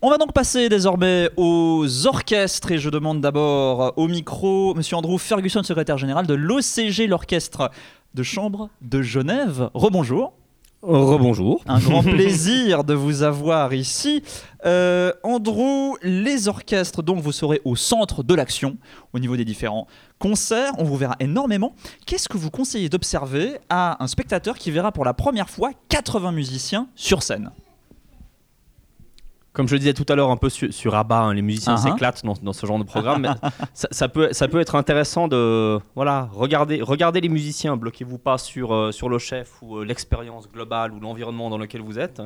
On 0.00 0.10
va 0.10 0.18
donc 0.18 0.32
passer 0.32 0.68
désormais 0.68 1.28
aux 1.36 2.06
orchestres 2.06 2.72
et 2.72 2.78
je 2.78 2.88
demande 2.88 3.20
d'abord 3.20 3.92
au 3.96 4.08
micro 4.08 4.74
Monsieur 4.74 4.96
Andrew 4.96 5.18
Ferguson, 5.18 5.62
secrétaire 5.62 5.98
général 5.98 6.26
de 6.26 6.34
l'OCG, 6.34 7.06
l'orchestre 7.06 7.70
de 8.14 8.22
chambre 8.22 8.70
de 8.80 9.02
Genève. 9.02 9.70
Rebonjour. 9.74 10.32
Rebonjour. 10.82 11.62
Un 11.66 11.78
grand 11.78 12.02
plaisir 12.02 12.82
de 12.82 12.92
vous 12.92 13.22
avoir 13.22 13.72
ici. 13.72 14.22
Euh, 14.66 15.12
Andrew, 15.22 15.96
les 16.02 16.48
orchestres, 16.48 17.02
donc 17.02 17.20
vous 17.20 17.30
serez 17.30 17.60
au 17.64 17.76
centre 17.76 18.24
de 18.24 18.34
l'action 18.34 18.76
au 19.12 19.20
niveau 19.20 19.36
des 19.36 19.44
différents 19.44 19.86
concerts. 20.18 20.72
On 20.78 20.84
vous 20.84 20.96
verra 20.96 21.14
énormément. 21.20 21.74
Qu'est-ce 22.04 22.28
que 22.28 22.36
vous 22.36 22.50
conseillez 22.50 22.88
d'observer 22.88 23.58
à 23.70 24.02
un 24.02 24.08
spectateur 24.08 24.58
qui 24.58 24.72
verra 24.72 24.90
pour 24.90 25.04
la 25.04 25.14
première 25.14 25.48
fois 25.48 25.70
80 25.88 26.32
musiciens 26.32 26.88
sur 26.96 27.22
scène? 27.22 27.50
Comme 29.52 29.68
je 29.68 29.74
le 29.74 29.80
disais 29.80 29.92
tout 29.92 30.06
à 30.08 30.14
l'heure, 30.14 30.30
un 30.30 30.36
peu 30.38 30.48
sur, 30.48 30.72
sur 30.72 30.94
Abba, 30.94 31.18
hein, 31.20 31.34
les 31.34 31.42
musiciens 31.42 31.74
Uh-huh. 31.74 31.90
s'éclatent 31.92 32.24
dans, 32.24 32.34
dans 32.42 32.52
ce 32.54 32.64
genre 32.66 32.78
de 32.78 32.84
programme. 32.84 33.22
mais 33.22 33.28
ça, 33.74 33.88
ça 33.90 34.08
peut, 34.08 34.28
ça 34.32 34.48
peut 34.48 34.60
être 34.60 34.74
intéressant 34.76 35.28
de 35.28 35.78
voilà, 35.94 36.28
regarder, 36.32 36.80
regarder 36.80 37.20
les 37.20 37.28
musiciens. 37.28 37.76
Bloquez-vous 37.76 38.18
pas 38.18 38.38
sur, 38.38 38.72
euh, 38.74 38.92
sur 38.92 39.08
le 39.10 39.18
chef 39.18 39.52
ou 39.60 39.76
euh, 39.78 39.84
l'expérience 39.84 40.50
globale 40.50 40.92
ou 40.92 41.00
l'environnement 41.00 41.50
dans 41.50 41.58
lequel 41.58 41.82
vous 41.82 41.98
êtes. 41.98 42.22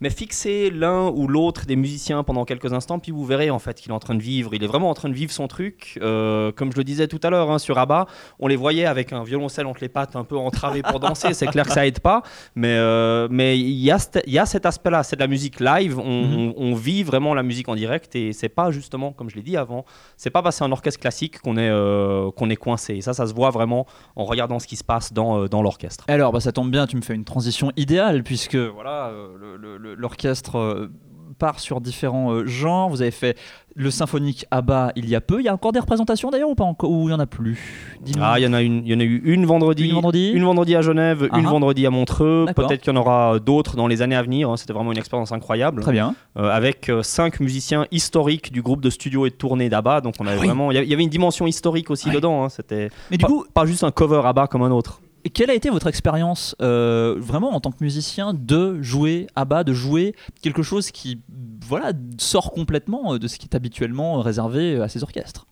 Mais 0.00 0.10
fixez 0.10 0.70
l'un 0.70 1.08
ou 1.08 1.26
l'autre 1.28 1.66
des 1.66 1.76
musiciens 1.76 2.24
pendant 2.24 2.44
quelques 2.44 2.72
instants, 2.72 2.98
puis 2.98 3.12
vous 3.12 3.24
verrez 3.24 3.50
en 3.50 3.58
fait 3.58 3.80
qu'il 3.80 3.90
est 3.92 3.94
en 3.94 3.98
train 4.00 4.14
de 4.14 4.22
vivre. 4.22 4.52
Il 4.54 4.62
est 4.62 4.66
vraiment 4.66 4.90
en 4.90 4.94
train 4.94 5.08
de 5.08 5.14
vivre 5.14 5.30
son 5.32 5.46
truc. 5.48 5.98
Euh, 6.02 6.52
comme 6.52 6.72
je 6.72 6.76
le 6.76 6.84
disais 6.84 7.06
tout 7.08 7.20
à 7.22 7.30
l'heure 7.30 7.50
hein, 7.50 7.58
sur 7.58 7.78
Abba, 7.78 8.06
on 8.38 8.46
les 8.48 8.56
voyait 8.56 8.86
avec 8.86 9.12
un 9.12 9.22
violoncelle 9.24 9.66
entre 9.66 9.80
les 9.82 9.88
pattes, 9.88 10.16
un 10.16 10.24
peu 10.24 10.36
entravé 10.36 10.82
pour 10.82 11.00
danser. 11.00 11.32
C'est 11.32 11.46
clair 11.46 11.64
que 11.66 11.72
ça 11.72 11.86
aide 11.86 12.00
pas. 12.00 12.22
Mais 12.54 12.76
euh, 12.76 13.28
mais 13.30 13.58
il 13.58 13.70
y, 13.70 13.90
a 13.90 13.98
cet- 13.98 14.22
il 14.26 14.32
y 14.32 14.38
a 14.38 14.46
cet 14.46 14.66
aspect-là, 14.66 15.02
c'est 15.04 15.16
de 15.16 15.20
la 15.20 15.26
musique 15.28 15.60
live. 15.60 15.98
On, 15.98 16.24
Mhm. 16.24 16.34
on- 16.38 16.54
on 16.56 16.74
vit 16.74 17.02
vraiment 17.02 17.34
la 17.34 17.42
musique 17.42 17.68
en 17.68 17.74
direct 17.74 18.14
et 18.16 18.32
c'est 18.32 18.48
pas 18.48 18.70
justement, 18.70 19.12
comme 19.12 19.30
je 19.30 19.36
l'ai 19.36 19.42
dit 19.42 19.56
avant, 19.56 19.84
c'est 20.16 20.30
pas 20.30 20.42
parce 20.42 20.56
c'est 20.56 20.64
un 20.64 20.72
orchestre 20.72 21.00
classique 21.00 21.40
qu'on 21.40 21.56
est 21.56 21.68
euh, 21.70 22.30
qu'on 22.32 22.50
est 22.50 22.56
coincé. 22.56 22.94
Et 22.96 23.00
ça, 23.00 23.12
ça 23.14 23.26
se 23.26 23.34
voit 23.34 23.50
vraiment 23.50 23.86
en 24.16 24.24
regardant 24.24 24.58
ce 24.58 24.66
qui 24.66 24.76
se 24.76 24.84
passe 24.84 25.12
dans, 25.12 25.46
dans 25.46 25.62
l'orchestre. 25.62 26.04
Alors, 26.08 26.30
bah, 26.32 26.40
ça 26.40 26.52
tombe 26.52 26.70
bien, 26.70 26.86
tu 26.86 26.96
me 26.96 27.02
fais 27.02 27.14
une 27.14 27.24
transition 27.24 27.72
idéale, 27.76 28.22
puisque 28.22 28.54
voilà, 28.56 29.10
le- 29.50 29.76
l'orchestre 29.96 30.56
euh, 30.58 30.90
part 31.38 31.58
sur 31.60 31.80
différents 31.80 32.32
euh, 32.32 32.46
genres. 32.46 32.88
Vous 32.90 33.02
avez 33.02 33.10
fait 33.10 33.36
le 33.74 33.90
symphonique 33.90 34.46
ABBA 34.52 34.92
il 34.94 35.08
y 35.08 35.16
a 35.16 35.20
peu. 35.20 35.40
Il 35.40 35.44
y 35.44 35.48
a 35.48 35.54
encore 35.54 35.72
des 35.72 35.80
représentations 35.80 36.30
d'ailleurs 36.30 36.48
ou 36.50 36.54
pas 36.54 36.62
encore 36.62 36.88
Ou 36.92 37.08
il 37.08 37.12
y 37.12 37.14
en 37.14 37.18
a 37.18 37.26
plus? 37.26 37.98
Ah, 38.20 38.38
il 38.38 38.44
y 38.44 38.46
en 38.46 38.52
a 38.52 38.62
une, 38.62 38.82
il 38.86 38.92
y 38.92 38.94
en 38.94 39.00
a 39.00 39.02
eu 39.02 39.20
une 39.24 39.44
vendredi, 39.44 39.88
Une 39.88 39.94
vendredi 39.94 40.30
une 40.32 40.44
vendredi 40.44 40.76
à 40.76 40.80
Genève, 40.82 41.28
Ah 41.32 41.38
une 41.40 41.46
ah. 41.46 41.50
vendredi 41.50 41.84
à 41.84 41.90
Montreux. 41.90 42.46
Peut-être 42.54 42.82
qu'il 42.82 42.92
y 42.92 42.96
en 42.96 43.00
aura 43.00 43.40
d'autres 43.40 43.74
dans 43.76 43.88
les 43.88 44.00
années 44.00 44.14
à 44.14 44.22
venir. 44.22 44.48
hein. 44.48 44.56
C'était 44.56 44.72
vraiment 44.72 44.92
une 44.92 44.98
expérience 44.98 45.32
incroyable. 45.32 45.82
Très 45.82 45.90
bien. 45.90 46.14
Euh, 46.38 46.50
avec 46.50 46.88
euh, 46.88 47.02
cinq 47.02 47.40
musiciens 47.40 47.86
historiques 47.90 48.52
du 48.52 48.62
groupe 48.62 48.80
de 48.80 48.90
studio 48.90 49.26
et 49.26 49.30
de 49.30 49.34
tournée 49.34 49.68
d'ABBA. 49.68 50.02
Donc 50.02 50.14
on 50.20 50.26
avait 50.28 50.36
Ah 50.36 50.40
oui. 50.40 50.46
vraiment, 50.46 50.70
il 50.70 50.76
y 50.88 50.92
avait- 50.94 51.02
une 51.02 51.10
dimension 51.10 51.48
historique 51.48 51.90
aussi 51.90 52.10
Ouais. 52.10 52.14
dedans. 52.14 52.44
hein. 52.44 52.48
C'était 52.50 52.90
Mais 53.10 53.16
du 53.16 53.22
pas, 53.22 53.28
coup, 53.28 53.44
pas 53.52 53.66
juste 53.66 53.82
un 53.82 53.90
cover 53.90 54.22
ABBA 54.24 54.46
comme 54.46 54.62
un 54.62 54.70
autre. 54.70 55.00
Quelle 55.32 55.50
a 55.50 55.54
été 55.54 55.70
votre 55.70 55.86
expérience 55.86 56.54
euh, 56.60 57.14
vraiment 57.18 57.54
en 57.54 57.60
tant 57.60 57.70
que 57.70 57.82
musicien 57.82 58.34
de 58.34 58.82
jouer 58.82 59.26
à 59.36 59.44
bas, 59.44 59.64
de 59.64 59.72
jouer 59.72 60.14
quelque 60.42 60.62
chose 60.62 60.90
qui 60.90 61.18
voilà 61.66 61.92
sort 62.18 62.50
complètement 62.52 63.14
euh, 63.14 63.18
de 63.18 63.26
ce 63.26 63.38
qui 63.38 63.46
est 63.50 63.56
habituellement 63.56 64.20
réservé 64.20 64.76
à 64.80 64.88
ces 64.88 65.02
orchestres? 65.02 65.46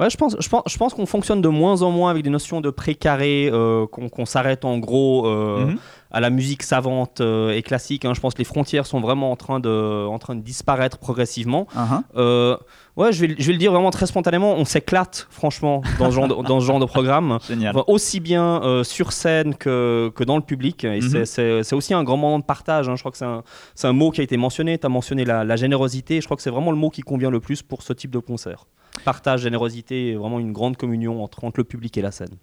Ouais, 0.00 0.08
je 0.08 0.16
pense, 0.16 0.34
je 0.40 0.48
pense, 0.48 0.62
je 0.66 0.78
pense 0.78 0.94
qu'on 0.94 1.04
fonctionne 1.04 1.42
de 1.42 1.48
moins 1.48 1.82
en 1.82 1.90
moins 1.90 2.10
avec 2.10 2.22
des 2.24 2.30
notions 2.30 2.62
de 2.62 2.70
précaré, 2.70 3.50
euh, 3.52 3.86
qu'on 3.86 4.24
s'arrête 4.24 4.64
en 4.64 4.78
gros 4.78 5.26
euh, 5.26 5.66
Mhm. 5.66 5.78
À 6.10 6.20
la 6.20 6.30
musique 6.30 6.62
savante 6.62 7.20
euh, 7.20 7.52
et 7.52 7.62
classique. 7.62 8.04
hein. 8.04 8.12
Je 8.14 8.20
pense 8.20 8.34
que 8.34 8.38
les 8.38 8.44
frontières 8.44 8.86
sont 8.86 9.00
vraiment 9.00 9.30
en 9.30 9.36
train 9.36 9.60
de, 9.60 10.06
en 10.06 10.18
train 10.18 10.34
de 10.34 10.40
disparaître 10.42 10.98
progressivement. 10.98 11.66
Uh-huh. 11.76 12.00
Euh, 12.16 12.56
ouais, 12.96 13.12
je 13.12 13.24
vais, 13.26 13.34
je 13.38 13.46
vais 13.46 13.52
le 13.52 13.58
dire 13.58 13.72
vraiment 13.72 13.90
très 13.90 14.06
spontanément, 14.06 14.54
on 14.54 14.64
s'éclate 14.64 15.26
franchement 15.30 15.82
dans 15.98 16.10
ce 16.10 16.14
genre 16.16 16.28
de, 16.28 16.34
dans 16.48 16.60
ce 16.60 16.66
genre 16.66 16.80
de 16.80 16.84
programme. 16.86 17.38
Enfin, 17.40 17.84
aussi 17.86 18.20
bien 18.20 18.62
euh, 18.62 18.82
sur 18.84 19.12
scène 19.12 19.54
que, 19.54 20.10
que 20.14 20.24
dans 20.24 20.36
le 20.36 20.42
public. 20.42 20.84
Et 20.84 21.00
Mhm. 21.00 21.24
c'est- 21.24 21.72
aussi 21.74 21.94
un 21.94 22.02
grand 22.04 22.16
moment 22.16 22.38
de 22.38 22.44
partage. 22.44 22.88
hein. 22.88 22.96
Je 22.96 23.02
crois 23.02 23.12
que 23.12 23.18
c'est 23.18 23.24
un, 23.24 23.42
un 23.84 23.92
mot 23.92 24.10
qui 24.10 24.20
a 24.20 24.24
été 24.24 24.36
mentionné. 24.36 24.78
Tu 24.78 24.86
as 24.86 24.90
mentionné 24.90 25.24
la, 25.24 25.44
la 25.44 25.56
générosité. 25.56 26.20
Je 26.20 26.26
crois 26.26 26.36
que 26.36 26.42
c'est 26.42 26.50
vraiment 26.50 26.70
le 26.72 26.76
mot 26.76 26.90
qui 26.90 27.02
convient 27.02 27.30
le 27.30 27.40
plus 27.40 27.62
pour 27.62 27.82
ce 27.82 27.92
type 27.92 28.10
de 28.10 28.18
concert. 28.18 28.66
Partage, 29.04 29.42
générosité, 29.42 30.14
vraiment 30.16 30.40
une 30.40 30.52
grande 30.52 30.76
communion 30.76 31.22
entre, 31.22 31.44
entre 31.44 31.60
le 31.60 31.64
public 31.64 31.96
et 31.96 32.02
la 32.02 32.10
scène. 32.10 32.34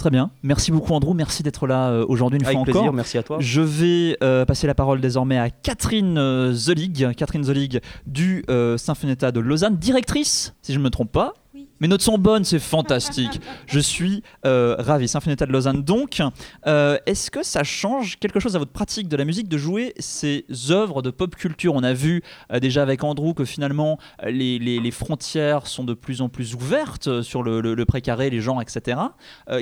Très 0.00 0.08
bien. 0.08 0.30
Merci 0.42 0.72
beaucoup 0.72 0.94
Andrew. 0.94 1.12
Merci 1.12 1.42
d'être 1.42 1.66
là 1.66 1.90
euh, 1.90 2.06
aujourd'hui 2.08 2.38
une 2.38 2.46
Avec 2.46 2.56
fois 2.56 2.64
plaisir, 2.64 2.80
encore. 2.84 2.94
merci 2.94 3.18
à 3.18 3.22
toi. 3.22 3.36
Je 3.38 3.60
vais 3.60 4.16
euh, 4.24 4.46
passer 4.46 4.66
la 4.66 4.74
parole 4.74 4.98
désormais 5.02 5.36
à 5.36 5.50
Catherine 5.50 6.16
euh, 6.16 6.54
Zelig, 6.54 7.14
Catherine 7.14 7.44
Zelig 7.44 7.80
du 8.06 8.42
euh, 8.48 8.78
Sinfonietta 8.78 9.30
de 9.30 9.40
Lausanne, 9.40 9.76
directrice, 9.76 10.54
si 10.62 10.72
je 10.72 10.78
ne 10.78 10.84
me 10.84 10.88
trompe 10.88 11.12
pas. 11.12 11.34
Mes 11.80 11.88
notes 11.88 12.02
sont 12.02 12.18
bonnes, 12.18 12.44
c'est 12.44 12.58
fantastique. 12.58 13.40
je 13.66 13.80
suis 13.80 14.22
euh, 14.44 14.76
ravi. 14.78 15.08
Sinfonietta 15.08 15.46
de 15.46 15.52
Lausanne. 15.52 15.82
Donc, 15.82 16.20
euh, 16.66 16.98
est-ce 17.06 17.30
que 17.30 17.42
ça 17.42 17.62
change 17.64 18.18
quelque 18.18 18.38
chose 18.38 18.54
à 18.54 18.58
votre 18.58 18.70
pratique 18.72 19.08
de 19.08 19.16
la 19.16 19.24
musique 19.24 19.48
de 19.48 19.56
jouer 19.56 19.94
ces 19.98 20.44
œuvres 20.70 21.00
de 21.02 21.10
pop 21.10 21.34
culture? 21.34 21.74
On 21.74 21.82
a 21.82 21.92
vu 21.94 22.22
euh, 22.52 22.60
déjà 22.60 22.82
avec 22.82 23.02
Andrew 23.02 23.32
que 23.34 23.44
finalement 23.44 23.98
euh, 24.22 24.30
les, 24.30 24.58
les- 24.58 24.78
les 24.80 24.90
frontières 24.90 25.66
sont 25.66 25.84
de 25.84 25.94
plus 25.94 26.20
en 26.20 26.28
plus 26.28 26.54
ouvertes 26.54 27.22
sur 27.22 27.42
le, 27.42 27.60
le- 27.60 27.74
le 27.74 27.84
précaré, 27.86 28.28
les 28.30 28.40
genres, 28.40 28.60
etc. 28.60 29.00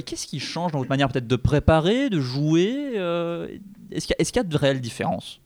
Qu'est-ce 0.04 0.26
qui 0.26 0.40
change 0.40 0.72
dans 0.72 0.78
votre 0.78 0.90
manière 0.90 1.08
peut-être 1.08 1.26
de 1.28 1.36
préparer, 1.36 2.10
de 2.10 2.20
jouer 2.20 2.94
Est-ce 3.90 4.06
qu'il 4.06 4.10
y, 4.10 4.12
a- 4.14 4.20
est-ce 4.20 4.32
qu'il 4.32 4.40
y 4.40 4.44
a 4.44 4.48
de 4.48 4.56
réelles 4.56 4.80
différences? 4.80 5.40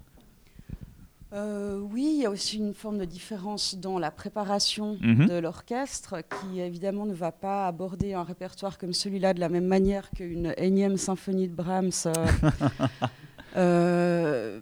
Euh, 1.35 1.79
oui, 1.93 2.13
il 2.17 2.21
y 2.23 2.27
a 2.27 2.31
aussi 2.31 2.59
une 2.59 2.75
forme 2.75 2.99
de 2.99 3.05
différence 3.07 3.75
dans 3.77 3.99
la 3.99 4.11
préparation 4.11 4.99
Mhm. 5.01 5.27
de 5.29 5.35
l'orchestre, 5.39 6.17
qui 6.21 6.61
évidemment 6.61 7.07
ne 7.07 7.15
va 7.15 7.33
pas 7.33 7.67
aborder 7.67 8.13
un 8.13 8.23
répertoire 8.23 8.77
comme 8.77 8.93
celui-là 8.93 9.33
de 9.33 9.41
la 9.41 9.49
même 9.49 9.65
manière 9.67 10.11
qu'une 10.11 10.53
énième 10.59 10.99
symphonie 10.99 11.49
de 11.49 11.55
Brahms. 11.55 11.91
euh. 12.07 12.13
Euh, 13.55 14.61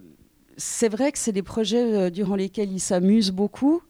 c'est 0.57 0.89
vrai 0.89 1.13
que 1.13 1.19
c'est 1.19 1.31
des 1.31 1.45
projets 1.45 2.11
durant 2.11 2.35
lesquels 2.35 2.73
ils 2.73 2.81
s'amusent 2.81 3.31
beaucoup. 3.31 3.83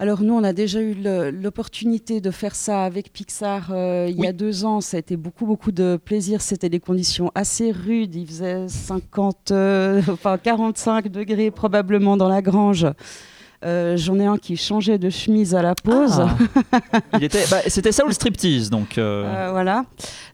Alors 0.00 0.22
nous, 0.22 0.32
on 0.32 0.44
a 0.44 0.52
déjà 0.52 0.80
eu 0.80 0.94
l'opportunité 0.94 2.20
de 2.20 2.30
faire 2.30 2.54
ça 2.54 2.84
avec 2.84 3.12
Pixar 3.12 3.72
euh, 3.72 4.06
il 4.08 4.16
y 4.16 4.28
a 4.28 4.32
deux 4.32 4.64
ans. 4.64 4.80
Ça 4.80 4.96
a 4.96 5.00
été 5.00 5.16
beaucoup, 5.16 5.44
beaucoup 5.44 5.72
de 5.72 5.98
plaisir. 6.02 6.40
C'était 6.40 6.68
des 6.68 6.78
conditions 6.78 7.32
assez 7.34 7.72
rudes. 7.72 8.14
Il 8.14 8.24
faisait 8.24 8.68
50, 8.68 9.50
euh, 9.50 10.00
enfin 10.08 10.38
45 10.38 11.08
degrés 11.08 11.50
probablement 11.50 12.16
dans 12.16 12.28
la 12.28 12.42
grange. 12.42 12.86
Euh, 13.64 13.96
J'en 13.96 14.18
ai 14.20 14.24
un 14.26 14.38
qui 14.38 14.56
changeait 14.56 14.98
de 14.98 15.10
chemise 15.10 15.54
à 15.54 15.62
la 15.62 15.74
pause. 15.74 16.20
Ah. 16.20 16.36
Bah, 17.50 17.58
c'était 17.66 17.92
ça 17.92 18.04
ou 18.04 18.08
le 18.08 18.12
striptease 18.14 18.70
donc. 18.70 18.98
euh, 18.98 19.24
Euh, 19.24 19.50
voilà. 19.50 19.84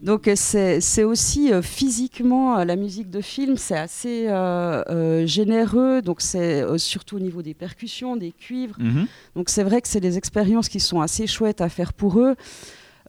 Donc 0.03 0.29
c'est 0.35 1.05
aussi 1.05 1.51
physiquement 1.63 2.63
la 2.65 2.77
musique 2.77 3.11
de 3.11 3.21
film, 3.21 3.57
c'est 3.57 3.77
assez 3.79 4.27
généreux. 5.27 6.03
Donc 6.03 6.21
c'est 6.21 6.65
surtout 6.79 7.17
au 7.17 7.21
niveau 7.21 7.43
des 7.43 7.55
percussions, 7.55 8.17
des 8.17 8.33
cuivres. 8.33 8.77
mhm. 8.79 9.07
Donc 9.37 9.49
c'est 9.49 9.63
vrai 9.63 9.81
que 9.81 9.89
c'est 9.89 10.01
des 10.01 10.19
expériences 10.19 10.69
qui 10.69 10.81
sont 10.81 11.01
assez 11.01 11.27
chouettes 11.27 11.61
à 11.61 11.69
faire 11.69 11.93
pour 11.93 12.21
eux. 12.21 12.35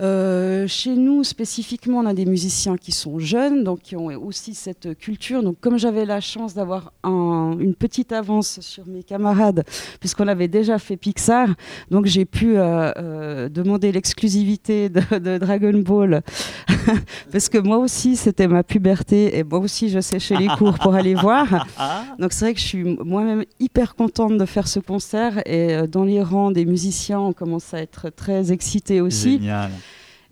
Euh, 0.02 0.68
chez 0.68 0.94
nous, 0.96 1.24
spécifiquement, 1.24 2.00
on 2.00 2.06
a 2.06 2.14
des 2.14 2.26
musiciens 2.26 2.76
qui 2.76 2.92
sont 2.92 3.18
jeunes, 3.18 3.64
donc 3.64 3.80
qui 3.82 3.96
ont 3.96 4.08
aussi 4.08 4.54
cette 4.54 4.98
culture. 4.98 5.42
Donc, 5.42 5.56
comme 5.62 5.78
j'avais 5.78 6.04
la 6.06 6.20
chance 6.20 6.54
d'avoir 6.54 6.92
un- 7.04 7.56
une 7.60 7.76
petite 7.76 8.12
avance 8.12 8.60
sur 8.60 8.86
mes 8.88 9.04
camarades, 9.04 9.64
puisqu'on 10.02 10.28
avait 10.28 10.50
déjà 10.50 10.80
fait 10.80 10.98
Pixar, 10.98 11.48
donc 11.92 12.08
j'ai 12.08 12.26
pu 12.26 12.58
euh, 12.58 12.92
euh, 12.98 13.48
demander 13.50 13.94
l'exclusivité 13.94 14.90
de, 14.90 15.02
de 15.18 15.38
Dragon 15.38 15.78
Ball, 15.80 16.22
parce 17.32 17.48
que 17.48 17.58
moi 17.58 17.78
aussi, 17.78 18.18
c'était 18.18 18.48
ma 18.48 18.64
puberté, 18.64 19.38
et 19.38 19.44
moi 19.46 19.60
aussi, 19.60 19.90
je 19.90 20.02
séchais 20.02 20.36
les 20.36 20.48
cours 20.48 20.78
pour 20.78 20.94
aller 20.96 21.16
voir. 21.16 21.68
Ah. 21.78 22.04
Donc 22.20 22.34
c'est 22.34 22.46
vrai 22.46 22.54
que 22.54 22.60
je 22.60 22.66
suis 22.66 22.84
moi-même 22.84 23.46
hyper 23.62 23.96
contente 23.96 24.38
de 24.38 24.46
faire 24.46 24.68
ce 24.68 24.80
concert 24.80 25.42
et 25.48 25.88
dans 25.88 26.04
les 26.04 26.22
rangs 26.22 26.52
des 26.52 26.66
musiciens, 26.66 27.20
on 27.22 27.34
commence 27.34 27.74
à 27.74 27.80
être 27.80 28.10
très 28.10 28.52
excités 28.52 29.00
aussi. 29.02 29.34
Génial. 29.40 29.72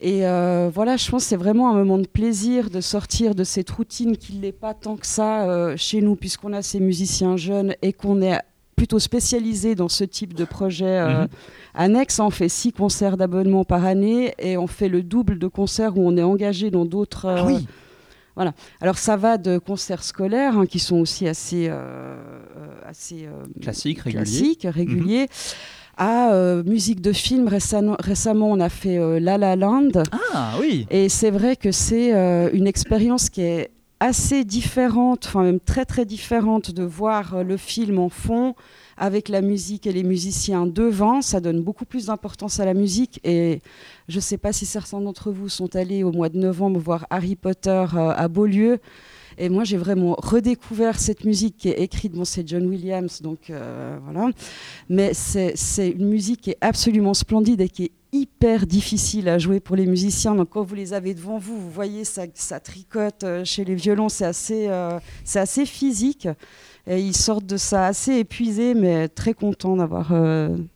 Et 0.05 0.27
euh, 0.27 0.69
voilà, 0.73 0.97
je 0.97 1.09
pense 1.09 1.23
que 1.23 1.29
c'est 1.29 1.37
vraiment 1.37 1.71
un 1.71 1.75
moment 1.75 1.97
de 1.97 2.07
plaisir 2.07 2.69
de 2.69 2.81
sortir 2.81 3.35
de 3.35 3.45
cette 3.45 3.69
routine 3.69 4.17
qui 4.17 4.35
n'est 4.35 4.51
pas 4.51 4.73
tant 4.73 4.97
que 4.97 5.07
ça 5.07 5.49
euh, 5.49 5.75
chez 5.77 6.01
nous, 6.01 6.17
puisqu'on 6.17 6.51
a 6.51 6.61
ces 6.61 6.81
musiciens 6.81 7.37
jeunes 7.37 7.73
et 7.81 7.93
qu'on 7.93 8.21
est 8.21 8.37
plutôt 8.75 8.99
spécialisé 8.99 9.75
dans 9.75 9.87
ce 9.87 10.03
type 10.03 10.33
de 10.33 10.43
projet 10.43 10.85
euh, 10.99 11.21
Mhm. 11.21 11.27
annexe. 11.75 12.19
On 12.19 12.29
fait 12.31 12.49
six 12.49 12.73
concerts 12.73 13.15
d'abonnement 13.15 13.63
par 13.63 13.85
année 13.85 14.33
et 14.39 14.57
on 14.57 14.67
fait 14.67 14.89
le 14.89 15.03
double 15.03 15.39
de 15.39 15.47
concerts 15.47 15.97
où 15.97 16.01
on 16.05 16.17
est 16.17 16.23
engagé 16.23 16.69
dans 16.69 16.83
d'autres. 16.83 17.27
Ah 17.29 17.45
oui. 17.45 17.65
voilà. 18.35 18.51
Alors 18.81 18.97
ça 18.97 19.15
va 19.15 19.37
de 19.37 19.57
concerts 19.57 20.03
scolaires 20.03 20.57
hein, 20.57 20.65
qui 20.65 20.79
sont 20.79 20.97
aussi 20.97 21.29
assez, 21.29 21.69
euh, 21.69 21.73
euh, 22.57 22.67
assez 22.85 23.25
euh, 23.25 23.45
Classique, 23.61 23.99
régulier. 23.99 24.23
classiques, 24.25 24.67
réguliers, 24.69 25.27
à 25.97 26.33
euh, 26.33 26.63
musique 26.63 27.01
de 27.01 27.13
film. 27.13 27.47
Récemment, 27.47 27.95
récemment, 27.99 28.49
on 28.51 28.59
a 28.59 28.69
fait 28.69 28.97
euh, 28.97 29.19
La 29.19 29.37
La 29.37 29.55
Land. 29.55 29.91
Ah 30.33 30.53
oui. 30.59 30.87
Et 30.89 31.09
c'est 31.09 31.31
vrai 31.31 31.55
que 31.55 31.71
c'est 31.71 32.13
euh, 32.13 32.49
une 32.53 32.67
expérience 32.67 33.29
qui 33.29 33.41
est 33.41 33.71
assez 34.03 34.43
différente, 34.43 35.25
enfin 35.27 35.43
même 35.43 35.61
très 35.61 35.85
très 35.85 36.03
différente 36.03 36.71
de 36.71 36.83
voir 36.83 37.35
euh, 37.35 37.43
le 37.43 37.55
film 37.55 37.99
en 37.99 38.09
fond 38.09 38.53
avec 38.97 39.29
la 39.29 39.41
musique 39.41 39.87
et 39.87 39.93
les 39.93 40.03
musiciens 40.03 40.67
devant. 40.67 41.21
Ça 41.21 41.39
donne 41.39 41.61
beaucoup 41.61 41.85
plus 41.85 42.07
d'importance 42.07 42.59
à 42.59 42.65
la 42.65 42.73
musique. 42.73 43.21
Et 43.23 43.61
je 44.09 44.17
ne 44.17 44.21
sais 44.21 44.37
pas 44.37 44.51
si 44.51 44.65
certains 44.65 44.99
d'entre 44.99 45.31
vous 45.31 45.47
sont 45.47 45.75
allés 45.77 46.03
au 46.03 46.11
mois 46.11 46.27
de 46.27 46.37
novembre 46.37 46.81
voir 46.81 47.07
Harry 47.09 47.37
Potter 47.37 47.85
euh, 47.95 48.13
à 48.15 48.27
Beaulieu. 48.27 48.79
Et 49.37 49.49
moi, 49.49 49.63
j'ai 49.63 49.77
vraiment 49.77 50.15
redécouvert 50.17 50.99
cette 50.99 51.25
musique 51.25 51.57
qui 51.57 51.69
est 51.69 51.81
écrite, 51.81 52.13
bon, 52.13 52.25
c'est 52.25 52.47
John 52.47 52.65
Williams, 52.65 53.21
donc 53.21 53.49
euh, 53.49 53.97
voilà. 54.03 54.29
Mais 54.89 55.13
c'est 55.13 55.89
une 55.89 56.09
musique 56.09 56.41
qui 56.41 56.51
est 56.51 56.57
absolument 56.61 57.13
splendide 57.13 57.61
et 57.61 57.69
qui 57.69 57.85
est 57.85 57.91
hyper 58.11 58.67
difficile 58.67 59.27
à 59.27 59.39
jouer 59.39 59.59
pour 59.59 59.75
les 59.75 59.87
musiciens. 59.87 60.35
Donc 60.35 60.49
quand 60.49 60.63
vous 60.63 60.75
les 60.75 60.93
avez 60.93 61.13
devant 61.15 61.39
vous, 61.39 61.59
vous 61.59 61.71
voyez 61.71 62.03
ça, 62.03 62.27
tricote 62.59 63.23
euh, 63.23 63.43
chez 63.43 63.65
les 63.65 63.75
violons, 63.75 64.09
c'est 64.09 64.25
assez, 64.25 64.67
euh, 64.67 64.99
assez 65.33 65.65
physique. 65.65 66.27
Et 66.85 66.99
ils 66.99 67.15
sortent 67.15 67.45
de 67.45 67.57
ça 67.57 67.87
assez 67.87 68.17
épuisés, 68.17 68.73
mais 68.73 69.07
très 69.07 69.33
contents 69.33 69.77
d'avoir 69.77 70.11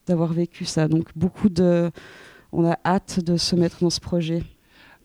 d'avoir 0.05 0.32
vécu 0.32 0.64
ça. 0.64 0.88
Donc 0.88 1.10
beaucoup 1.18 1.49
de, 1.49 1.91
on 2.53 2.66
a 2.66 2.78
hâte 2.86 3.20
de 3.20 3.36
se 3.36 3.58
mettre 3.58 3.80
dans 3.82 3.89
ce 3.89 3.99
projet. 3.99 4.41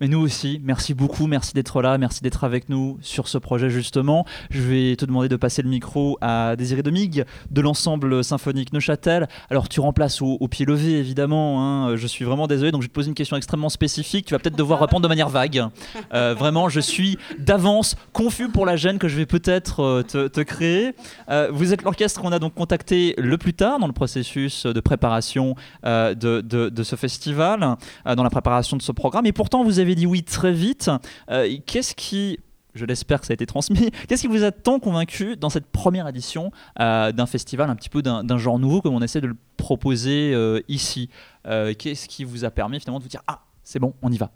Mais 0.03 0.09
nous 0.09 0.19
aussi, 0.19 0.61
merci 0.65 0.95
beaucoup, 0.95 1.29
merci 1.29 1.55
d'être 1.55 1.81
là, 1.81 1.97
merci 1.97 2.25
d'être 2.25 2.43
avec 2.43 2.69
nous 2.69 2.99
sur 3.03 3.29
ce 3.29 3.39
projet 3.39 3.71
justement. 3.71 4.27
Je 4.51 4.61
vais 4.61 4.97
te 4.97 5.05
demander 5.05 5.29
de 5.29 5.37
passer 5.37 5.63
le 5.63 5.69
micro 5.69 6.19
à 6.21 6.57
Désiré 6.57 6.83
Demig 6.83 7.25
de 7.53 7.61
l'ensemble 7.61 8.25
symphonique 8.25 8.73
Neuchâtel. 8.73 9.29
Alors 9.49 9.69
tu 9.69 9.79
remplaces 9.79 10.21
au, 10.21 10.49
pied 10.49 10.67
levé 10.67 10.99
évidemment, 10.99 11.63
hein. 11.63 11.95
je 11.95 12.05
suis 12.09 12.25
vraiment 12.25 12.49
désolé, 12.49 12.73
donc 12.73 12.83
je 12.83 12.87
vais 12.87 12.89
te 12.89 12.95
poser 12.95 13.11
une 13.11 13.15
question 13.15 13.37
extrêmement 13.37 13.69
spécifique, 13.69 14.27
tu 14.27 14.35
vas 14.35 14.41
peut-être 14.41 14.57
devoir 14.57 14.81
répondre 14.81 15.05
de 15.05 15.09
manière 15.09 15.29
vague. 15.29 15.69
Euh, 16.13 16.35
vraiment, 16.37 16.69
je 16.69 16.81
suis 16.81 17.17
d'avance 17.39 17.95
confus 18.13 18.49
pour 18.49 18.67
la 18.67 18.75
gêne 18.75 18.99
que 18.99 19.07
je 19.07 19.15
vais 19.15 19.27
peut-être 19.27 19.85
euh, 19.85 20.03
te, 20.03 20.41
créer. 20.41 20.97
Euh, 21.31 21.49
vous 21.53 21.73
êtes 21.73 21.83
l'orchestre 21.83 22.21
qu'on 22.21 22.33
a 22.33 22.41
donc 22.41 22.55
contacté 22.55 23.15
le 23.19 23.39
plus 23.39 23.55
tard 23.55 23.79
dans 23.79 23.87
le 23.87 23.93
processus 23.93 24.67
de 24.67 24.81
préparation 24.81 25.55
de, 25.85 26.15
de- 26.41 26.83
ce 26.83 26.97
festival, 26.97 27.77
dans 28.05 28.25
la 28.25 28.31
préparation 28.31 28.77
de 28.77 28.83
ce 28.83 28.91
programme, 28.91 29.27
et 29.27 29.33
pourtant 29.33 29.63
vous 29.63 29.79
avez 29.79 29.92
dit 29.95 30.07
oui 30.07 30.23
très 30.23 30.53
vite. 30.53 30.91
Euh, 31.31 31.57
Qu'est-ce 31.67 31.95
qui 31.95 32.39
je 32.75 32.87
l'espère 32.87 33.21
que 33.21 33.27
ça 33.27 33.33
a 33.33 33.35
été 33.35 33.45
transmis. 33.45 33.91
Qu'est-ce 34.09 34.23
qui 34.23 34.29
vous 34.29 34.45
a 34.45 34.51
tant 34.51 34.79
convaincu 34.79 35.37
dans 35.37 35.51
cette 35.51 35.67
première 35.67 36.09
édition 36.09 36.51
euh, 36.81 37.13
d'un 37.13 37.27
festival 37.27 37.69
un 37.69 37.77
petit 37.77 37.91
peu 37.91 38.01
d'un 38.01 38.25
d'un 38.25 38.39
genre 38.39 38.59
nouveau 38.59 38.81
comme 38.81 38.95
on 38.95 39.03
essaie 39.03 39.21
de 39.21 39.27
le 39.27 39.37
proposer 39.59 40.33
euh, 40.35 40.61
ici? 40.69 41.11
Qu'est-ce 41.45 42.09
qui 42.09 42.25
vous 42.25 42.47
a 42.47 42.51
permis 42.51 42.81
finalement 42.81 42.99
de 42.99 43.05
vous 43.05 43.11
dire 43.11 43.23
ah 43.27 43.43
c'est 43.63 43.79
bon 43.79 43.93
on 44.01 44.11
y 44.11 44.17
va? 44.17 44.31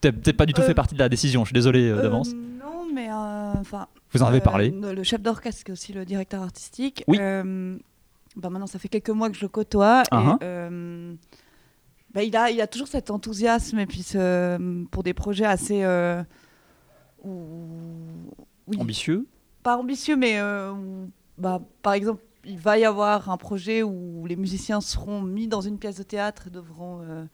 Peut-être 0.00 0.36
pas 0.36 0.46
du 0.46 0.52
tout 0.52 0.62
fait 0.62 0.74
partie 0.74 0.94
de 0.94 0.98
la 0.98 1.08
décision. 1.08 1.44
Je 1.44 1.50
suis 1.50 1.54
désolé 1.54 1.90
d'avance. 1.90 2.32
non, 2.34 2.86
mais 2.92 3.08
enfin. 3.12 3.86
Vous 4.10 4.22
en 4.22 4.26
avez 4.26 4.40
parlé. 4.40 4.70
Le 4.70 5.02
chef 5.04 5.22
d'orchestre, 5.22 5.62
qui 5.62 5.70
est 5.70 5.72
aussi 5.72 5.92
le 5.92 6.04
directeur 6.04 6.42
artistique. 6.42 7.04
Oui. 7.06 7.18
bah 7.18 8.50
maintenant, 8.50 8.66
ça 8.66 8.78
fait 8.78 8.88
quelques 8.88 9.10
mois 9.10 9.30
que 9.30 9.36
je 9.36 9.42
le 9.42 9.48
côtoie. 9.48 10.02
Et, 10.10 10.16
euh, 10.42 11.14
bah, 12.14 12.22
il, 12.22 12.36
a, 12.36 12.50
il 12.50 12.60
a 12.60 12.66
toujours 12.66 12.88
cet 12.88 13.10
enthousiasme 13.10 13.78
et 13.78 13.86
puis 13.86 14.02
ce- 14.02 14.84
pour 14.90 15.02
des 15.02 15.14
projets 15.14 15.44
assez. 15.46 15.82
euh, 15.84 16.22
oui, 17.24 18.78
Ambitieux. 18.78 19.26
pas 19.62 19.76
ambitieux, 19.76 20.16
mais 20.16 20.38
euh, 20.38 20.72
bah, 21.38 21.60
par 21.82 21.92
exemple, 21.94 22.22
il 22.44 22.58
va 22.58 22.78
y 22.78 22.84
avoir 22.84 23.30
un 23.30 23.36
projet 23.36 23.82
où 23.82 24.26
les 24.26 24.36
musiciens 24.36 24.80
seront 24.80 25.20
mis 25.22 25.46
dans 25.46 25.60
une 25.60 25.78
pièce 25.78 25.96
de 25.96 26.02
théâtre 26.02 26.48
et 26.48 26.50
devront 26.50 27.00
euh, 27.02 27.24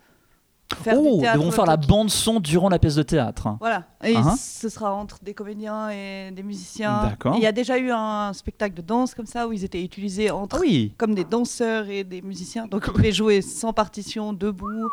faire 0.82 0.96
Oh, 0.98 1.20
ils 1.22 1.38
vont 1.38 1.50
faire 1.50 1.66
la 1.66 1.76
bande 1.76 2.10
son 2.10 2.40
durant 2.40 2.68
la 2.68 2.78
pièce 2.78 2.94
de 2.96 3.02
théâtre. 3.02 3.48
Voilà, 3.60 3.84
et 4.04 4.16
Hein 4.16 4.36
ce 4.36 4.68
sera 4.68 4.92
entre 4.94 5.18
des 5.22 5.34
comédiens 5.34 5.90
et 5.90 6.30
des 6.30 6.42
musiciens. 6.42 7.16
Il 7.34 7.40
y 7.40 7.46
a 7.46 7.52
déjà 7.52 7.78
eu 7.78 7.90
un 7.90 8.32
spectacle 8.32 8.74
de 8.74 8.82
danse 8.82 9.14
comme 9.14 9.26
ça 9.26 9.48
où 9.48 9.52
ils 9.52 9.64
étaient 9.64 9.82
utilisés 9.82 10.30
entre 10.30 10.56
Ah 10.56 10.60
oui. 10.60 10.92
comme 10.98 11.14
des 11.14 11.24
danseurs 11.24 11.88
et 11.88 12.04
des 12.04 12.22
musiciens. 12.22 12.66
Donc 12.66 12.84
ils 12.86 12.92
pouvaient 12.92 13.12
jouer 13.12 13.40
sans 13.42 13.72
partition, 13.72 14.32
debout. 14.32 14.88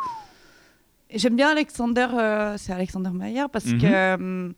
Et 1.09 1.19
j'aime 1.19 1.35
bien 1.35 1.49
Alexander, 1.49 2.07
euh, 2.13 2.55
c'est 2.57 2.73
Alexander 2.73 3.11
Maillard 3.11 3.49
parce 3.49 3.65
Mhm. 3.65 3.81
que 3.81 3.85
euh, 3.85 4.49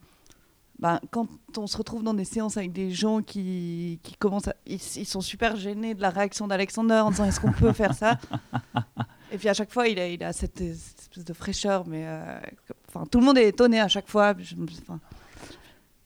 ben, 0.79 0.99
quand 1.11 1.27
on 1.57 1.65
se 1.67 1.75
retrouve 1.75 2.03
dans 2.03 2.13
des 2.13 2.23
séances 2.23 2.55
avec 2.55 2.71
des 2.71 2.91
gens 2.91 3.21
qui, 3.21 3.99
qui 4.03 4.15
commencent 4.15 4.47
à, 4.47 4.55
ils, 4.65 4.75
ils 4.97 5.05
sont 5.07 5.21
super 5.21 5.55
gênés 5.55 5.93
de 5.95 6.01
la 6.01 6.09
réaction 6.11 6.47
d'Alexander 6.47 7.01
en 7.03 7.09
disant 7.09 7.25
est-ce 7.25 7.39
qu'on 7.39 7.51
peut 7.51 7.73
faire 7.73 7.93
ça? 7.95 8.17
Et 9.31 9.37
puis 9.37 9.49
à 9.49 9.53
chaque 9.53 9.73
fois 9.73 9.87
il 9.89 9.99
a, 9.99 10.07
il 10.07 10.23
a 10.23 10.31
cette, 10.31 10.59
cette 10.59 10.96
espèce 11.17 11.25
de 11.25 11.33
fraîcheur, 11.33 11.85
mais 11.87 12.03
euh, 12.05 12.39
enfin 12.87 13.05
tout 13.09 13.19
le 13.19 13.25
monde 13.25 13.37
est 13.37 13.47
étonné 13.47 13.79
à 13.79 13.87
chaque 13.87 14.07
fois. 14.07 14.33
Je 14.39 14.55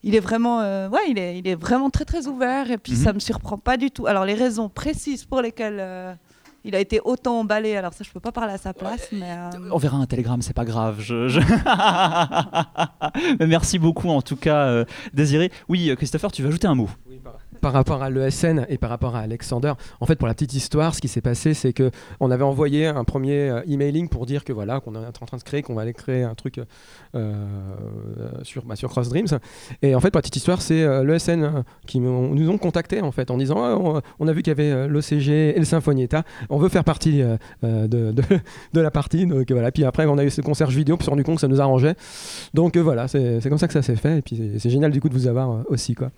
il 0.04 0.16
est 0.16 0.20
vraiment, 0.20 0.62
euh, 0.62 0.90
ouais, 0.90 1.02
il 1.10 1.20
est, 1.20 1.38
il 1.38 1.48
est 1.48 1.54
vraiment 1.56 1.90
très 1.92 2.06
très 2.06 2.26
ouvert 2.28 2.72
et 2.72 2.78
puis 2.80 2.94
Mhm. 2.94 2.98
ça 2.98 3.14
me 3.14 3.20
surprend 3.20 3.58
pas 3.58 3.78
du 3.78 3.92
tout. 3.92 4.08
Alors 4.08 4.26
les 4.26 4.34
raisons 4.34 4.68
précises 4.70 5.26
pour 5.26 5.42
lesquelles 5.42 5.78
euh, 5.80 6.14
il 6.64 6.76
a 6.76 6.80
été 6.80 7.00
autant 7.04 7.40
emballé, 7.40 7.76
alors 7.76 7.94
ça 7.94 8.04
je 8.04 8.10
peux 8.12 8.20
pas 8.20 8.32
parler 8.32 8.54
à 8.54 8.58
sa 8.58 8.74
place, 8.74 9.10
mais 9.12 9.30
euh, 9.32 9.50
On 9.72 9.78
verra 9.78 9.98
un 9.98 10.06
télégramme, 10.08 10.42
c'est 10.42 10.54
pas 10.56 10.66
grave. 10.66 11.00
Je, 11.00 11.28
je- 11.28 11.40
Merci 13.46 13.78
beaucoup 13.80 14.10
en 14.10 14.22
tout 14.22 14.36
cas, 14.38 14.86
Désiré. 15.14 15.52
Oui, 15.70 15.92
Christopher, 15.98 16.32
tu 16.32 16.42
veux 16.42 16.50
ajouter 16.50 16.68
un 16.68 16.76
mot? 16.76 16.90
Par 17.62 17.74
rapport 17.74 18.04
à 18.04 18.10
l'ESN 18.10 18.66
et 18.70 18.78
par 18.78 18.90
rapport 18.90 19.16
à 19.16 19.20
Alexander, 19.20 19.74
en 20.00 20.06
fait, 20.06 20.16
pour 20.16 20.28
la 20.28 20.34
petite 20.34 20.54
histoire, 20.54 20.96
ce 20.96 21.02
qui 21.02 21.08
s'est 21.08 21.22
passé, 21.22 21.54
c'est 21.54 21.74
que 21.74 21.92
on 22.20 22.32
avait 22.32 22.44
envoyé 22.44 22.88
un 22.88 23.04
premier 23.04 23.50
euh, 23.50 23.62
emailing 23.68 24.10
pour 24.10 24.26
dire 24.26 24.44
que 24.44 24.54
voilà, 24.54 24.80
qu'on 24.80 24.96
est 24.96 25.06
en 25.06 25.26
train 25.26 25.38
de 25.38 25.44
créer, 25.44 25.62
qu'on 25.62 25.76
va 25.76 25.84
aller 25.84 25.94
créer 25.94 26.24
un 26.24 26.36
truc 26.36 26.58
euh, 26.58 26.66
euh, 27.16 28.30
sur, 28.44 28.66
bah, 28.66 28.76
sur 28.76 28.90
Cross 28.90 29.10
Dreams. 29.10 29.28
Et 29.82 29.96
en 29.96 30.00
fait, 30.00 30.12
pour 30.12 30.18
la 30.18 30.22
petite 30.22 30.38
histoire, 30.38 30.62
c'est 30.62 30.82
euh, 30.82 31.04
l'ESN 31.04 31.64
qui 31.86 32.00
nous 32.00 32.50
ont 32.50 32.58
contactés 32.58 33.02
en 33.02 33.12
fait 33.12 33.32
en 33.32 33.38
disant 33.38 33.58
Ah, 33.58 34.02
on, 34.20 34.28
a 34.28 34.34
vu 34.34 34.42
qu'il 34.42 34.52
y 34.52 34.60
avait 34.60 34.88
l'OCG 34.88 35.56
et 35.56 35.60
le 35.60 35.66
Symphonietta, 35.66 36.24
on 36.50 36.58
veut 36.58 36.70
faire 36.70 36.84
partie 36.84 37.22
de, 37.62 38.12
de, 38.12 38.82
la 38.82 38.92
partie. 38.92 39.26
Donc 39.26 39.52
voilà. 39.52 39.72
Puis 39.72 39.84
après, 39.84 40.06
on 40.06 40.18
a 40.18 40.24
eu 40.24 40.30
ce 40.30 40.42
concert 40.42 40.68
vidéo, 40.68 40.98
puis 40.98 41.04
on 41.04 41.06
s'est 41.06 41.12
rendu 41.12 41.24
compte 41.24 41.36
que 41.36 41.42
ça 41.42 41.48
nous 41.48 41.62
arrangeait. 41.62 41.96
Donc 42.54 42.78
voilà, 42.78 43.08
c'est 43.08 43.42
comme 43.44 43.58
ça 43.58 43.68
que 43.68 43.74
ça 43.74 43.82
s'est 43.82 43.96
fait. 43.96 44.20
Et 44.20 44.22
puis 44.22 44.58
c'est- 44.58 44.72
génial 44.72 44.92
du 44.92 45.02
coup 45.02 45.10
de 45.10 45.14
vous 45.14 45.28
avoir 45.28 45.70
aussi 45.70 45.96
quoi. 45.96 46.12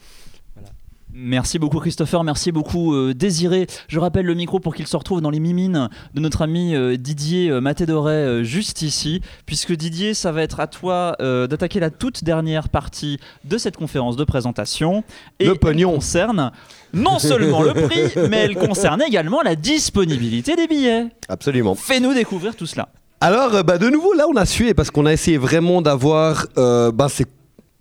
Merci 1.16 1.59
beaucoup 1.59 1.80
Christopher, 1.80 2.24
merci 2.24 2.51
beaucoup 2.51 2.95
euh, 2.95 3.14
Désiré. 3.14 3.68
Je 3.88 3.99
rappelle 3.99 4.26
le 4.26 4.34
micro 4.34 4.59
pour 4.59 4.74
qu'il 4.74 4.88
se 4.88 4.97
retrouve 4.97 5.22
dans 5.22 5.30
les 5.30 5.39
mimines 5.39 5.88
de 6.16 6.20
notre 6.20 6.41
ami 6.41 6.76
euh, 6.76 6.97
Didier 6.97 7.51
euh, 7.51 7.61
euh, 7.64 8.43
juste 8.43 8.82
ici, 8.82 9.22
puisque 9.45 9.74
Didier, 9.74 10.16
ça 10.16 10.32
va 10.32 10.41
être 10.41 10.59
à 10.59 10.66
toi 10.66 11.16
d'attaquer 11.20 11.80
la 11.80 11.91
toute 11.91 12.24
dernière 12.24 12.68
partie 12.68 13.20
de 13.43 13.59
cette 13.59 13.78
conférence 13.78 14.16
de 14.16 14.24
présentation. 14.24 15.03
Et 15.39 15.45
Le 15.45 15.53
pognon. 15.53 15.89
Elle 15.89 15.95
concerne 15.95 16.51
non 16.93 17.20
seulement 17.20 17.61
le 17.61 17.74
prix, 17.74 18.11
mais 18.30 18.38
elle 18.38 18.55
concerne 18.55 19.03
également 19.03 19.43
la 19.43 19.55
disponibilité 19.55 20.55
des 20.55 20.68
billets. 20.68 21.05
Absolument. 21.30 21.76
Fais-nous 21.76 22.16
découvrir 22.16 22.55
tout 22.55 22.66
cela. 22.66 22.89
Alors, 23.22 23.64
bah, 23.64 23.78
de 23.78 23.88
nouveau, 23.88 24.14
là, 24.14 24.26
on 24.28 24.36
a 24.36 24.45
sué 24.45 24.74
parce 24.74 24.89
qu'on 24.89 25.05
a 25.05 25.14
essayé 25.14 25.38
vraiment 25.38 25.84
d'avoir. 25.84 26.47
bah, 26.55 27.07
c'est 27.07 27.28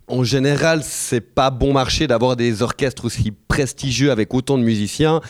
en 0.07 0.23
général, 0.23 0.81
c'est 0.83 1.21
pas 1.21 1.49
bon 1.49 1.73
marché 1.73 2.07
d'avoir 2.07 2.35
des 2.35 2.61
orchestres 2.61 3.05
aussi 3.05 3.31
prestigieux 3.47 4.11
avec 4.11 4.33
autant 4.33 4.57
de 4.57 4.63
musiciens. 4.63 5.21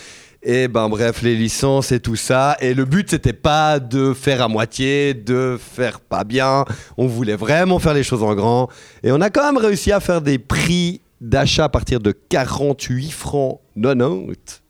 Et 0.41 0.67
ben 0.67 0.89
bref, 0.89 1.21
les 1.21 1.35
licences 1.35 1.91
et 1.91 1.99
tout 1.99 2.17
ça. 2.17 2.57
Et 2.59 2.73
le 2.73 2.83
but, 2.83 3.09
c'était 3.09 3.33
pas 3.33 3.79
de 3.79 4.13
faire 4.13 4.41
à 4.41 4.47
moitié, 4.49 5.13
de 5.13 5.57
faire 5.57 6.01
pas 6.01 6.25
bien. 6.25 6.65
On 6.97 7.07
voulait 7.07 7.35
vraiment 7.35 7.79
faire 7.79 7.93
les 7.93 8.03
choses 8.03 8.23
en 8.23 8.35
grand. 8.35 8.69
Et 9.03 9.11
on 9.11 9.21
a 9.21 9.29
quand 9.29 9.45
même 9.45 9.57
réussi 9.57 9.91
à 9.91 10.01
faire 10.01 10.21
des 10.21 10.39
prix 10.39 11.01
d'achat 11.21 11.65
à 11.65 11.69
partir 11.69 12.01
de 12.01 12.11
48 12.11 13.11
francs 13.11 13.61
90. 13.81 14.62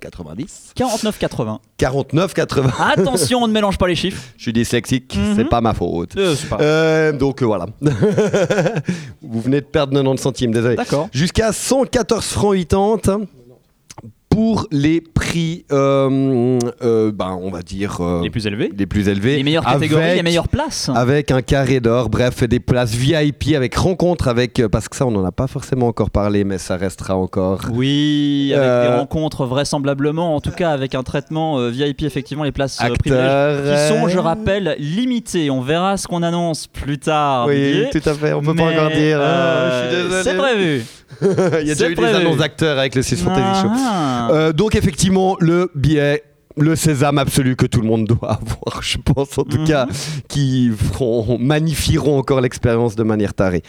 90 0.00 0.72
49,80. 0.76 1.58
49 1.78 2.34
80 2.34 2.72
Attention, 2.92 3.42
on 3.42 3.48
ne 3.48 3.52
mélange 3.52 3.78
pas 3.78 3.88
les 3.88 3.94
chiffres. 3.94 4.22
je 4.36 4.42
suis 4.42 4.52
dyslexique 4.52 5.16
Mhm. 5.16 5.34
c'est 5.36 5.44
pas 5.48 5.60
ma 5.60 5.74
faute 5.74 6.16
Euh, 6.16 6.34
pas- 6.48 6.58
euh, 6.60 7.12
donc 7.12 7.42
euh, 7.42 7.46
voilà. 7.46 7.66
Vous 9.22 9.40
venez 9.40 9.60
de 9.60 9.66
perdre 9.66 9.92
90 9.94 10.22
centimes, 10.22 10.52
désolé. 10.52 10.76
D'accord. 10.76 11.08
Jusqu'à 11.12 11.52
114 11.52 12.24
francs 12.26 12.56
80 12.68 13.26
pour 14.36 14.66
les 14.70 15.00
prix, 15.00 15.64
euh, 15.72 16.58
euh, 16.82 17.10
ben, 17.10 17.38
on 17.40 17.50
va 17.50 17.62
dire, 17.62 17.96
euh, 18.02 18.20
Les 18.22 18.28
plus 18.28 18.46
élevés. 18.46 18.70
les 18.76 18.84
plus 18.84 19.08
élevés. 19.08 19.36
Les 19.38 19.42
meilleures 19.42 19.64
catégories, 19.64 20.02
avec- 20.04 20.16
les 20.16 20.22
meilleures 20.22 20.48
places. 20.48 20.90
Avec 20.94 21.30
un 21.30 21.40
carré 21.40 21.80
d'or, 21.80 22.10
bref, 22.10 22.42
des 22.44 22.60
places 22.60 22.92
VIP 22.94 23.54
avec 23.56 23.74
rencontre 23.76 24.28
avec. 24.28 24.60
Parce 24.70 24.90
que 24.90 24.96
ça, 24.96 25.06
on 25.06 25.10
n'en 25.10 25.24
a 25.24 25.32
pas 25.32 25.46
forcément 25.46 25.86
encore 25.86 26.10
parlé, 26.10 26.44
mais 26.44 26.58
ça 26.58 26.76
restera 26.76 27.16
encore. 27.16 27.60
Oui, 27.72 28.52
avec 28.54 28.62
Euh, 28.68 28.90
des 28.90 28.96
rencontres 28.98 29.46
vraisemblablement, 29.46 30.36
en 30.36 30.42
tout 30.42 30.50
cas 30.50 30.70
avec 30.70 30.94
un 30.94 31.02
traitement 31.02 31.58
euh, 31.58 31.70
VIP, 31.70 32.02
effectivement, 32.02 32.44
les 32.44 32.52
places 32.52 32.76
privilèges 32.76 33.62
qui 33.62 33.88
sont, 33.94 34.06
je 34.08 34.18
rappelle, 34.18 34.76
limitées. 34.78 35.48
On 35.50 35.62
verra 35.62 35.96
ce 35.96 36.06
qu'on 36.06 36.22
annonce 36.22 36.66
plus 36.66 36.98
tard. 36.98 37.46
Oui, 37.46 37.84
tout 37.90 38.06
à 38.06 38.12
fait, 38.12 38.34
on 38.34 38.42
peut 38.42 38.54
pas 38.54 38.66
Mais, 38.66 38.74
encore 38.74 38.90
dire. 38.90 39.18
euh, 39.18 39.24
euh, 39.24 39.70
je 39.70 39.94
suis 39.96 40.02
désolé. 40.04 40.22
C'est 40.24 40.36
prévu. 40.36 40.84
Il 41.22 41.66
y 41.66 41.70
a 41.70 41.74
déjà 41.74 41.88
eu 41.88 41.94
des 41.94 42.04
annonces 42.04 42.38
d'acteurs 42.38 42.78
avec 42.78 42.94
le 42.94 43.02
6 43.02 43.22
Fantasy 43.22 43.62
Show. 43.62 43.68
Ah. 43.72 44.28
Euh, 44.32 44.52
donc 44.52 44.74
effectivement, 44.74 45.36
le 45.40 45.70
billet, 45.74 46.22
le 46.56 46.74
sésame 46.76 47.18
absolu 47.18 47.54
que 47.56 47.66
tout 47.66 47.80
le 47.80 47.86
monde 47.86 48.06
doit 48.06 48.32
avoir, 48.40 48.82
je 48.82 48.98
pense 48.98 49.36
en 49.38 49.44
tout 49.44 49.58
Mhm. 49.58 49.66
cas, 49.66 49.86
qui 50.28 50.70
feront, 50.70 51.38
magnifieront 51.38 52.18
encore 52.18 52.40
l'expérience 52.40 52.96
de 52.96 53.02
manière 53.02 53.34
tarée. 53.34 53.62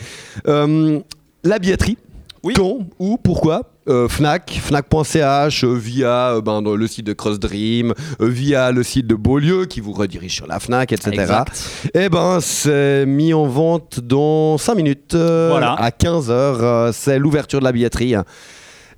Euh, 0.48 1.00
la 1.44 1.60
billetterie, 1.60 1.98
Oui. 2.44 2.54
quand, 2.56 2.80
où, 3.00 3.18
pourquoi 3.18 3.64
Euh, 3.90 4.10
Fnac, 4.10 4.52
Fnac.ch, 4.62 5.64
euh, 5.64 5.74
via 5.76 6.34
euh, 6.36 6.42
ben, 6.42 6.62
dans 6.62 6.76
le 6.76 6.88
site 6.88 7.06
de 7.08 7.14
Cross 7.14 7.40
Dream, 7.40 7.94
euh, 8.22 8.28
via 8.28 8.72
le 8.72 8.84
site 8.84 9.08
de 9.08 9.16
Beaulieu 9.16 9.66
qui 9.66 9.80
vous 9.80 9.94
redirige 9.94 10.34
sur 10.36 10.46
la 10.48 10.60
Fnac, 10.60 10.92
etc. 10.92 11.12
Exact. 11.14 11.90
Eh 11.94 12.10
ben, 12.10 12.40
c'est 12.42 13.06
mis 13.06 13.34
en 13.34 13.46
vente 13.48 14.02
dans 14.02 14.58
5 14.58 14.76
minutes, 14.76 15.14
euh, 15.16 15.48
Voilà. 15.52 15.74
à 15.74 15.90
15h. 15.92 16.92
c'est 16.92 17.18
l'ouverture 17.18 17.60
de 17.60 17.64
la 17.66 17.72
billetterie. 17.72 18.14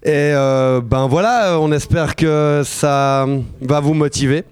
Et 0.01 0.31
euh, 0.33 0.81
ben 0.81 1.07
voilà, 1.07 1.59
on 1.59 1.71
espère 1.71 2.15
que 2.15 2.61
ça 2.65 3.27
va 3.61 3.79
vous 3.81 3.93
motiver. 3.93 4.43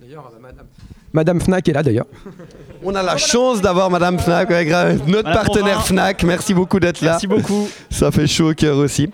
D'ailleurs, 0.00 0.30
madame, 0.42 0.66
Madame 1.12 1.40
Fnac 1.40 1.68
est 1.68 1.72
là 1.72 1.82
d'ailleurs. 1.82 2.06
On 2.86 2.94
a 2.94 3.02
la 3.02 3.16
chance 3.16 3.62
d'avoir 3.62 3.90
Madame 3.90 4.18
Fnac, 4.18 4.50
ouais, 4.50 4.66
grave, 4.66 4.98
notre 5.08 5.28
Madame 5.28 5.32
partenaire. 5.32 5.86
Fnac. 5.86 6.22
Merci 6.22 6.52
beaucoup 6.52 6.78
d'être 6.78 7.00
là. 7.00 7.12
Merci 7.12 7.26
beaucoup. 7.26 7.66
Ça 7.90 8.10
fait 8.10 8.26
chaud 8.26 8.50
au 8.50 8.54
cœur 8.54 8.76
aussi. 8.76 9.10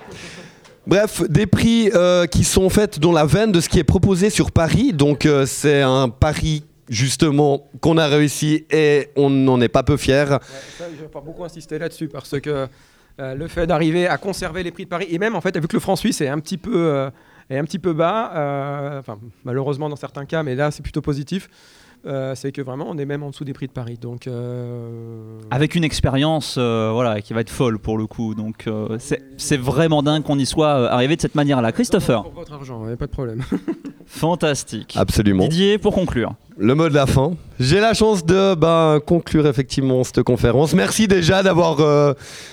Bref, 0.89 1.23
des 1.29 1.47
prix 1.47 1.89
euh, 1.95 2.27
qui 2.27 2.43
sont 2.43 2.69
faits 2.69 2.99
dans 2.99 3.13
la 3.13 3.25
veine 3.25 3.53
de 3.53 3.61
ce 3.61 3.69
qui 3.69 3.79
est 3.79 3.85
proposé 3.85 4.29
sur 4.29 4.51
Paris. 4.51 4.93
Donc 4.93 5.25
euh, 5.25 5.47
c'est 5.47 5.83
un 5.83 6.09
pari 6.09 6.65
justement 6.89 7.69
qu'on 7.81 7.97
a 7.97 8.09
réussi 8.09 8.67
et 8.73 9.11
on 9.15 9.31
n'en 9.31 9.61
est 9.61 9.69
pas 9.69 9.85
peu 9.85 9.97
fiers. 9.97 10.27
Ça, 10.27 10.41
je 10.93 11.03
vais 11.03 11.09
pas 11.09 11.21
beaucoup 11.21 11.45
insister 11.45 11.79
là-dessus 11.79 12.09
parce 12.09 12.41
que 12.41 12.67
euh, 13.21 13.35
le 13.35 13.49
fait 13.49 13.67
d'arriver 13.67 14.07
à 14.07 14.17
conserver 14.17 14.63
les 14.63 14.71
prix 14.71 14.85
de 14.85 14.89
Paris 14.89 15.07
et 15.11 15.19
même 15.19 15.37
en 15.37 15.41
fait 15.41 15.57
vu 15.59 15.69
que 15.69 15.77
le 15.77 15.81
franc 15.81 15.95
suisse 15.95 16.21
est 16.21 16.29
un 16.29 16.39
petit 16.41 16.57
peu 16.57 16.75
euh, 16.75 17.11
est 17.51 17.59
un 17.59 17.65
petit 17.65 17.79
peu 17.79 17.93
bas, 17.93 18.33
euh, 18.35 19.01
enfin 19.01 19.19
malheureusement 19.45 19.89
dans 19.89 19.97
certains 19.97 20.25
cas, 20.25 20.43
mais 20.43 20.55
là 20.55 20.71
c'est 20.71 20.83
plutôt 20.83 21.03
positif. 21.03 21.49
Euh, 22.07 22.35
c'est 22.35 22.53
que 22.53 22.63
vraiment 22.63 22.87
on 22.89 22.99
est 22.99 23.05
même 23.05 23.23
en 23.23 23.31
dessous 23.31 23.45
des 23.45 23.53
prix 23.53 23.67
de 23.67 23.73
Paris. 23.73 23.99
Donc 24.01 24.27
euh, 24.27 25.39
Avec 25.51 25.75
une 25.75 25.85
expérience 25.85 26.57
euh, 26.59 26.91
voilà, 26.93 27.21
qui 27.21 27.33
va 27.33 27.41
être 27.41 27.51
folle 27.51 27.79
pour 27.79 27.99
le 27.99 28.07
coup. 28.07 28.35
Donc 28.35 28.67
euh, 28.67 28.97
c'est 28.99 29.23
c'est 29.37 29.59
vraiment 29.59 30.03
dingue 30.03 30.23
qu'on 30.23 30.39
y 30.39 30.47
soit 30.47 30.91
arrivé 30.91 31.17
de 31.17 31.21
cette 31.21 31.35
manière-là. 31.35 31.73
Christopher, 31.73 32.23
pour 32.23 32.33
votre 32.33 32.53
argent, 32.53 32.85
ouais, 32.85 32.97
pas 32.97 33.07
de 33.07 33.13
problème. 33.13 33.43
fantastique. 34.11 34.95
Absolument. 34.97 35.45
Didier, 35.45 35.79
pour 35.79 35.95
conclure. 35.95 36.35
Le 36.59 36.75
mot 36.75 36.89
de 36.89 36.95
la 36.95 37.07
fin. 37.07 37.33
J'ai 37.59 37.81
la 37.81 37.95
chance 37.95 38.25
de 38.27 38.55
ben, 38.55 39.01
conclure 39.07 39.47
effectivement 39.47 40.05
cette 40.05 40.23
conférence. 40.25 40.75
Merci 40.75 41.09
déjà 41.09 41.43
d'avoir 41.43 41.81
euh, 41.81 42.13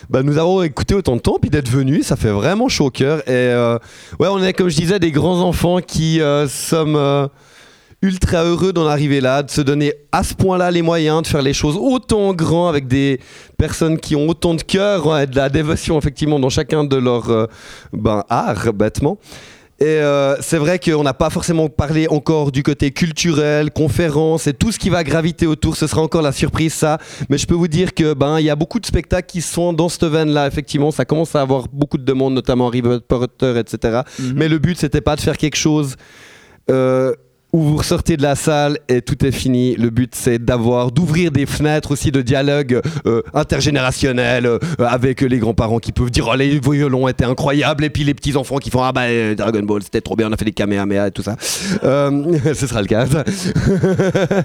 ben, 0.09 0.23
nous 0.23 0.37
avoir 0.37 0.63
écouté 0.63 0.93
autant 0.95 1.15
de 1.15 1.21
temps 1.21 1.39
puis 1.41 1.49
d'être 1.49 1.67
venu. 1.67 2.03
Ça 2.03 2.15
fait 2.15 2.29
vraiment 2.29 2.69
chaud 2.69 2.85
au 2.85 2.89
cœur. 2.89 3.19
Et 3.27 3.31
euh, 3.31 3.77
ouais, 4.19 4.27
on 4.29 4.41
est 4.41 4.53
comme 4.53 4.69
je 4.69 4.77
disais 4.77 4.99
des 4.99 5.11
grands 5.11 5.41
enfants 5.41 5.79
qui 5.81 6.21
euh, 6.21 6.47
sommes 6.47 6.95
euh, 6.95 7.27
ultra 8.01 8.43
heureux 8.43 8.73
d'en 8.73 8.85
arriver 8.85 9.21
là, 9.21 9.41
de 9.43 9.49
se 9.49 9.61
donner 9.61 9.93
à 10.11 10.23
ce 10.23 10.33
point-là 10.35 10.69
les 10.69 10.81
moyens 10.83 11.23
de 11.23 11.27
faire 11.27 11.41
les 11.41 11.53
choses 11.53 11.75
autant 11.75 12.33
grand 12.33 12.67
avec 12.69 12.87
des 12.87 13.19
personnes 13.57 13.99
qui 13.99 14.15
ont 14.15 14.27
autant 14.29 14.53
de 14.53 14.61
cœur 14.61 15.07
ouais, 15.07 15.23
et 15.23 15.27
de 15.27 15.35
la 15.35 15.49
dévotion 15.49 15.97
effectivement 15.97 16.39
dans 16.39 16.49
chacun 16.49 16.83
de 16.83 16.95
leurs 16.95 17.29
euh, 17.29 17.47
ben, 17.93 18.23
arts 18.29 18.71
bêtement. 18.73 19.17
Et 19.79 19.85
euh, 19.85 20.35
c'est 20.41 20.57
vrai 20.57 20.79
qu'on 20.79 21.03
n'a 21.03 21.13
pas 21.13 21.29
forcément 21.29 21.69
parlé 21.69 22.07
encore 22.07 22.51
du 22.51 22.63
côté 22.63 22.89
culturel, 22.89 23.69
conférences 23.69 24.47
et 24.47 24.53
tout 24.53 24.71
ce 24.71 24.79
qui 24.79 24.89
va 24.89 25.03
graviter 25.03 25.45
autour. 25.45 25.77
Ce 25.77 25.85
sera 25.85 26.01
encore 26.01 26.23
la 26.23 26.31
surprise, 26.31 26.73
ça. 26.73 26.97
Mais 27.29 27.37
je 27.37 27.45
peux 27.45 27.53
vous 27.53 27.67
dire 27.67 27.93
que 27.93 28.15
ben 28.15 28.39
il 28.39 28.45
y 28.45 28.49
a 28.49 28.55
beaucoup 28.55 28.79
de 28.79 28.87
spectacles 28.87 29.27
qui 29.27 29.41
sont 29.41 29.73
dans 29.73 29.87
cette 29.87 30.05
veine-là. 30.05 30.47
Effectivement, 30.47 30.89
ça 30.89 31.05
commence 31.05 31.35
à 31.35 31.41
avoir 31.41 31.67
beaucoup 31.71 31.99
de 31.99 32.03
demandes, 32.03 32.33
notamment 32.33 32.69
Harry 32.69 32.81
Potter, 32.81 33.59
etc. 33.59 34.01
Mhm. 34.17 34.33
Mais 34.35 34.47
le 34.47 34.57
but, 34.57 34.79
c'était 34.79 35.01
pas 35.01 35.15
de 35.15 35.21
faire 35.21 35.37
quelque 35.37 35.57
chose. 35.57 35.95
euh, 36.71 37.13
où 37.53 37.61
vous 37.61 37.77
ressortez 37.77 38.17
de 38.17 38.21
la 38.21 38.35
salle 38.35 38.79
et 38.89 39.01
tout 39.01 39.25
est 39.25 39.31
fini. 39.31 39.75
Le 39.75 39.89
but 39.89 40.13
c'est 40.15 40.43
d'avoir, 40.43 40.91
d'ouvrir 40.91 41.31
des 41.31 41.45
fenêtres 41.45 41.91
aussi 41.91 42.11
de 42.11 42.21
dialogue 42.21 42.81
euh, 43.05 43.21
intergénérationnel 43.33 44.45
euh, 44.45 44.59
avec 44.79 45.21
les 45.21 45.39
grands-parents 45.39 45.79
qui 45.79 45.91
peuvent 45.91 46.11
dire 46.11 46.27
oh 46.31 46.35
les 46.35 46.59
violons 46.59 47.07
étaient 47.07 47.25
incroyables 47.25 47.85
et 47.85 47.89
puis 47.89 48.03
les 48.03 48.13
petits 48.13 48.35
enfants 48.35 48.57
qui 48.57 48.69
font 48.69 48.83
ah 48.83 48.91
bah 48.91 49.03
euh, 49.03 49.35
Dragon 49.35 49.63
Ball 49.63 49.81
c'était 49.81 50.01
trop 50.01 50.15
bien 50.15 50.29
on 50.29 50.33
a 50.33 50.37
fait 50.37 50.45
des 50.45 50.51
kamehameha 50.51 51.07
et 51.07 51.11
tout 51.11 51.23
ça. 51.23 51.35
Ce 51.41 52.67
sera 52.67 52.81
le 52.81 52.87
cas. 52.87 53.07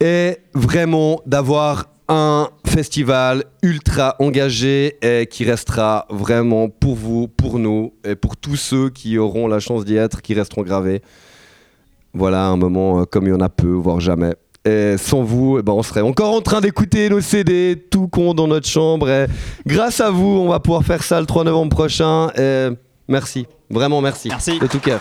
et 0.00 0.38
vraiment 0.54 1.20
d'avoir 1.26 1.86
un 2.08 2.48
festival 2.64 3.44
ultra 3.62 4.16
engagé 4.18 4.96
et 5.02 5.26
qui 5.26 5.44
restera 5.44 6.06
vraiment 6.08 6.68
pour 6.68 6.94
vous, 6.94 7.28
pour 7.28 7.58
nous 7.58 7.92
et 8.04 8.14
pour 8.14 8.36
tous 8.36 8.56
ceux 8.56 8.88
qui 8.88 9.18
auront 9.18 9.46
la 9.46 9.60
chance 9.60 9.84
d'y 9.84 9.96
être, 9.96 10.22
qui 10.22 10.34
resteront 10.34 10.62
gravés. 10.62 11.02
Voilà 12.14 12.46
un 12.46 12.56
moment 12.56 13.00
euh, 13.00 13.04
comme 13.04 13.26
il 13.26 13.30
y 13.30 13.32
en 13.32 13.40
a 13.40 13.48
peu, 13.48 13.72
voire 13.72 14.00
jamais. 14.00 14.34
Et 14.64 14.96
sans 14.98 15.22
vous, 15.22 15.58
eh 15.58 15.62
ben, 15.62 15.72
on 15.72 15.82
serait 15.82 16.00
encore 16.00 16.34
en 16.34 16.40
train 16.40 16.60
d'écouter 16.60 17.08
nos 17.08 17.20
CD 17.20 17.82
tout 17.90 18.08
con 18.08 18.34
dans 18.34 18.48
notre 18.48 18.66
chambre. 18.66 19.08
Et 19.08 19.26
grâce 19.66 20.00
à 20.00 20.10
vous, 20.10 20.26
on 20.26 20.48
va 20.48 20.60
pouvoir 20.60 20.84
faire 20.84 21.02
ça 21.02 21.20
le 21.20 21.26
3 21.26 21.44
novembre 21.44 21.74
prochain. 21.74 22.30
Et 22.36 22.68
merci, 23.08 23.46
vraiment 23.70 24.00
merci. 24.00 24.28
Merci. 24.28 24.58
De 24.58 24.66
tout 24.66 24.80
cœur. 24.80 25.00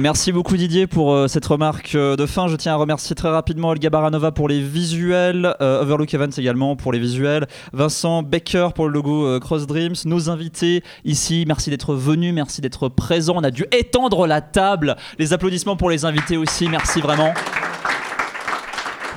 Merci 0.00 0.32
beaucoup 0.32 0.56
Didier 0.56 0.86
pour 0.86 1.12
euh, 1.12 1.28
cette 1.28 1.44
remarque 1.44 1.94
euh, 1.94 2.16
de 2.16 2.24
fin. 2.24 2.48
Je 2.48 2.56
tiens 2.56 2.72
à 2.72 2.76
remercier 2.76 3.14
très 3.14 3.28
rapidement 3.28 3.68
Olga 3.68 3.90
Baranova 3.90 4.32
pour 4.32 4.48
les 4.48 4.62
visuels, 4.62 5.54
euh, 5.60 5.82
Overlook 5.82 6.14
Events 6.14 6.38
également 6.38 6.74
pour 6.74 6.90
les 6.90 6.98
visuels, 6.98 7.46
Vincent 7.74 8.22
Becker 8.22 8.68
pour 8.74 8.86
le 8.86 8.94
logo 8.94 9.38
Cross 9.40 9.66
Dreams, 9.66 9.96
nos 10.06 10.30
invités 10.30 10.82
ici. 11.04 11.44
Merci 11.46 11.68
d'être 11.68 11.94
venus, 11.94 12.32
merci 12.32 12.62
d'être 12.62 12.88
présents. 12.88 13.34
On 13.36 13.44
a 13.44 13.50
dû 13.50 13.66
étendre 13.72 14.26
la 14.26 14.40
table. 14.40 14.96
Les 15.18 15.34
applaudissements 15.34 15.76
pour 15.76 15.90
les 15.90 16.06
invités 16.06 16.38
aussi. 16.38 16.70
Merci 16.70 17.02
vraiment. 17.02 17.34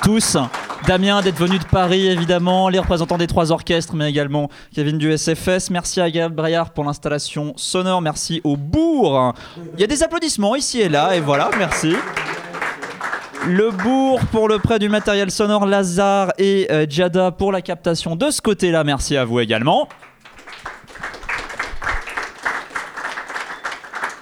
Tous. 0.04 0.36
Damien 0.88 1.22
d'être 1.22 1.38
venu 1.38 1.60
de 1.60 1.64
Paris 1.64 2.08
évidemment, 2.08 2.68
les 2.68 2.80
représentants 2.80 3.18
des 3.18 3.28
trois 3.28 3.52
orchestres, 3.52 3.96
mais 3.96 4.10
également 4.10 4.50
Kevin 4.76 4.98
du 4.98 5.16
SFS. 5.18 5.70
Merci 5.70 6.02
à 6.02 6.12
Gaël 6.12 6.32
Braillard 6.32 6.72
pour 6.72 6.84
l'installation 6.84 7.54
sonore. 7.56 8.02
Merci 8.02 8.42
au 8.44 8.58
bourg. 8.58 9.34
Il 9.76 9.82
y 9.82 9.84
a 9.84 9.88
des 9.88 10.04
applaudissements 10.04 10.56
ici 10.56 10.82
et 10.82 10.90
là, 10.90 11.16
et 11.16 11.22
voilà, 11.22 11.50
merci. 11.58 11.96
Le 13.48 13.72
bourg 13.72 14.20
pour 14.32 14.48
le 14.48 14.60
prêt 14.60 14.80
du 14.80 14.90
matériel 14.90 15.32
sonore, 15.32 15.66
Lazare 15.66 16.34
et 16.38 16.68
euh, 16.72 16.86
Jada 16.90 17.32
pour 17.32 17.52
la 17.52 17.62
captation 17.62 18.16
de 18.16 18.30
ce 18.30 18.42
côté-là. 18.42 18.84
Merci 18.84 19.16
à 19.16 19.26
vous 19.26 19.40
également. 19.40 19.88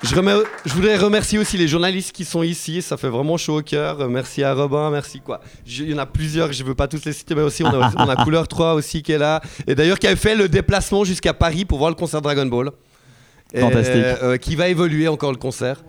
Je, 0.03 0.73
voudrais 0.73 0.97
remercier 0.97 1.37
aussi 1.37 1.57
les 1.57 1.67
journalistes 1.67 2.11
qui 2.11 2.25
sont 2.25 2.41
ici, 2.43 2.81
ça 2.81 2.97
fait 2.97 3.07
vraiment 3.09 3.37
chaud 3.37 3.59
au 3.59 3.61
cœur. 3.61 4.01
Euh, 4.01 4.07
Merci 4.07 4.43
à 4.43 4.53
Robin, 4.53 4.89
merci 4.89 5.19
quoi. 5.19 5.41
Je- 5.65 5.83
Il 5.83 5.91
y 5.91 5.93
en 5.93 5.99
a 5.99 6.05
plusieurs, 6.07 6.51
je 6.51 6.63
ne 6.63 6.67
veux 6.69 6.75
pas 6.75 6.87
tous 6.87 7.05
les 7.05 7.13
citer, 7.13 7.35
mais 7.35 7.41
aussi 7.43 7.63
on 7.63 7.67
a, 7.67 7.91
on 7.95 8.09
a 8.09 8.15
Couleur 8.23 8.47
3 8.47 8.73
aussi 8.73 9.03
qui 9.03 9.11
est 9.11 9.17
là. 9.19 9.41
Et 9.67 9.75
d'ailleurs 9.75 9.99
qui 9.99 10.07
a 10.07 10.15
fait 10.15 10.35
le 10.35 10.49
déplacement 10.49 11.03
jusqu'à 11.03 11.33
Paris 11.33 11.65
pour 11.65 11.77
voir 11.77 11.89
le 11.91 11.95
concert 11.95 12.21
Dragon 12.21 12.45
Ball. 12.47 12.71
Et, 13.53 13.59
Fantastique. 13.59 13.95
euh, 14.23 14.37
qui 14.37 14.55
va 14.55 14.69
évoluer 14.69 15.07
encore 15.09 15.31
le 15.31 15.37
concert. 15.37 15.83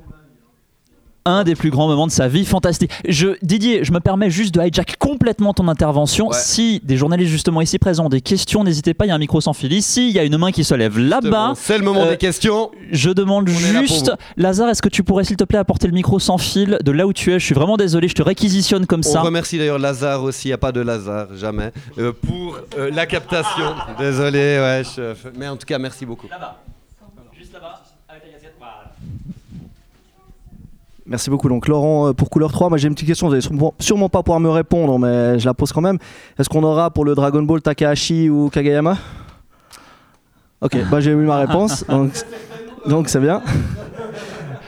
Un 1.25 1.45
des 1.45 1.55
plus 1.55 1.70
grands 1.70 1.87
moments 1.89 2.07
de 2.07 2.12
sa 2.12 2.27
vie, 2.29 2.45
fantastique. 2.45 2.91
Je, 3.09 3.37
Didier, 3.43 3.85
je 3.85 3.93
me 3.93 4.01
permets 4.01 4.31
juste 4.31 4.55
de 4.55 4.61
hijack 4.61 4.97
complètement 4.99 5.55
ton 5.55 5.68
intervention. 5.68 6.29
Ouais. 6.29 6.37
Si 6.39 6.81
des 6.83 6.97
journalistes 6.97 7.31
justement 7.31 7.61
ici 7.61 7.79
présents 7.79 8.07
ont 8.07 8.09
des 8.09 8.20
questions, 8.20 8.64
n'hésitez 8.64 8.93
pas, 8.95 9.05
il 9.07 9.09
y 9.09 9.11
a 9.12 9.14
un 9.14 9.18
micro 9.18 9.41
sans 9.41 9.53
fil 9.53 9.73
ici, 9.73 10.09
il 10.09 10.14
y 10.14 10.18
a 10.18 10.25
une 10.25 10.37
main 10.37 10.51
qui 10.53 10.64
se 10.64 10.75
lève 10.75 10.99
là-bas. 10.99 11.53
C'est 11.57 11.79
le 11.79 11.85
moment 11.85 12.03
Euh, 12.03 12.11
des 12.11 12.16
questions. 12.16 12.70
Je 12.91 13.11
demande 13.11 13.49
On 13.49 13.53
est 13.77 13.87
juste, 13.87 14.12
Lazare, 14.37 14.68
est-ce 14.70 14.83
que 14.83 14.89
tu 14.89 15.05
pourrais 15.05 15.25
s'il 15.25 15.37
te 15.37 15.45
plaît 15.45 15.59
apporter 15.59 15.87
le 15.87 15.93
micro 15.93 16.18
sans 16.18 16.39
fil 16.39 16.79
de 16.85 16.91
là 16.93 17.07
où 17.07 17.12
tu 17.12 17.33
es? 17.33 17.39
Je 17.39 17.45
suis 17.45 17.55
vraiment 17.55 17.77
désolé, 17.77 18.09
je 18.09 18.14
te 18.14 18.23
réquisitionne 18.23 18.87
comme 18.87 19.01
On 19.07 19.12
ça. 19.12 19.20
remercie 19.20 19.59
d'ailleurs 19.59 19.79
Lazare 19.79 20.23
aussi, 20.25 20.49
il 20.49 20.51
n'y 20.51 20.55
a 20.55 20.59
pas 20.59 20.73
de 20.73 20.81
Lazare, 20.81 21.29
jamais, 21.37 21.70
euh, 21.99 22.12
pour 22.12 22.59
euh, 22.79 22.91
la 22.93 23.07
captation. 23.07 23.75
Désolé, 23.99 24.39
ouais, 24.59 24.83
chef. 24.85 25.27
mais 25.39 25.47
en 25.49 25.57
tout 25.57 25.66
cas 25.66 25.79
merci 25.79 26.05
beaucoup. 26.05 26.27
Juste 27.39 27.53
là-bas, 27.53 27.83
avec 28.09 28.23
ta 28.25 28.29
casquette, 28.29 28.55
Merci 31.13 31.29
beaucoup. 31.29 31.51
Donc 31.51 31.69
Laurent 31.69 32.09
euh, 32.09 32.13
pour 32.15 32.31
couleur 32.31 32.51
3, 32.51 32.71
moi 32.71 32.79
j'ai 32.79 32.89
une 32.89 32.95
petite 32.95 33.07
question, 33.07 33.27
vous 33.27 33.35
allez 33.35 33.43
sûrement, 33.43 33.75
sûrement 33.79 34.09
pas 34.09 34.23
pouvoir 34.23 34.41
me 34.41 34.49
répondre, 34.49 34.99
mais 34.99 35.39
je 35.39 35.45
la 35.45 35.53
pose 35.53 35.71
quand 35.71 35.83
même. 35.83 35.99
Est-ce 36.39 36.49
qu'on 36.49 36.65
aura 36.65 36.89
pour 36.91 37.05
le 37.05 37.15
Dragon 37.15 37.43
Ball 37.43 37.61
Takahashi 37.61 38.31
ou 38.31 38.49
Kageyama? 38.49 38.97
Ok, 40.63 40.79
bah 40.91 41.01
j'ai 41.01 41.11
eu 41.11 41.17
ma 41.17 41.37
réponse, 41.37 41.85
donc 41.89 42.13
donc 42.87 43.11
c'est 43.11 43.21
bien. 43.21 43.43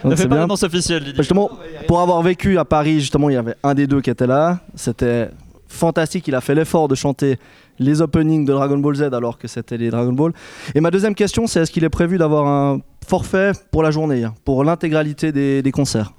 Donc 0.02 0.16
fais 0.16 0.24
c'est 0.24 0.28
pas 0.28 0.44
bien. 0.44 0.54
officielle. 0.54 1.02
Bah, 1.04 1.12
Justement, 1.16 1.50
pour 1.88 2.02
avoir 2.02 2.20
vécu 2.20 2.58
à 2.58 2.66
Paris, 2.66 3.00
justement, 3.00 3.30
il 3.30 3.32
y 3.32 3.38
avait 3.38 3.54
un 3.62 3.72
des 3.72 3.86
deux 3.86 4.02
qui 4.02 4.10
était 4.10 4.26
là. 4.26 4.58
C'était 4.74 5.30
fantastique. 5.66 6.28
Il 6.28 6.34
a 6.34 6.42
fait 6.42 6.54
l'effort 6.54 6.88
de 6.88 6.94
chanter 6.94 7.38
les 7.78 8.02
openings 8.02 8.44
de 8.44 8.52
Dragon 8.52 8.76
Ball 8.76 8.96
Z 8.96 9.02
alors 9.14 9.38
que 9.38 9.48
c'était 9.48 9.78
les 9.78 9.88
Dragon 9.88 10.12
Ball. 10.12 10.32
Et 10.74 10.82
ma 10.82 10.90
deuxième 10.90 11.14
question, 11.14 11.46
c'est 11.46 11.60
est-ce 11.62 11.70
qu'il 11.70 11.84
est 11.84 11.88
prévu 11.88 12.18
d'avoir 12.18 12.46
un 12.46 12.80
forfait 13.08 13.52
pour 13.70 13.82
la 13.82 13.90
journée, 13.90 14.26
pour 14.44 14.62
l'intégralité 14.62 15.32
des, 15.32 15.62
des 15.62 15.72
concerts? 15.72 16.12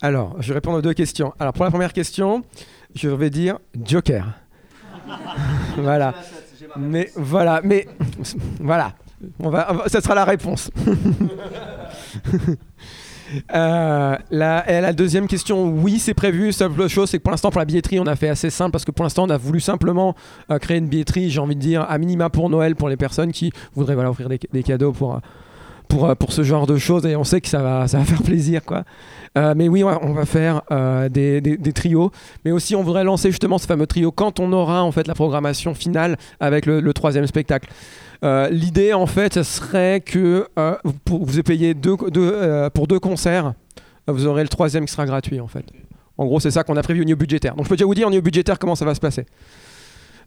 Alors, 0.00 0.36
je 0.40 0.48
vais 0.48 0.54
répondre 0.54 0.78
aux 0.78 0.82
deux 0.82 0.94
questions. 0.94 1.32
Alors, 1.38 1.52
pour 1.52 1.64
la 1.64 1.70
première 1.70 1.92
question, 1.92 2.44
je 2.94 3.08
vais 3.08 3.30
dire 3.30 3.58
Joker. 3.84 4.26
voilà. 5.76 6.14
Mais 6.76 7.10
voilà, 7.16 7.60
mais 7.64 7.88
voilà. 8.60 8.92
On 9.40 9.50
va, 9.50 9.84
ça 9.86 10.00
sera 10.00 10.14
la 10.14 10.24
réponse. 10.24 10.70
Euh, 13.54 14.16
la, 14.30 14.92
deuxième 14.94 15.26
question, 15.26 15.68
oui, 15.68 15.98
c'est 15.98 16.14
prévu. 16.14 16.50
Seule 16.50 16.88
chose, 16.88 17.10
c'est 17.10 17.18
que 17.18 17.22
pour 17.22 17.30
l'instant, 17.30 17.50
pour 17.50 17.58
la 17.58 17.66
billetterie, 17.66 18.00
on 18.00 18.06
a 18.06 18.16
fait 18.16 18.30
assez 18.30 18.48
simple 18.48 18.72
parce 18.72 18.86
que 18.86 18.90
pour 18.90 19.02
l'instant, 19.02 19.24
on 19.24 19.30
a 19.30 19.36
voulu 19.36 19.60
simplement 19.60 20.14
euh, 20.50 20.58
créer 20.58 20.78
une 20.78 20.88
billetterie, 20.88 21.28
j'ai 21.28 21.38
envie 21.38 21.54
de 21.54 21.60
dire, 21.60 21.82
à 21.82 21.98
minima 21.98 22.30
pour 22.30 22.48
Noël, 22.48 22.74
pour 22.74 22.88
les 22.88 22.96
personnes 22.96 23.32
qui 23.32 23.52
voudraient 23.74 23.94
voilà, 23.94 24.08
offrir 24.08 24.30
des, 24.30 24.40
des 24.50 24.62
cadeaux 24.62 24.92
pour, 24.92 25.16
euh, 25.16 25.18
pour, 25.88 26.08
euh, 26.08 26.14
pour 26.14 26.32
ce 26.32 26.42
genre 26.42 26.66
de 26.66 26.76
choses. 26.76 27.06
Et 27.06 27.16
on 27.16 27.24
sait 27.24 27.40
que 27.40 27.48
ça 27.48 27.62
va, 27.62 27.88
ça 27.88 27.98
va 27.98 28.04
faire 28.04 28.22
plaisir, 28.22 28.64
quoi. 28.64 28.84
Euh, 29.36 29.54
mais 29.56 29.68
oui, 29.68 29.84
on 29.84 30.12
va, 30.12 30.24
faire 30.24 30.62
euh, 30.70 31.08
des, 31.08 31.40
des- 31.40 31.72
trios, 31.72 32.10
mais 32.44 32.50
aussi 32.50 32.74
on 32.74 32.82
voudrait 32.82 33.04
lancer 33.04 33.30
justement 33.30 33.58
ce 33.58 33.66
fameux 33.66 33.86
trio 33.86 34.10
quand 34.10 34.40
on 34.40 34.52
aura 34.52 34.82
en 34.82 34.90
fait 34.90 35.06
la 35.06 35.14
programmation 35.14 35.74
finale 35.74 36.16
avec 36.40 36.64
le, 36.66 36.92
troisième 36.92 37.26
spectacle. 37.26 37.68
L'idée 38.50 38.94
en 38.94 39.06
fait, 39.06 39.34
ce 39.34 39.42
serait 39.42 40.00
que 40.00 40.48
vous, 40.84 40.92
pour- 41.04 41.24
vous 41.24 41.34
ayez 41.34 41.42
payé 41.42 41.74
deux, 41.74 41.96
deux, 42.10 42.68
pour 42.74 42.86
deux 42.88 42.98
concerts, 42.98 43.52
vous 44.08 44.26
aurez 44.26 44.42
le 44.42 44.48
troisième 44.48 44.86
qui 44.86 44.92
sera 44.92 45.04
gratuit 45.06 45.40
en 45.40 45.46
fait. 45.46 45.64
En 46.16 46.24
gros, 46.24 46.40
c'est 46.40 46.50
ça 46.50 46.64
qu'on 46.64 46.76
a 46.76 46.82
prévu 46.82 47.02
au 47.02 47.04
niveau 47.04 47.18
budgétaire. 47.18 47.54
Donc 47.54 47.66
je 47.66 47.68
peux 47.68 47.76
déjà 47.76 47.84
vous 47.86 47.94
dire 47.94 48.08
au 48.08 48.10
niveau 48.10 48.22
budgétaire 48.22 48.58
comment 48.58 48.74
ça 48.74 48.84
va 48.84 48.94
se 48.94 49.00
passer. 49.00 49.24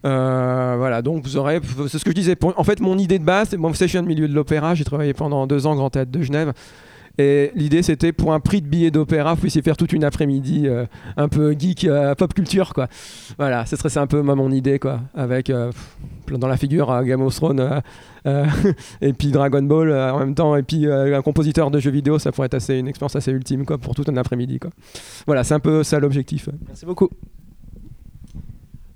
Euh, 0.04 0.74
voilà, 0.76 1.02
donc 1.02 1.24
vous 1.24 1.36
aurez, 1.36 1.60
c'est 1.88 1.98
ce 1.98 2.04
que 2.04 2.10
je 2.10 2.16
disais. 2.16 2.36
En 2.56 2.64
fait, 2.64 2.80
mon 2.80 2.98
idée 2.98 3.18
de 3.18 3.24
base, 3.24 3.54
moi, 3.56 3.70
vous 3.70 3.76
je 3.76 3.84
viens 3.84 4.02
de 4.02 4.08
milieu 4.08 4.28
de 4.28 4.34
l'opéra, 4.34 4.74
j'ai 4.74 4.84
travaillé 4.84 5.14
pendant 5.14 5.46
deux 5.46 5.66
ans 5.66 5.74
Grand 5.74 5.90
Théâtre 5.90 6.10
de 6.10 6.22
Genève. 6.22 6.52
Et 7.18 7.52
l'idée, 7.54 7.82
c'était 7.82 8.12
pour 8.12 8.32
un 8.32 8.40
prix 8.40 8.62
de 8.62 8.66
billet 8.66 8.90
d'opéra, 8.90 9.34
vous 9.34 9.42
puissiez 9.42 9.60
faire 9.60 9.76
toute 9.76 9.92
une 9.92 10.04
après-midi 10.04 10.62
euh, 10.66 10.86
un 11.16 11.28
peu 11.28 11.52
geek, 11.52 11.84
euh, 11.84 12.14
pop 12.14 12.32
culture, 12.32 12.72
quoi. 12.72 12.88
Voilà, 13.38 13.66
ce 13.66 13.76
serait 13.76 13.98
un 13.98 14.06
peu 14.06 14.22
moi, 14.22 14.34
mon 14.34 14.50
idée, 14.50 14.78
quoi. 14.78 15.00
Avec 15.14 15.52
dans 16.30 16.48
la 16.48 16.56
figure 16.56 16.90
euh, 16.90 17.02
Game 17.02 17.20
of 17.20 17.34
Thrones 17.34 17.82
et 19.02 19.12
puis 19.12 19.30
Dragon 19.32 19.62
Ball 19.62 19.92
en 19.92 20.20
même 20.20 20.34
temps, 20.34 20.56
et 20.56 20.62
puis 20.62 20.86
un 20.86 21.22
compositeur 21.22 21.70
de 21.70 21.80
jeux 21.80 21.90
vidéo, 21.90 22.18
ça 22.18 22.30
pourrait 22.32 22.46
être 22.46 22.54
assez, 22.54 22.78
une 22.78 22.88
expérience 22.88 23.16
assez 23.16 23.32
ultime, 23.32 23.66
quoi, 23.66 23.78
pour 23.78 23.94
tout 23.94 24.04
un 24.08 24.16
après-midi, 24.16 24.58
quoi. 24.58 24.70
Voilà, 25.26 25.44
c'est 25.44 25.54
un 25.54 25.60
peu 25.60 25.82
ça 25.82 25.98
l'objectif. 25.98 26.48
Merci 26.68 26.86
beaucoup. 26.86 27.10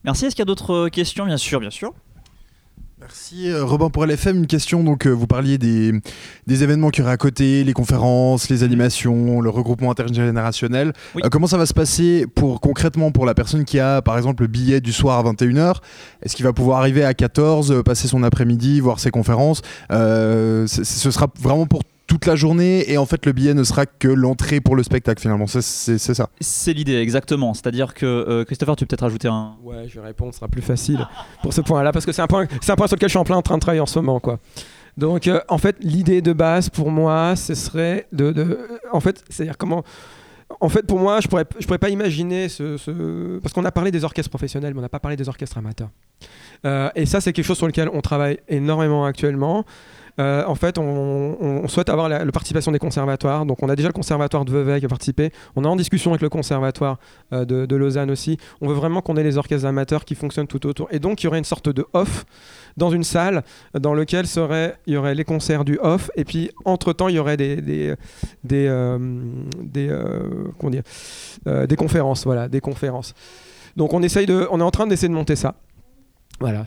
Merci. 0.07 0.27
Est-ce 0.27 0.35
qu'il 0.35 0.43
y 0.43 0.43
a 0.43 0.47
d'autres 0.47 0.87
euh, 0.87 0.89
questions? 0.89 1.27
Bien 1.27 1.37
sûr, 1.37 1.61
bien 1.61 1.71
sûr. 1.71 1.93
Merci 2.99 3.51
euh, 3.51 3.63
Robin 3.63 3.91
pour 3.91 4.07
LFM. 4.07 4.39
Une 4.39 4.47
question, 4.47 4.83
donc 4.83 5.07
euh, 5.07 5.11
vous 5.11 5.27
parliez 5.27 5.59
des, 5.59 5.93
des 6.47 6.65
événements 6.65 6.89
qu'il 6.89 7.03
y 7.03 7.05
aurait 7.05 7.13
à 7.13 7.19
côté, 7.19 7.63
les 7.63 7.75
conférences, 7.75 8.49
les 8.49 8.63
animations, 8.63 9.43
le 9.43 9.51
regroupement 9.51 9.91
intergénérationnel. 9.91 10.95
Oui. 11.15 11.21
Euh, 11.23 11.29
comment 11.29 11.47
ça 11.47 11.59
va 11.59 11.67
se 11.67 11.75
passer 11.75 12.27
pour 12.35 12.61
concrètement 12.63 13.13
pour 13.13 13.27
la 13.27 13.35
personne 13.35 13.67
qui 13.67 13.79
a 13.79 14.01
par 14.01 14.17
exemple 14.17 14.45
le 14.45 14.49
billet 14.49 14.81
du 14.81 14.95
soir 14.95 15.19
à 15.19 15.31
21h 15.31 15.75
Est-ce 16.23 16.35
qu'il 16.35 16.45
va 16.47 16.55
pouvoir 16.55 16.79
arriver 16.79 17.05
à 17.05 17.13
14, 17.13 17.71
euh, 17.71 17.83
passer 17.83 18.09
son 18.09 18.23
après-midi, 18.23 18.81
voir 18.81 18.99
ses 18.99 19.11
conférences? 19.11 19.61
Euh, 19.91 20.67
Ce 20.67 21.11
sera 21.11 21.29
vraiment 21.39 21.67
pour 21.67 21.83
toute 22.07 22.27
la 22.27 22.37
journée 22.37 22.91
et 22.91 22.99
en 22.99 23.07
fait 23.07 23.27
le 23.27 23.33
billet 23.33 23.53
ne 23.55 23.65
sera 23.65 23.85
que 23.87 24.09
l'entrée 24.09 24.61
pour 24.61 24.77
le 24.77 24.83
spectacle 24.83 25.21
finalement. 25.21 25.47
C'est- 25.47 25.61
ça. 25.99 26.29
C'est 26.41 26.73
l'idée, 26.73 26.97
exactement. 26.97 27.53
C'est-à-dire 27.55 27.95
que 27.95 28.07
euh, 28.07 28.45
Christopher, 28.45 28.77
tu 28.77 28.85
peux 28.85 28.89
peut-être 28.89 29.03
rajouter 29.03 29.29
un. 29.29 29.57
Ouais, 29.63 29.87
je 29.89 29.99
vais 30.01 30.07
répondre, 30.07 30.33
ce 30.33 30.39
sera 30.39 30.49
plus 30.49 30.63
facile 30.63 31.07
pour 31.43 31.53
ce 31.53 31.61
point-là, 31.61 31.93
parce 31.93 32.07
que 32.07 32.13
c'est 32.13 32.23
un 32.23 32.27
point, 32.27 32.47
c'est 32.61 32.73
un 32.73 32.77
point 32.77 32.87
sur 32.87 32.97
lequel 32.97 33.09
je 33.09 33.13
suis 33.13 33.19
en 33.19 33.25
plein 33.25 33.41
train 33.43 33.57
de 33.57 33.61
travailler 33.61 33.81
en 33.81 33.87
ce 33.87 33.99
moment, 33.99 34.21
quoi. 34.21 34.39
Donc, 34.97 35.27
euh, 35.29 35.41
en 35.49 35.59
fait, 35.59 35.77
l'idée 35.81 36.23
de 36.23 36.33
base 36.33 36.71
pour 36.71 36.91
moi, 36.91 37.37
ce 37.37 37.55
serait 37.55 38.07
de, 38.13 38.33
de- 38.33 38.59
en 38.93 39.01
fait, 39.01 39.23
c'est-à-dire 39.29 39.59
comment, 39.59 39.83
en 40.61 40.69
fait, 40.71 40.87
pour 40.87 40.99
moi, 40.99 41.21
je 41.21 41.29
pourrais, 41.29 41.45
je 41.59 41.67
pourrais 41.67 41.79
pas 41.79 41.91
imaginer 41.91 42.49
ce, 42.49 42.77
ce- 42.79 43.39
parce 43.41 43.53
qu'on 43.53 43.65
a 43.65 43.73
parlé 43.73 43.91
des 43.91 44.05
orchestres 44.05 44.31
professionnels, 44.31 44.73
mais 44.73 44.79
on 44.79 44.83
n'a 44.83 44.89
pas 44.89 45.01
parlé 45.01 45.17
des 45.17 45.29
orchestres 45.29 45.59
amateurs. 45.59 45.91
Euh, 46.65 46.89
et 46.95 47.05
ça, 47.05 47.21
c'est 47.21 47.33
quelque 47.35 47.45
chose 47.45 47.59
sur 47.59 47.67
lequel 47.67 47.91
on 47.93 48.01
travaille 48.01 48.39
énormément 48.49 49.05
actuellement. 49.05 49.65
Euh, 50.19 50.45
en 50.47 50.55
fait, 50.55 50.79
on, 50.79 51.67
souhaite 51.69 51.89
avoir 51.89 52.09
la, 52.09 52.25
participation 52.33 52.73
des 52.73 52.79
conservatoires. 52.79 53.45
Donc, 53.47 53.63
on 53.63 53.69
a 53.69 53.77
déjà 53.77 53.89
le 53.89 53.93
conservatoire 53.93 54.45
de 54.45 54.53
Vevey 54.53 54.81
qui 54.81 54.87
a 54.87 54.89
participé. 54.89 55.31
On 55.57 55.65
est 55.65 55.69
en 55.69 55.77
discussion 55.77 56.11
avec 56.13 56.23
le 56.23 56.29
conservatoire 56.29 56.99
euh, 57.33 57.45
de, 57.45 57.77
Lausanne 57.77 58.11
aussi. 58.11 58.39
On 58.61 58.69
veut 58.69 58.75
vraiment 58.75 59.03
qu'on 59.03 59.17
ait 59.17 59.23
les 59.23 59.37
orchestres 59.37 59.67
amateurs 59.67 60.05
qui 60.05 60.15
fonctionnent 60.15 60.47
tout 60.47 60.67
autour. 60.67 60.89
Et 60.91 60.99
donc, 60.99 61.23
il 61.23 61.25
y 61.25 61.29
aurait 61.29 61.39
une 61.39 61.45
sorte 61.45 61.69
de 61.69 61.87
off 61.93 62.25
dans 62.77 62.91
une 62.91 63.05
salle 63.05 63.43
dans 63.79 63.95
lequel 63.95 64.27
il 64.87 64.95
y 64.95 64.97
aurait 64.97 65.15
les 65.15 65.25
concerts 65.25 65.65
du 65.65 65.79
off. 65.81 66.11
Et 66.17 66.25
puis, 66.25 66.51
entre-temps, 66.65 67.09
il 67.09 67.17
y 67.17 67.19
aurait 67.19 67.37
des, 67.37 67.57
des, 67.57 67.95
des, 68.45 68.69
euh, 68.69 69.09
des 71.67 71.77
conférences. 71.77 72.25
Voilà, 72.25 72.49
des 72.49 72.61
conférences. 72.61 73.15
Donc, 73.77 73.93
on, 73.93 74.03
essaye 74.03 74.27
de, 74.27 74.47
on 74.51 74.61
est 74.61 74.65
en 74.65 74.71
train 74.71 74.87
d'essayer 74.87 75.09
de 75.09 75.15
monter 75.15 75.37
ça. 75.37 75.55
Voilà, 76.39 76.65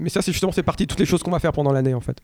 mais 0.00 0.08
ça, 0.08 0.22
c'est 0.22 0.32
justement, 0.32 0.52
c'est 0.52 0.62
partie 0.62 0.84
de 0.84 0.88
toutes 0.88 1.00
les 1.00 1.06
choses 1.06 1.22
qu'on 1.22 1.30
va 1.30 1.38
faire 1.38 1.52
pendant 1.52 1.72
l'année, 1.72 1.94
en 1.94 2.00
fait. 2.00 2.18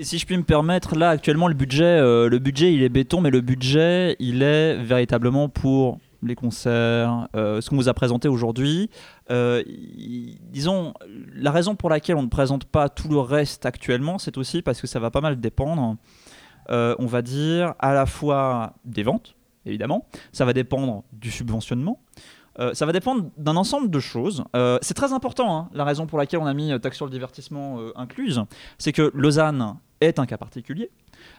Et 0.00 0.04
si 0.04 0.16
je 0.16 0.24
puis 0.24 0.34
me 0.34 0.44
permettre, 0.44 0.96
là 0.96 1.10
actuellement 1.10 1.46
le 1.46 1.52
budget, 1.52 1.84
euh, 1.84 2.30
le 2.30 2.38
budget 2.38 2.72
il 2.72 2.82
est 2.82 2.88
béton, 2.88 3.20
mais 3.20 3.28
le 3.28 3.42
budget 3.42 4.16
il 4.18 4.42
est 4.42 4.82
véritablement 4.82 5.50
pour 5.50 5.98
les 6.22 6.34
concerts, 6.34 7.28
euh, 7.36 7.60
ce 7.60 7.68
qu'on 7.68 7.76
vous 7.76 7.90
a 7.90 7.92
présenté 7.92 8.26
aujourd'hui. 8.26 8.88
Euh, 9.30 9.62
disons, 9.66 10.94
la 11.34 11.50
raison 11.50 11.74
pour 11.74 11.90
laquelle 11.90 12.16
on 12.16 12.22
ne 12.22 12.28
présente 12.28 12.64
pas 12.64 12.88
tout 12.88 13.08
le 13.08 13.20
reste 13.20 13.66
actuellement, 13.66 14.16
c'est 14.16 14.38
aussi 14.38 14.62
parce 14.62 14.80
que 14.80 14.86
ça 14.86 15.00
va 15.00 15.10
pas 15.10 15.20
mal 15.20 15.38
dépendre, 15.38 15.98
on 16.70 17.06
va 17.06 17.20
dire, 17.20 17.74
à 17.78 17.92
la 17.92 18.06
fois 18.06 18.72
des 18.86 19.02
ventes, 19.02 19.34
évidemment, 19.66 20.06
ça 20.32 20.46
va 20.46 20.54
dépendre 20.54 21.04
du 21.12 21.30
subventionnement. 21.30 22.00
Euh, 22.58 22.74
ça 22.74 22.86
va 22.86 22.92
dépendre 22.92 23.30
d'un 23.36 23.56
ensemble 23.56 23.90
de 23.90 24.00
choses. 24.00 24.44
Euh, 24.56 24.78
c'est 24.82 24.94
très 24.94 25.12
important, 25.12 25.56
hein, 25.56 25.68
la 25.72 25.84
raison 25.84 26.06
pour 26.06 26.18
laquelle 26.18 26.40
on 26.40 26.46
a 26.46 26.54
mis 26.54 26.72
euh, 26.72 26.78
taxe 26.78 26.96
sur 26.96 27.06
le 27.06 27.12
divertissement 27.12 27.78
incluse, 27.96 28.42
c'est 28.78 28.92
que 28.92 29.10
Lausanne 29.14 29.76
est 30.00 30.18
un 30.18 30.26
cas 30.26 30.36
particulier 30.36 30.90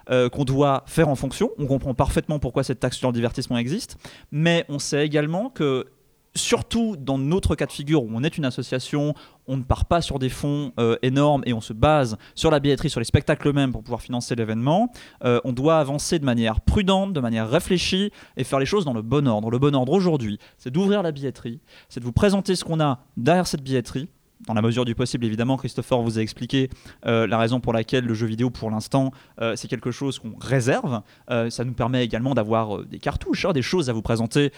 qu'on 0.08 0.46
doit 0.46 0.84
faire 0.86 1.10
en 1.10 1.16
fonction. 1.16 1.50
On 1.58 1.66
comprend 1.66 1.94
parfaitement 1.94 2.38
pourquoi 2.38 2.64
cette 2.64 2.80
taxe 2.80 2.98
sur 2.98 3.10
le 3.10 3.14
divertissement 3.14 3.58
existe, 3.58 3.98
mais 4.32 4.66
on 4.70 4.78
sait 4.78 5.06
également 5.06 5.50
que 5.50 5.88
surtout 6.36 6.96
dans 6.98 7.18
notre 7.18 7.56
cas 7.56 7.66
de 7.66 7.72
figure 7.72 8.04
où 8.04 8.10
on 8.14 8.24
est 8.24 8.38
une 8.38 8.46
association, 8.46 9.14
on 9.48 9.58
ne 9.58 9.64
part 9.64 9.86
pas 9.86 10.02
sur 10.02 10.20
des 10.20 10.30
fonds 10.30 10.72
euh, 10.80 10.96
énormes 11.02 11.44
et 11.46 11.54
on 11.54 11.62
se 11.62 11.74
base 11.74 12.18
sur 12.36 12.52
la 12.52 12.60
billetterie, 12.60 12.90
sur 12.90 13.00
les 13.00 13.06
spectacles 13.06 13.50
eux-mêmes 13.50 13.72
pour 13.72 13.84
pouvoir 13.84 14.02
financer 14.02 14.36
l'événement. 14.36 14.92
Euh, 15.24 15.40
on 15.44 15.54
doit 15.54 15.80
avancer 15.80 16.20
de 16.20 16.26
manière 16.26 16.62
prudente, 16.62 17.14
de 17.14 17.20
manière 17.20 17.50
réfléchie 17.50 18.12
et 18.38 18.44
faire 18.44 18.60
les 18.60 18.66
choses 18.66 18.86
dans 18.86 18.94
le 18.94 19.02
bon 19.02 19.28
ordre. 19.28 19.50
Le 19.50 19.60
bon 19.60 19.76
ordre 19.76 19.94
aujourd'hui, 19.94 20.40
c'est 20.58 20.72
d'ouvrir 20.72 21.04
la 21.04 21.12
billetterie, 21.12 21.60
c'est 21.90 22.00
de 22.00 22.06
vous 22.06 22.14
présenter 22.14 22.56
ce 22.56 22.64
qu'on 22.64 22.80
a 22.80 23.00
derrière 23.18 23.48
cette 23.48 23.64
billetterie. 23.64 24.10
Dans 24.48 24.54
la 24.54 24.62
mesure 24.62 24.86
du 24.86 24.96
possible, 24.96 25.26
évidemment, 25.26 25.58
Christopher 25.58 26.02
vous 26.02 26.18
a 26.18 26.22
expliqué 26.22 26.70
euh, 27.06 27.28
la 27.28 27.38
raison 27.38 27.60
pour 27.60 27.74
laquelle 27.74 28.06
le 28.06 28.14
jeu 28.14 28.26
vidéo, 28.26 28.50
pour 28.50 28.72
l'instant, 28.72 29.12
euh, 29.40 29.56
c'est 29.56 29.68
quelque 29.68 29.92
chose 29.92 30.18
qu'on 30.20 30.36
réserve. 30.40 31.02
Euh, 31.30 31.50
ça 31.50 31.64
nous 31.64 31.74
permet 31.74 32.04
également 32.04 32.34
d'avoir 32.34 32.84
des 32.86 32.98
cartouches, 32.98 33.46
hein, 33.46 33.54
des 33.54 33.62
choses 33.62 33.90
à 33.90 33.94
vous 33.94 34.02
présenter 34.02 34.52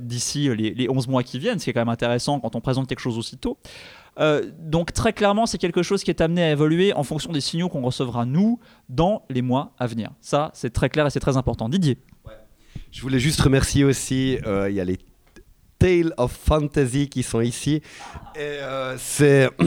d'ici 0.00 0.48
les, 0.54 0.72
les 0.74 0.88
11 0.88 1.08
mois 1.08 1.22
qui 1.22 1.38
viennent, 1.38 1.58
ce 1.58 1.64
qui 1.64 1.70
est 1.70 1.72
quand 1.72 1.80
même 1.80 1.88
intéressant 1.88 2.40
quand 2.40 2.54
on 2.56 2.60
présente 2.60 2.88
quelque 2.88 3.00
chose 3.00 3.18
aussitôt. 3.18 3.58
Donc 4.58 4.92
très 4.92 5.12
clairement, 5.12 5.46
c'est 5.46 5.58
quelque 5.58 5.82
chose 5.82 6.04
qui 6.04 6.10
est 6.10 6.20
amené 6.20 6.42
à 6.42 6.50
évoluer 6.50 6.92
en 6.92 7.02
fonction 7.02 7.32
des 7.32 7.40
signaux 7.40 7.68
qu'on 7.68 7.82
recevra 7.82 8.26
nous 8.26 8.58
dans 8.88 9.24
les 9.30 9.42
mois 9.42 9.72
à 9.78 9.86
venir. 9.86 10.10
Ça, 10.20 10.50
c'est 10.54 10.70
très 10.70 10.88
clair 10.88 11.06
et 11.06 11.10
c'est 11.10 11.20
très 11.20 11.36
important. 11.36 11.68
Didier. 11.68 11.98
Je 12.90 13.02
voulais 13.02 13.20
juste 13.20 13.40
remercier 13.40 13.84
aussi, 13.84 14.38
il 14.44 14.74
y 14.74 14.80
a 14.80 14.84
les 14.84 14.98
Tales 15.80 16.12
of 16.18 16.30
Fantasy 16.46 17.08
qui 17.08 17.24
sont 17.24 17.40
ici. 17.40 17.82
Euh, 18.38 18.94
c'est. 18.98 19.50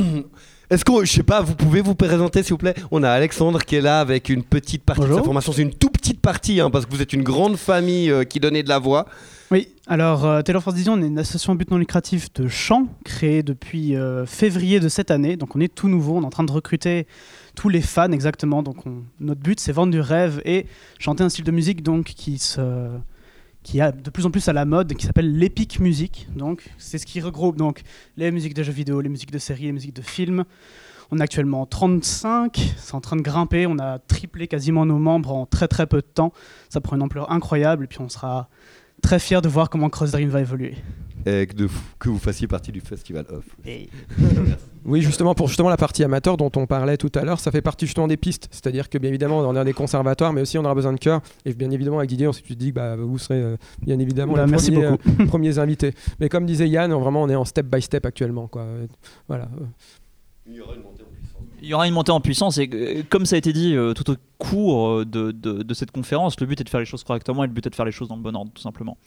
Est-ce 0.69 0.85
que, 0.85 1.05
je 1.05 1.11
sais 1.11 1.23
pas, 1.23 1.41
vous 1.41 1.53
pouvez 1.55 1.81
vous 1.81 1.93
présenter 1.93 2.41
s'il 2.41 2.53
vous 2.53 2.57
plaît? 2.57 2.73
On 2.89 3.03
a 3.03 3.09
Alexandre 3.11 3.59
qui 3.59 3.75
est 3.75 3.81
là 3.81 3.99
avec 3.99 4.29
une 4.29 4.43
petite 4.43 4.83
partie 4.83 5.01
de 5.01 5.05
sa 5.05 5.11
Bonjour. 5.11 5.25
formation. 5.25 5.51
C'est 5.53 5.61
une 5.61 5.73
tout 5.73 5.89
petite 5.89 6.19
partie 6.21 6.61
hein, 6.61 6.71
parce 6.71 6.85
que 6.85 6.91
vous 6.91 7.01
êtes 7.01 7.13
une 7.13 7.21
grande 7.21 7.57
famille 7.57 8.09
euh, 8.09 8.23
qui 8.23 8.39
donnait 8.39 8.63
de 8.63 8.69
la 8.69 8.79
voix. 8.79 9.05
Oui, 9.51 9.67
alors 9.85 10.25
euh, 10.25 10.41
Taylor 10.41 10.63
Force 10.63 10.75
on 10.87 10.99
est 11.03 11.05
une 11.07 11.19
association 11.19 11.53
à 11.53 11.55
but 11.55 11.69
non 11.69 11.77
lucratif 11.77 12.33
de 12.33 12.47
chant 12.47 12.87
créée 13.03 13.43
depuis 13.43 13.95
euh, 13.95 14.25
février 14.25 14.79
de 14.79 14.89
cette 14.89 15.11
année. 15.11 15.35
Donc 15.37 15.55
on 15.55 15.59
est 15.59 15.73
tout 15.73 15.89
nouveau, 15.89 16.15
on 16.17 16.23
est 16.23 16.25
en 16.25 16.29
train 16.31 16.45
de 16.45 16.51
recruter 16.51 17.05
tous 17.55 17.69
les 17.69 17.81
fans 17.81 18.11
exactement. 18.11 18.63
Donc 18.63 18.87
on- 18.87 19.03
notre 19.19 19.41
but 19.41 19.59
c'est 19.59 19.73
vendre 19.73 19.91
du 19.91 19.99
rêve 19.99 20.41
et 20.45 20.65
chanter 20.97 21.23
un 21.23 21.29
style 21.29 21.45
de 21.45 21.51
musique 21.51 21.83
donc 21.83 22.05
qui 22.05 22.39
se 22.39 22.87
qui 23.63 23.81
a 23.81 23.91
de 23.91 24.09
plus 24.09 24.25
en 24.25 24.31
plus 24.31 24.47
à 24.47 24.53
la 24.53 24.65
mode, 24.65 24.93
qui 24.93 25.05
s'appelle 25.05 25.37
l'épique 25.37 25.79
musique. 25.79 26.27
Donc 26.35 26.69
c'est 26.77 26.97
ce 26.97 27.05
qui 27.05 27.21
regroupe 27.21 27.55
donc 27.55 27.81
les 28.17 28.29
musiques 28.31 28.53
de 28.53 28.63
jeux 28.63 28.73
vidéo, 28.73 29.01
les 29.01 29.09
musiques 29.09 29.31
de 29.31 29.39
séries, 29.39 29.63
les 29.63 29.71
musiques 29.71 29.95
de 29.95 30.01
films. 30.01 30.43
On 31.11 31.19
est 31.19 31.23
actuellement 31.23 31.65
35, 31.65 32.75
c'est 32.77 32.95
en 32.95 33.01
train 33.01 33.15
de 33.15 33.21
grimper, 33.21 33.67
on 33.67 33.77
a 33.77 33.99
triplé 33.99 34.47
quasiment 34.47 34.85
nos 34.85 34.97
membres 34.97 35.31
en 35.31 35.45
très 35.45 35.67
très 35.67 35.85
peu 35.85 35.97
de 35.97 36.07
temps. 36.07 36.33
Ça 36.69 36.81
prend 36.81 36.95
une 36.95 37.03
ampleur 37.03 37.31
incroyable 37.31 37.85
et 37.85 37.87
puis 37.87 38.01
on 38.01 38.09
sera 38.09 38.49
très 39.01 39.19
fiers 39.19 39.41
de 39.41 39.49
voir 39.49 39.69
comment 39.69 39.89
Cross 39.89 40.11
Dream 40.11 40.29
va 40.29 40.41
évoluer. 40.41 40.75
Et 41.25 41.47
que, 41.47 41.53
de- 41.55 41.69
que 41.99 42.09
vous 42.09 42.17
fassiez 42.19 42.47
partie 42.47 42.71
du 42.71 42.81
Festival 42.81 43.25
Off. 43.31 43.45
Oui, 44.85 45.01
justement, 45.01 45.33
pour 45.33 45.47
justement 45.47 45.69
la 45.69 45.77
partie 45.77 46.03
amateur 46.03 46.35
dont 46.35 46.51
on 46.57 46.65
parlait 46.67 46.97
tout 46.97 47.11
à 47.15 47.23
l'heure, 47.23 47.39
ça 47.39 47.51
fait 47.51 47.61
partie 47.61 47.85
justement 47.85 48.07
des 48.09 48.17
pistes. 48.17 48.49
C'est-à-dire 48.51 48.89
que 48.89 48.97
bien 48.97 49.07
évidemment, 49.09 49.39
on 49.39 49.55
a 49.55 49.63
des 49.63 49.71
conservatoires, 49.71 50.33
mais 50.33 50.41
aussi 50.41 50.57
on 50.57 50.65
aura 50.65 50.75
besoin 50.75 50.91
de 50.91 50.97
cœur. 50.99 51.21
Et 51.45 51.53
bien 51.53 51.71
évidemment, 51.71 51.99
avec 51.99 52.09
Didier, 52.09 52.27
on 52.27 52.33
s'est 52.33 52.43
dit 52.49 52.71
que 52.71 52.75
bah, 52.75 52.97
vous 52.97 53.17
serez 53.17 53.41
euh, 53.41 53.55
bien 53.81 53.97
évidemment 53.99 54.33
Bah, 54.33 54.43
les 54.45 54.51
merci 54.51 54.71
premiers, 54.73 54.89
beaucoup. 54.89 55.09
euh, 55.21 55.25
premiers 55.25 55.57
invités. 55.59 55.93
Mais 56.19 56.27
comme 56.27 56.45
disait 56.45 56.67
Yann, 56.67 56.91
on- 56.91 56.99
vraiment, 56.99 57.23
on 57.23 57.29
est 57.29 57.35
en 57.35 57.45
step 57.45 57.65
by 57.67 57.81
step 57.81 58.05
actuellement. 58.05 58.47
Quoi. 58.47 58.63
Euh, 58.63 58.87
Voilà. 59.29 59.47
Il 60.47 60.55
y 60.55 60.59
aura 60.59 60.75
une 60.75 60.81
montée 60.81 61.03
en 61.03 61.07
puissance. 61.15 61.41
Il 61.61 61.67
y 61.69 61.73
aura 61.73 61.87
une 61.87 61.93
montée 61.93 62.11
en 62.11 62.19
puissance 62.19 62.57
et 62.57 62.69
euh, 62.73 63.03
comme 63.09 63.25
ça 63.25 63.35
a 63.35 63.39
été 63.39 63.53
dit 63.53 63.77
euh, 63.77 63.93
tout 63.93 64.11
au 64.11 64.15
cours 64.37 64.89
euh, 64.89 65.05
de, 65.05 65.31
de- 65.31 65.63
de 65.63 65.73
cette 65.73 65.91
conférence, 65.91 66.37
le 66.41 66.45
but 66.45 66.59
est 66.59 66.65
de 66.65 66.69
faire 66.69 66.81
les 66.81 66.85
choses 66.85 67.05
correctement 67.05 67.45
et 67.45 67.47
le 67.47 67.53
but 67.53 67.65
est 67.65 67.69
de 67.69 67.75
faire 67.75 67.85
les 67.85 67.93
choses 67.93 68.09
dans 68.09 68.17
le 68.17 68.21
bon 68.21 68.35
ordre, 68.35 68.51
tout 68.53 68.61
simplement. 68.61 68.97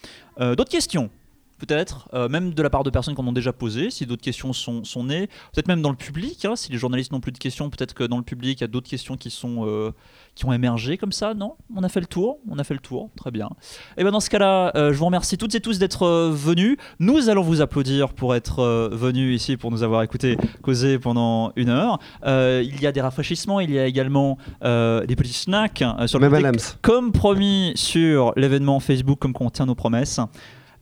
Euh, 0.40 0.54
d'autres 0.54 0.70
questions? 0.70 1.10
Peut-être, 1.58 2.08
euh, 2.12 2.28
même 2.28 2.52
de 2.52 2.62
la 2.62 2.68
part 2.68 2.84
de 2.84 2.90
personnes 2.90 3.14
qu'on 3.14 3.26
a 3.26 3.32
déjà 3.32 3.52
posées, 3.52 3.90
si 3.90 4.04
d'autres 4.04 4.22
questions 4.22 4.52
sont, 4.52 4.84
sont 4.84 5.04
nées, 5.04 5.26
peut-être 5.54 5.68
même 5.68 5.80
dans 5.80 5.90
le 5.90 5.96
public, 5.96 6.44
hein, 6.44 6.54
si 6.54 6.70
les 6.70 6.76
journalistes 6.76 7.12
n'ont 7.12 7.20
plus 7.20 7.32
de 7.32 7.38
questions, 7.38 7.70
peut-être 7.70 7.94
que 7.94 8.04
dans 8.04 8.18
le 8.18 8.22
public, 8.22 8.60
il 8.60 8.62
y 8.62 8.64
a 8.64 8.68
d'autres 8.68 8.90
questions 8.90 9.16
qui, 9.16 9.30
sont, 9.30 9.64
euh, 9.66 9.90
qui 10.34 10.44
ont 10.44 10.52
émergé 10.52 10.98
comme 10.98 11.12
ça, 11.12 11.32
non? 11.32 11.54
On 11.74 11.82
a 11.82 11.88
fait 11.88 12.00
le 12.00 12.06
tour, 12.06 12.38
on 12.50 12.58
a 12.58 12.64
fait 12.64 12.74
le 12.74 12.80
tour, 12.80 13.08
très 13.16 13.30
bien. 13.30 13.48
Et 13.96 14.02
bien 14.02 14.12
dans 14.12 14.20
ce 14.20 14.28
cas-là, 14.28 14.72
euh, 14.76 14.92
je 14.92 14.98
vous 14.98 15.06
remercie 15.06 15.38
toutes 15.38 15.54
et 15.54 15.60
tous 15.60 15.78
d'être 15.78 16.06
venus. 16.30 16.76
Nous 16.98 17.30
allons 17.30 17.42
vous 17.42 17.62
applaudir 17.62 18.12
pour 18.12 18.34
être 18.34 18.90
venus 18.92 19.34
ici, 19.34 19.56
pour 19.56 19.70
nous 19.70 19.82
avoir 19.82 20.02
écouté 20.02 20.36
causer 20.62 20.98
pendant 20.98 21.52
une 21.56 21.70
heure. 21.70 21.98
Il 22.24 22.80
y 22.80 22.86
a 22.86 22.92
des 22.92 23.00
rafraîchissements, 23.00 23.60
il 23.60 23.70
y 23.70 23.78
a 23.78 23.86
également 23.86 24.36
des 24.62 25.16
petits 25.16 25.32
snacks 25.32 25.82
sur 26.06 26.18
le 26.18 26.28
public, 26.28 26.76
comme 26.82 27.12
promis 27.12 27.72
sur 27.76 28.32
l'événement 28.36 28.78
Facebook, 28.80 29.18
comme 29.18 29.32
qu'on 29.32 29.50
tient 29.50 29.66
nos 29.66 29.74
promesses. 29.74 30.20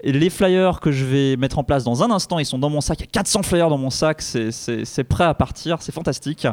Les 0.05 0.31
flyers 0.31 0.81
que 0.81 0.93
je 0.93 1.05
vais 1.05 1.37
mettre 1.37 1.59
en 1.59 1.65
place 1.65 1.83
dans 1.85 2.03
un 2.03 2.11
instant, 2.11 2.39
ils 2.39 2.45
sont 2.47 2.59
dans 2.59 2.69
mon 2.71 2.81
sac. 2.81 2.99
Il 3.01 3.05
y 3.05 3.05
a 3.05 3.11
400 3.13 3.43
flyers 3.43 3.69
dans 3.71 3.79
mon 3.79 3.91
sac, 3.91 4.21
c'est- 4.23 5.05
prêt 5.09 5.25
à 5.25 5.35
partir, 5.35 5.79
c'est 5.81 5.93
fantastique. 5.93 6.45
Euh, 6.47 6.53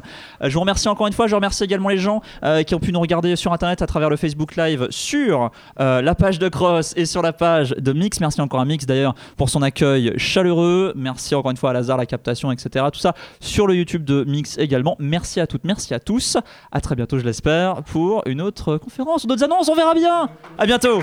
je 0.49 0.53
vous 0.53 0.59
remercie 0.61 0.87
encore 0.89 1.07
une 1.07 1.13
fois. 1.13 1.27
Je 1.27 1.35
remercie 1.35 1.63
également 1.63 1.89
les 1.89 1.97
gens 1.97 2.21
euh, 2.43 2.63
qui 2.63 2.75
ont 2.75 2.79
pu 2.79 2.91
nous 2.91 2.99
regarder 2.99 3.35
sur 3.35 3.53
internet 3.53 3.81
à 3.81 3.87
travers 3.87 4.09
le 4.09 4.15
Facebook 4.17 4.55
Live, 4.55 4.87
sur 4.89 5.51
euh, 5.79 6.01
la 6.01 6.15
page 6.15 6.39
de 6.39 6.49
Cross 6.49 6.93
et 6.97 7.05
sur 7.05 7.21
la 7.21 7.33
page 7.33 7.71
de 7.77 7.93
Mix. 7.93 8.19
Merci 8.19 8.41
encore 8.41 8.59
à 8.61 8.65
Mix 8.65 8.85
d'ailleurs 8.85 9.15
pour 9.37 9.49
son 9.49 9.61
accueil 9.61 10.13
chaleureux. 10.17 10.93
Merci 10.95 11.35
encore 11.35 11.51
une 11.51 11.57
fois 11.57 11.71
à 11.71 11.73
Lazare, 11.73 11.97
la 11.97 12.05
captation, 12.05 12.51
etc. 12.51 12.85
Tout 12.91 12.99
ça 12.99 13.13
sur 13.39 13.67
le 13.67 13.75
YouTube 13.75 14.03
de 14.05 14.23
Mix 14.25 14.57
également. 14.57 14.95
Merci 14.99 15.39
à 15.39 15.47
toutes, 15.47 15.63
merci 15.63 15.93
à 15.93 15.99
tous. 15.99 16.37
À 16.71 16.81
très 16.81 16.95
bientôt, 16.95 17.19
je 17.19 17.25
l'espère, 17.25 17.83
pour 17.83 18.23
une 18.27 18.41
autre 18.41 18.77
conférence, 18.77 19.25
d'autres 19.25 19.43
annonces. 19.43 19.69
On 19.69 19.75
verra 19.75 19.93
bien. 19.93 20.29
À 20.57 20.65
bientôt. 20.65 20.99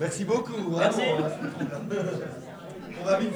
Merci 0.00 0.24
beaucoup. 0.24 0.76
Merci. 0.78 1.02
On 3.00 3.04
va 3.04 3.18
vite. 3.18 3.34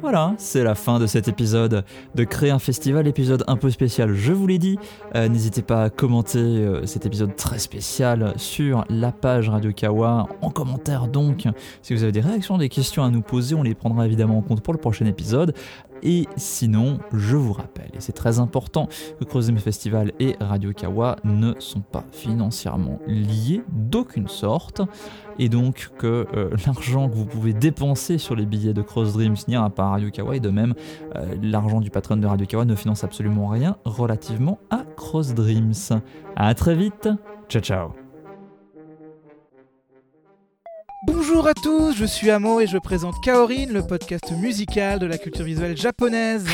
Voilà, 0.00 0.34
c'est 0.36 0.64
la 0.64 0.74
fin 0.74 0.98
de 0.98 1.06
cet 1.06 1.28
épisode 1.28 1.84
de 2.16 2.24
Créer 2.24 2.50
un 2.50 2.58
festival, 2.58 3.06
épisode 3.06 3.44
un 3.46 3.56
peu 3.56 3.70
spécial, 3.70 4.12
je 4.12 4.32
vous 4.32 4.48
l'ai 4.48 4.58
dit. 4.58 4.78
Euh, 5.14 5.28
N'hésitez 5.28 5.62
pas 5.62 5.84
à 5.84 5.90
commenter 5.90 6.38
euh, 6.38 6.84
cet 6.84 7.06
épisode 7.06 7.36
très 7.36 7.60
spécial 7.60 8.34
sur 8.36 8.84
la 8.90 9.12
page 9.12 9.48
Radio 9.48 9.72
Kawa, 9.72 10.28
en 10.42 10.50
commentaire 10.50 11.06
donc. 11.06 11.46
Si 11.82 11.94
vous 11.94 12.02
avez 12.02 12.12
des 12.12 12.20
réactions, 12.20 12.58
des 12.58 12.68
questions 12.68 13.04
à 13.04 13.10
nous 13.10 13.22
poser, 13.22 13.54
on 13.54 13.62
les 13.62 13.74
prendra 13.74 14.04
évidemment 14.04 14.38
en 14.38 14.42
compte 14.42 14.60
pour 14.60 14.74
le 14.74 14.80
prochain 14.80 15.06
épisode. 15.06 15.54
Et 16.02 16.26
sinon, 16.36 16.98
je 17.12 17.36
vous 17.36 17.52
rappelle, 17.52 17.90
et 17.94 18.00
c'est 18.00 18.12
très 18.12 18.40
important, 18.40 18.88
que 19.18 19.24
Dreams 19.24 19.58
Festival 19.58 20.12
et 20.20 20.36
Radio 20.40 20.72
Kawa 20.72 21.16
ne 21.24 21.54
sont 21.58 21.80
pas 21.80 22.04
financièrement 22.12 22.98
liés 23.06 23.62
d'aucune 23.70 24.28
sorte, 24.28 24.82
et 25.38 25.48
donc 25.48 25.90
que 25.98 26.26
euh, 26.34 26.50
l'argent 26.66 27.08
que 27.08 27.14
vous 27.14 27.26
pouvez 27.26 27.52
dépenser 27.52 28.18
sur 28.18 28.34
les 28.34 28.46
billets 28.46 28.74
de 28.74 28.82
Cross 28.82 29.12
Dreams 29.12 29.36
n'ira 29.48 29.70
pas 29.70 29.84
à 29.84 29.90
Radio 29.90 30.10
Kawa, 30.10 30.36
et 30.36 30.40
de 30.40 30.50
même, 30.50 30.74
euh, 31.16 31.34
l'argent 31.42 31.80
du 31.80 31.90
patron 31.90 32.16
de 32.16 32.26
Radio 32.26 32.46
Kawa 32.46 32.64
ne 32.64 32.74
finance 32.74 33.04
absolument 33.04 33.48
rien 33.48 33.76
relativement 33.84 34.58
à 34.70 34.84
Cross 34.96 35.34
Dreams. 35.34 36.00
A 36.36 36.54
très 36.54 36.74
vite, 36.74 37.08
ciao 37.48 37.62
ciao 37.62 38.01
Bonjour 41.04 41.48
à 41.48 41.54
tous, 41.54 41.96
je 41.96 42.04
suis 42.04 42.30
Amo 42.30 42.60
et 42.60 42.68
je 42.68 42.78
présente 42.78 43.20
Kaorin, 43.20 43.66
le 43.66 43.84
podcast 43.84 44.30
musical 44.38 45.00
de 45.00 45.06
la 45.06 45.18
culture 45.18 45.44
visuelle 45.44 45.76
japonaise. 45.76 46.46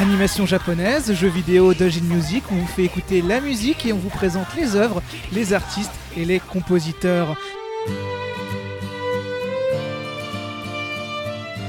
Animation 0.00 0.46
japonaise, 0.46 1.12
jeux 1.12 1.28
vidéo 1.28 1.74
Dojin 1.74 2.04
Music, 2.04 2.44
on 2.52 2.54
vous 2.54 2.66
fait 2.68 2.84
écouter 2.84 3.22
la 3.22 3.40
musique 3.40 3.84
et 3.86 3.92
on 3.92 3.98
vous 3.98 4.08
présente 4.08 4.46
les 4.56 4.76
œuvres, 4.76 5.02
les 5.32 5.52
artistes 5.52 5.90
et 6.16 6.24
les 6.24 6.38
compositeurs. 6.38 7.36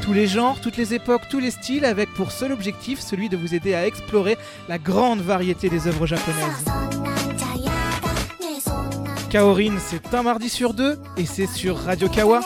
Tous 0.04 0.14
les 0.14 0.28
genres, 0.28 0.62
toutes 0.62 0.78
les 0.78 0.94
époques, 0.94 1.24
tous 1.32 1.40
les 1.40 1.52
styles, 1.52 1.86
avec 1.86 2.14
pour 2.14 2.32
seul 2.32 2.52
objectif 2.52 3.00
celui 3.00 3.28
de 3.28 3.38
vous 3.38 3.56
aider 3.56 3.74
à 3.74 3.88
explorer 3.88 4.38
la 4.68 4.78
grande 4.78 5.22
variété 5.22 5.68
des 5.68 5.88
œuvres 5.88 6.06
japonaises. 6.06 6.66
Kaorin, 9.30 9.78
c'est 9.78 10.16
un 10.16 10.24
mardi 10.24 10.50
sur 10.50 10.74
deux 10.74 10.98
et 11.16 11.26
c'est 11.28 11.46
sur 11.46 11.78
Radio 11.78 12.10
Kawa. 12.10 12.42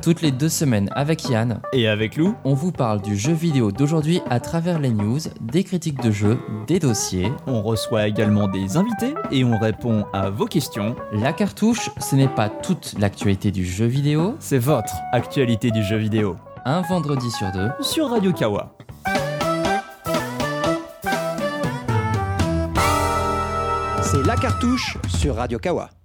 Toutes 0.00 0.22
les 0.22 0.30
deux 0.30 0.48
semaines 0.48 0.88
avec 0.94 1.28
Yann 1.28 1.60
et 1.72 1.88
avec 1.88 2.16
Lou, 2.16 2.36
on 2.44 2.54
vous 2.54 2.70
parle 2.70 3.02
du 3.02 3.16
jeu 3.16 3.32
vidéo 3.32 3.72
d'aujourd'hui 3.72 4.20
à 4.30 4.38
travers 4.38 4.78
les 4.78 4.90
news, 4.90 5.18
des 5.40 5.64
critiques 5.64 6.00
de 6.00 6.12
jeux, 6.12 6.38
des 6.68 6.78
dossiers. 6.78 7.32
On 7.48 7.60
reçoit 7.60 8.06
également 8.06 8.46
des 8.46 8.76
invités 8.76 9.14
et 9.32 9.42
on 9.42 9.58
répond 9.58 10.06
à 10.12 10.30
vos 10.30 10.46
questions. 10.46 10.94
La 11.12 11.32
cartouche, 11.32 11.90
ce 11.98 12.14
n'est 12.14 12.28
pas 12.28 12.48
toute 12.48 12.94
l'actualité 13.00 13.50
du 13.50 13.66
jeu 13.66 13.86
vidéo, 13.86 14.36
c'est 14.38 14.58
votre 14.58 14.94
actualité 15.12 15.72
du 15.72 15.82
jeu 15.82 15.96
vidéo. 15.96 16.36
Un 16.64 16.82
vendredi 16.82 17.30
sur 17.32 17.50
deux 17.50 17.70
sur 17.80 18.10
Radio 18.10 18.32
Kawa. 18.32 18.77
C'est 24.10 24.22
La 24.26 24.36
Cartouche 24.36 24.96
sur 25.06 25.36
Radio 25.36 25.58
Kawa. 25.58 25.97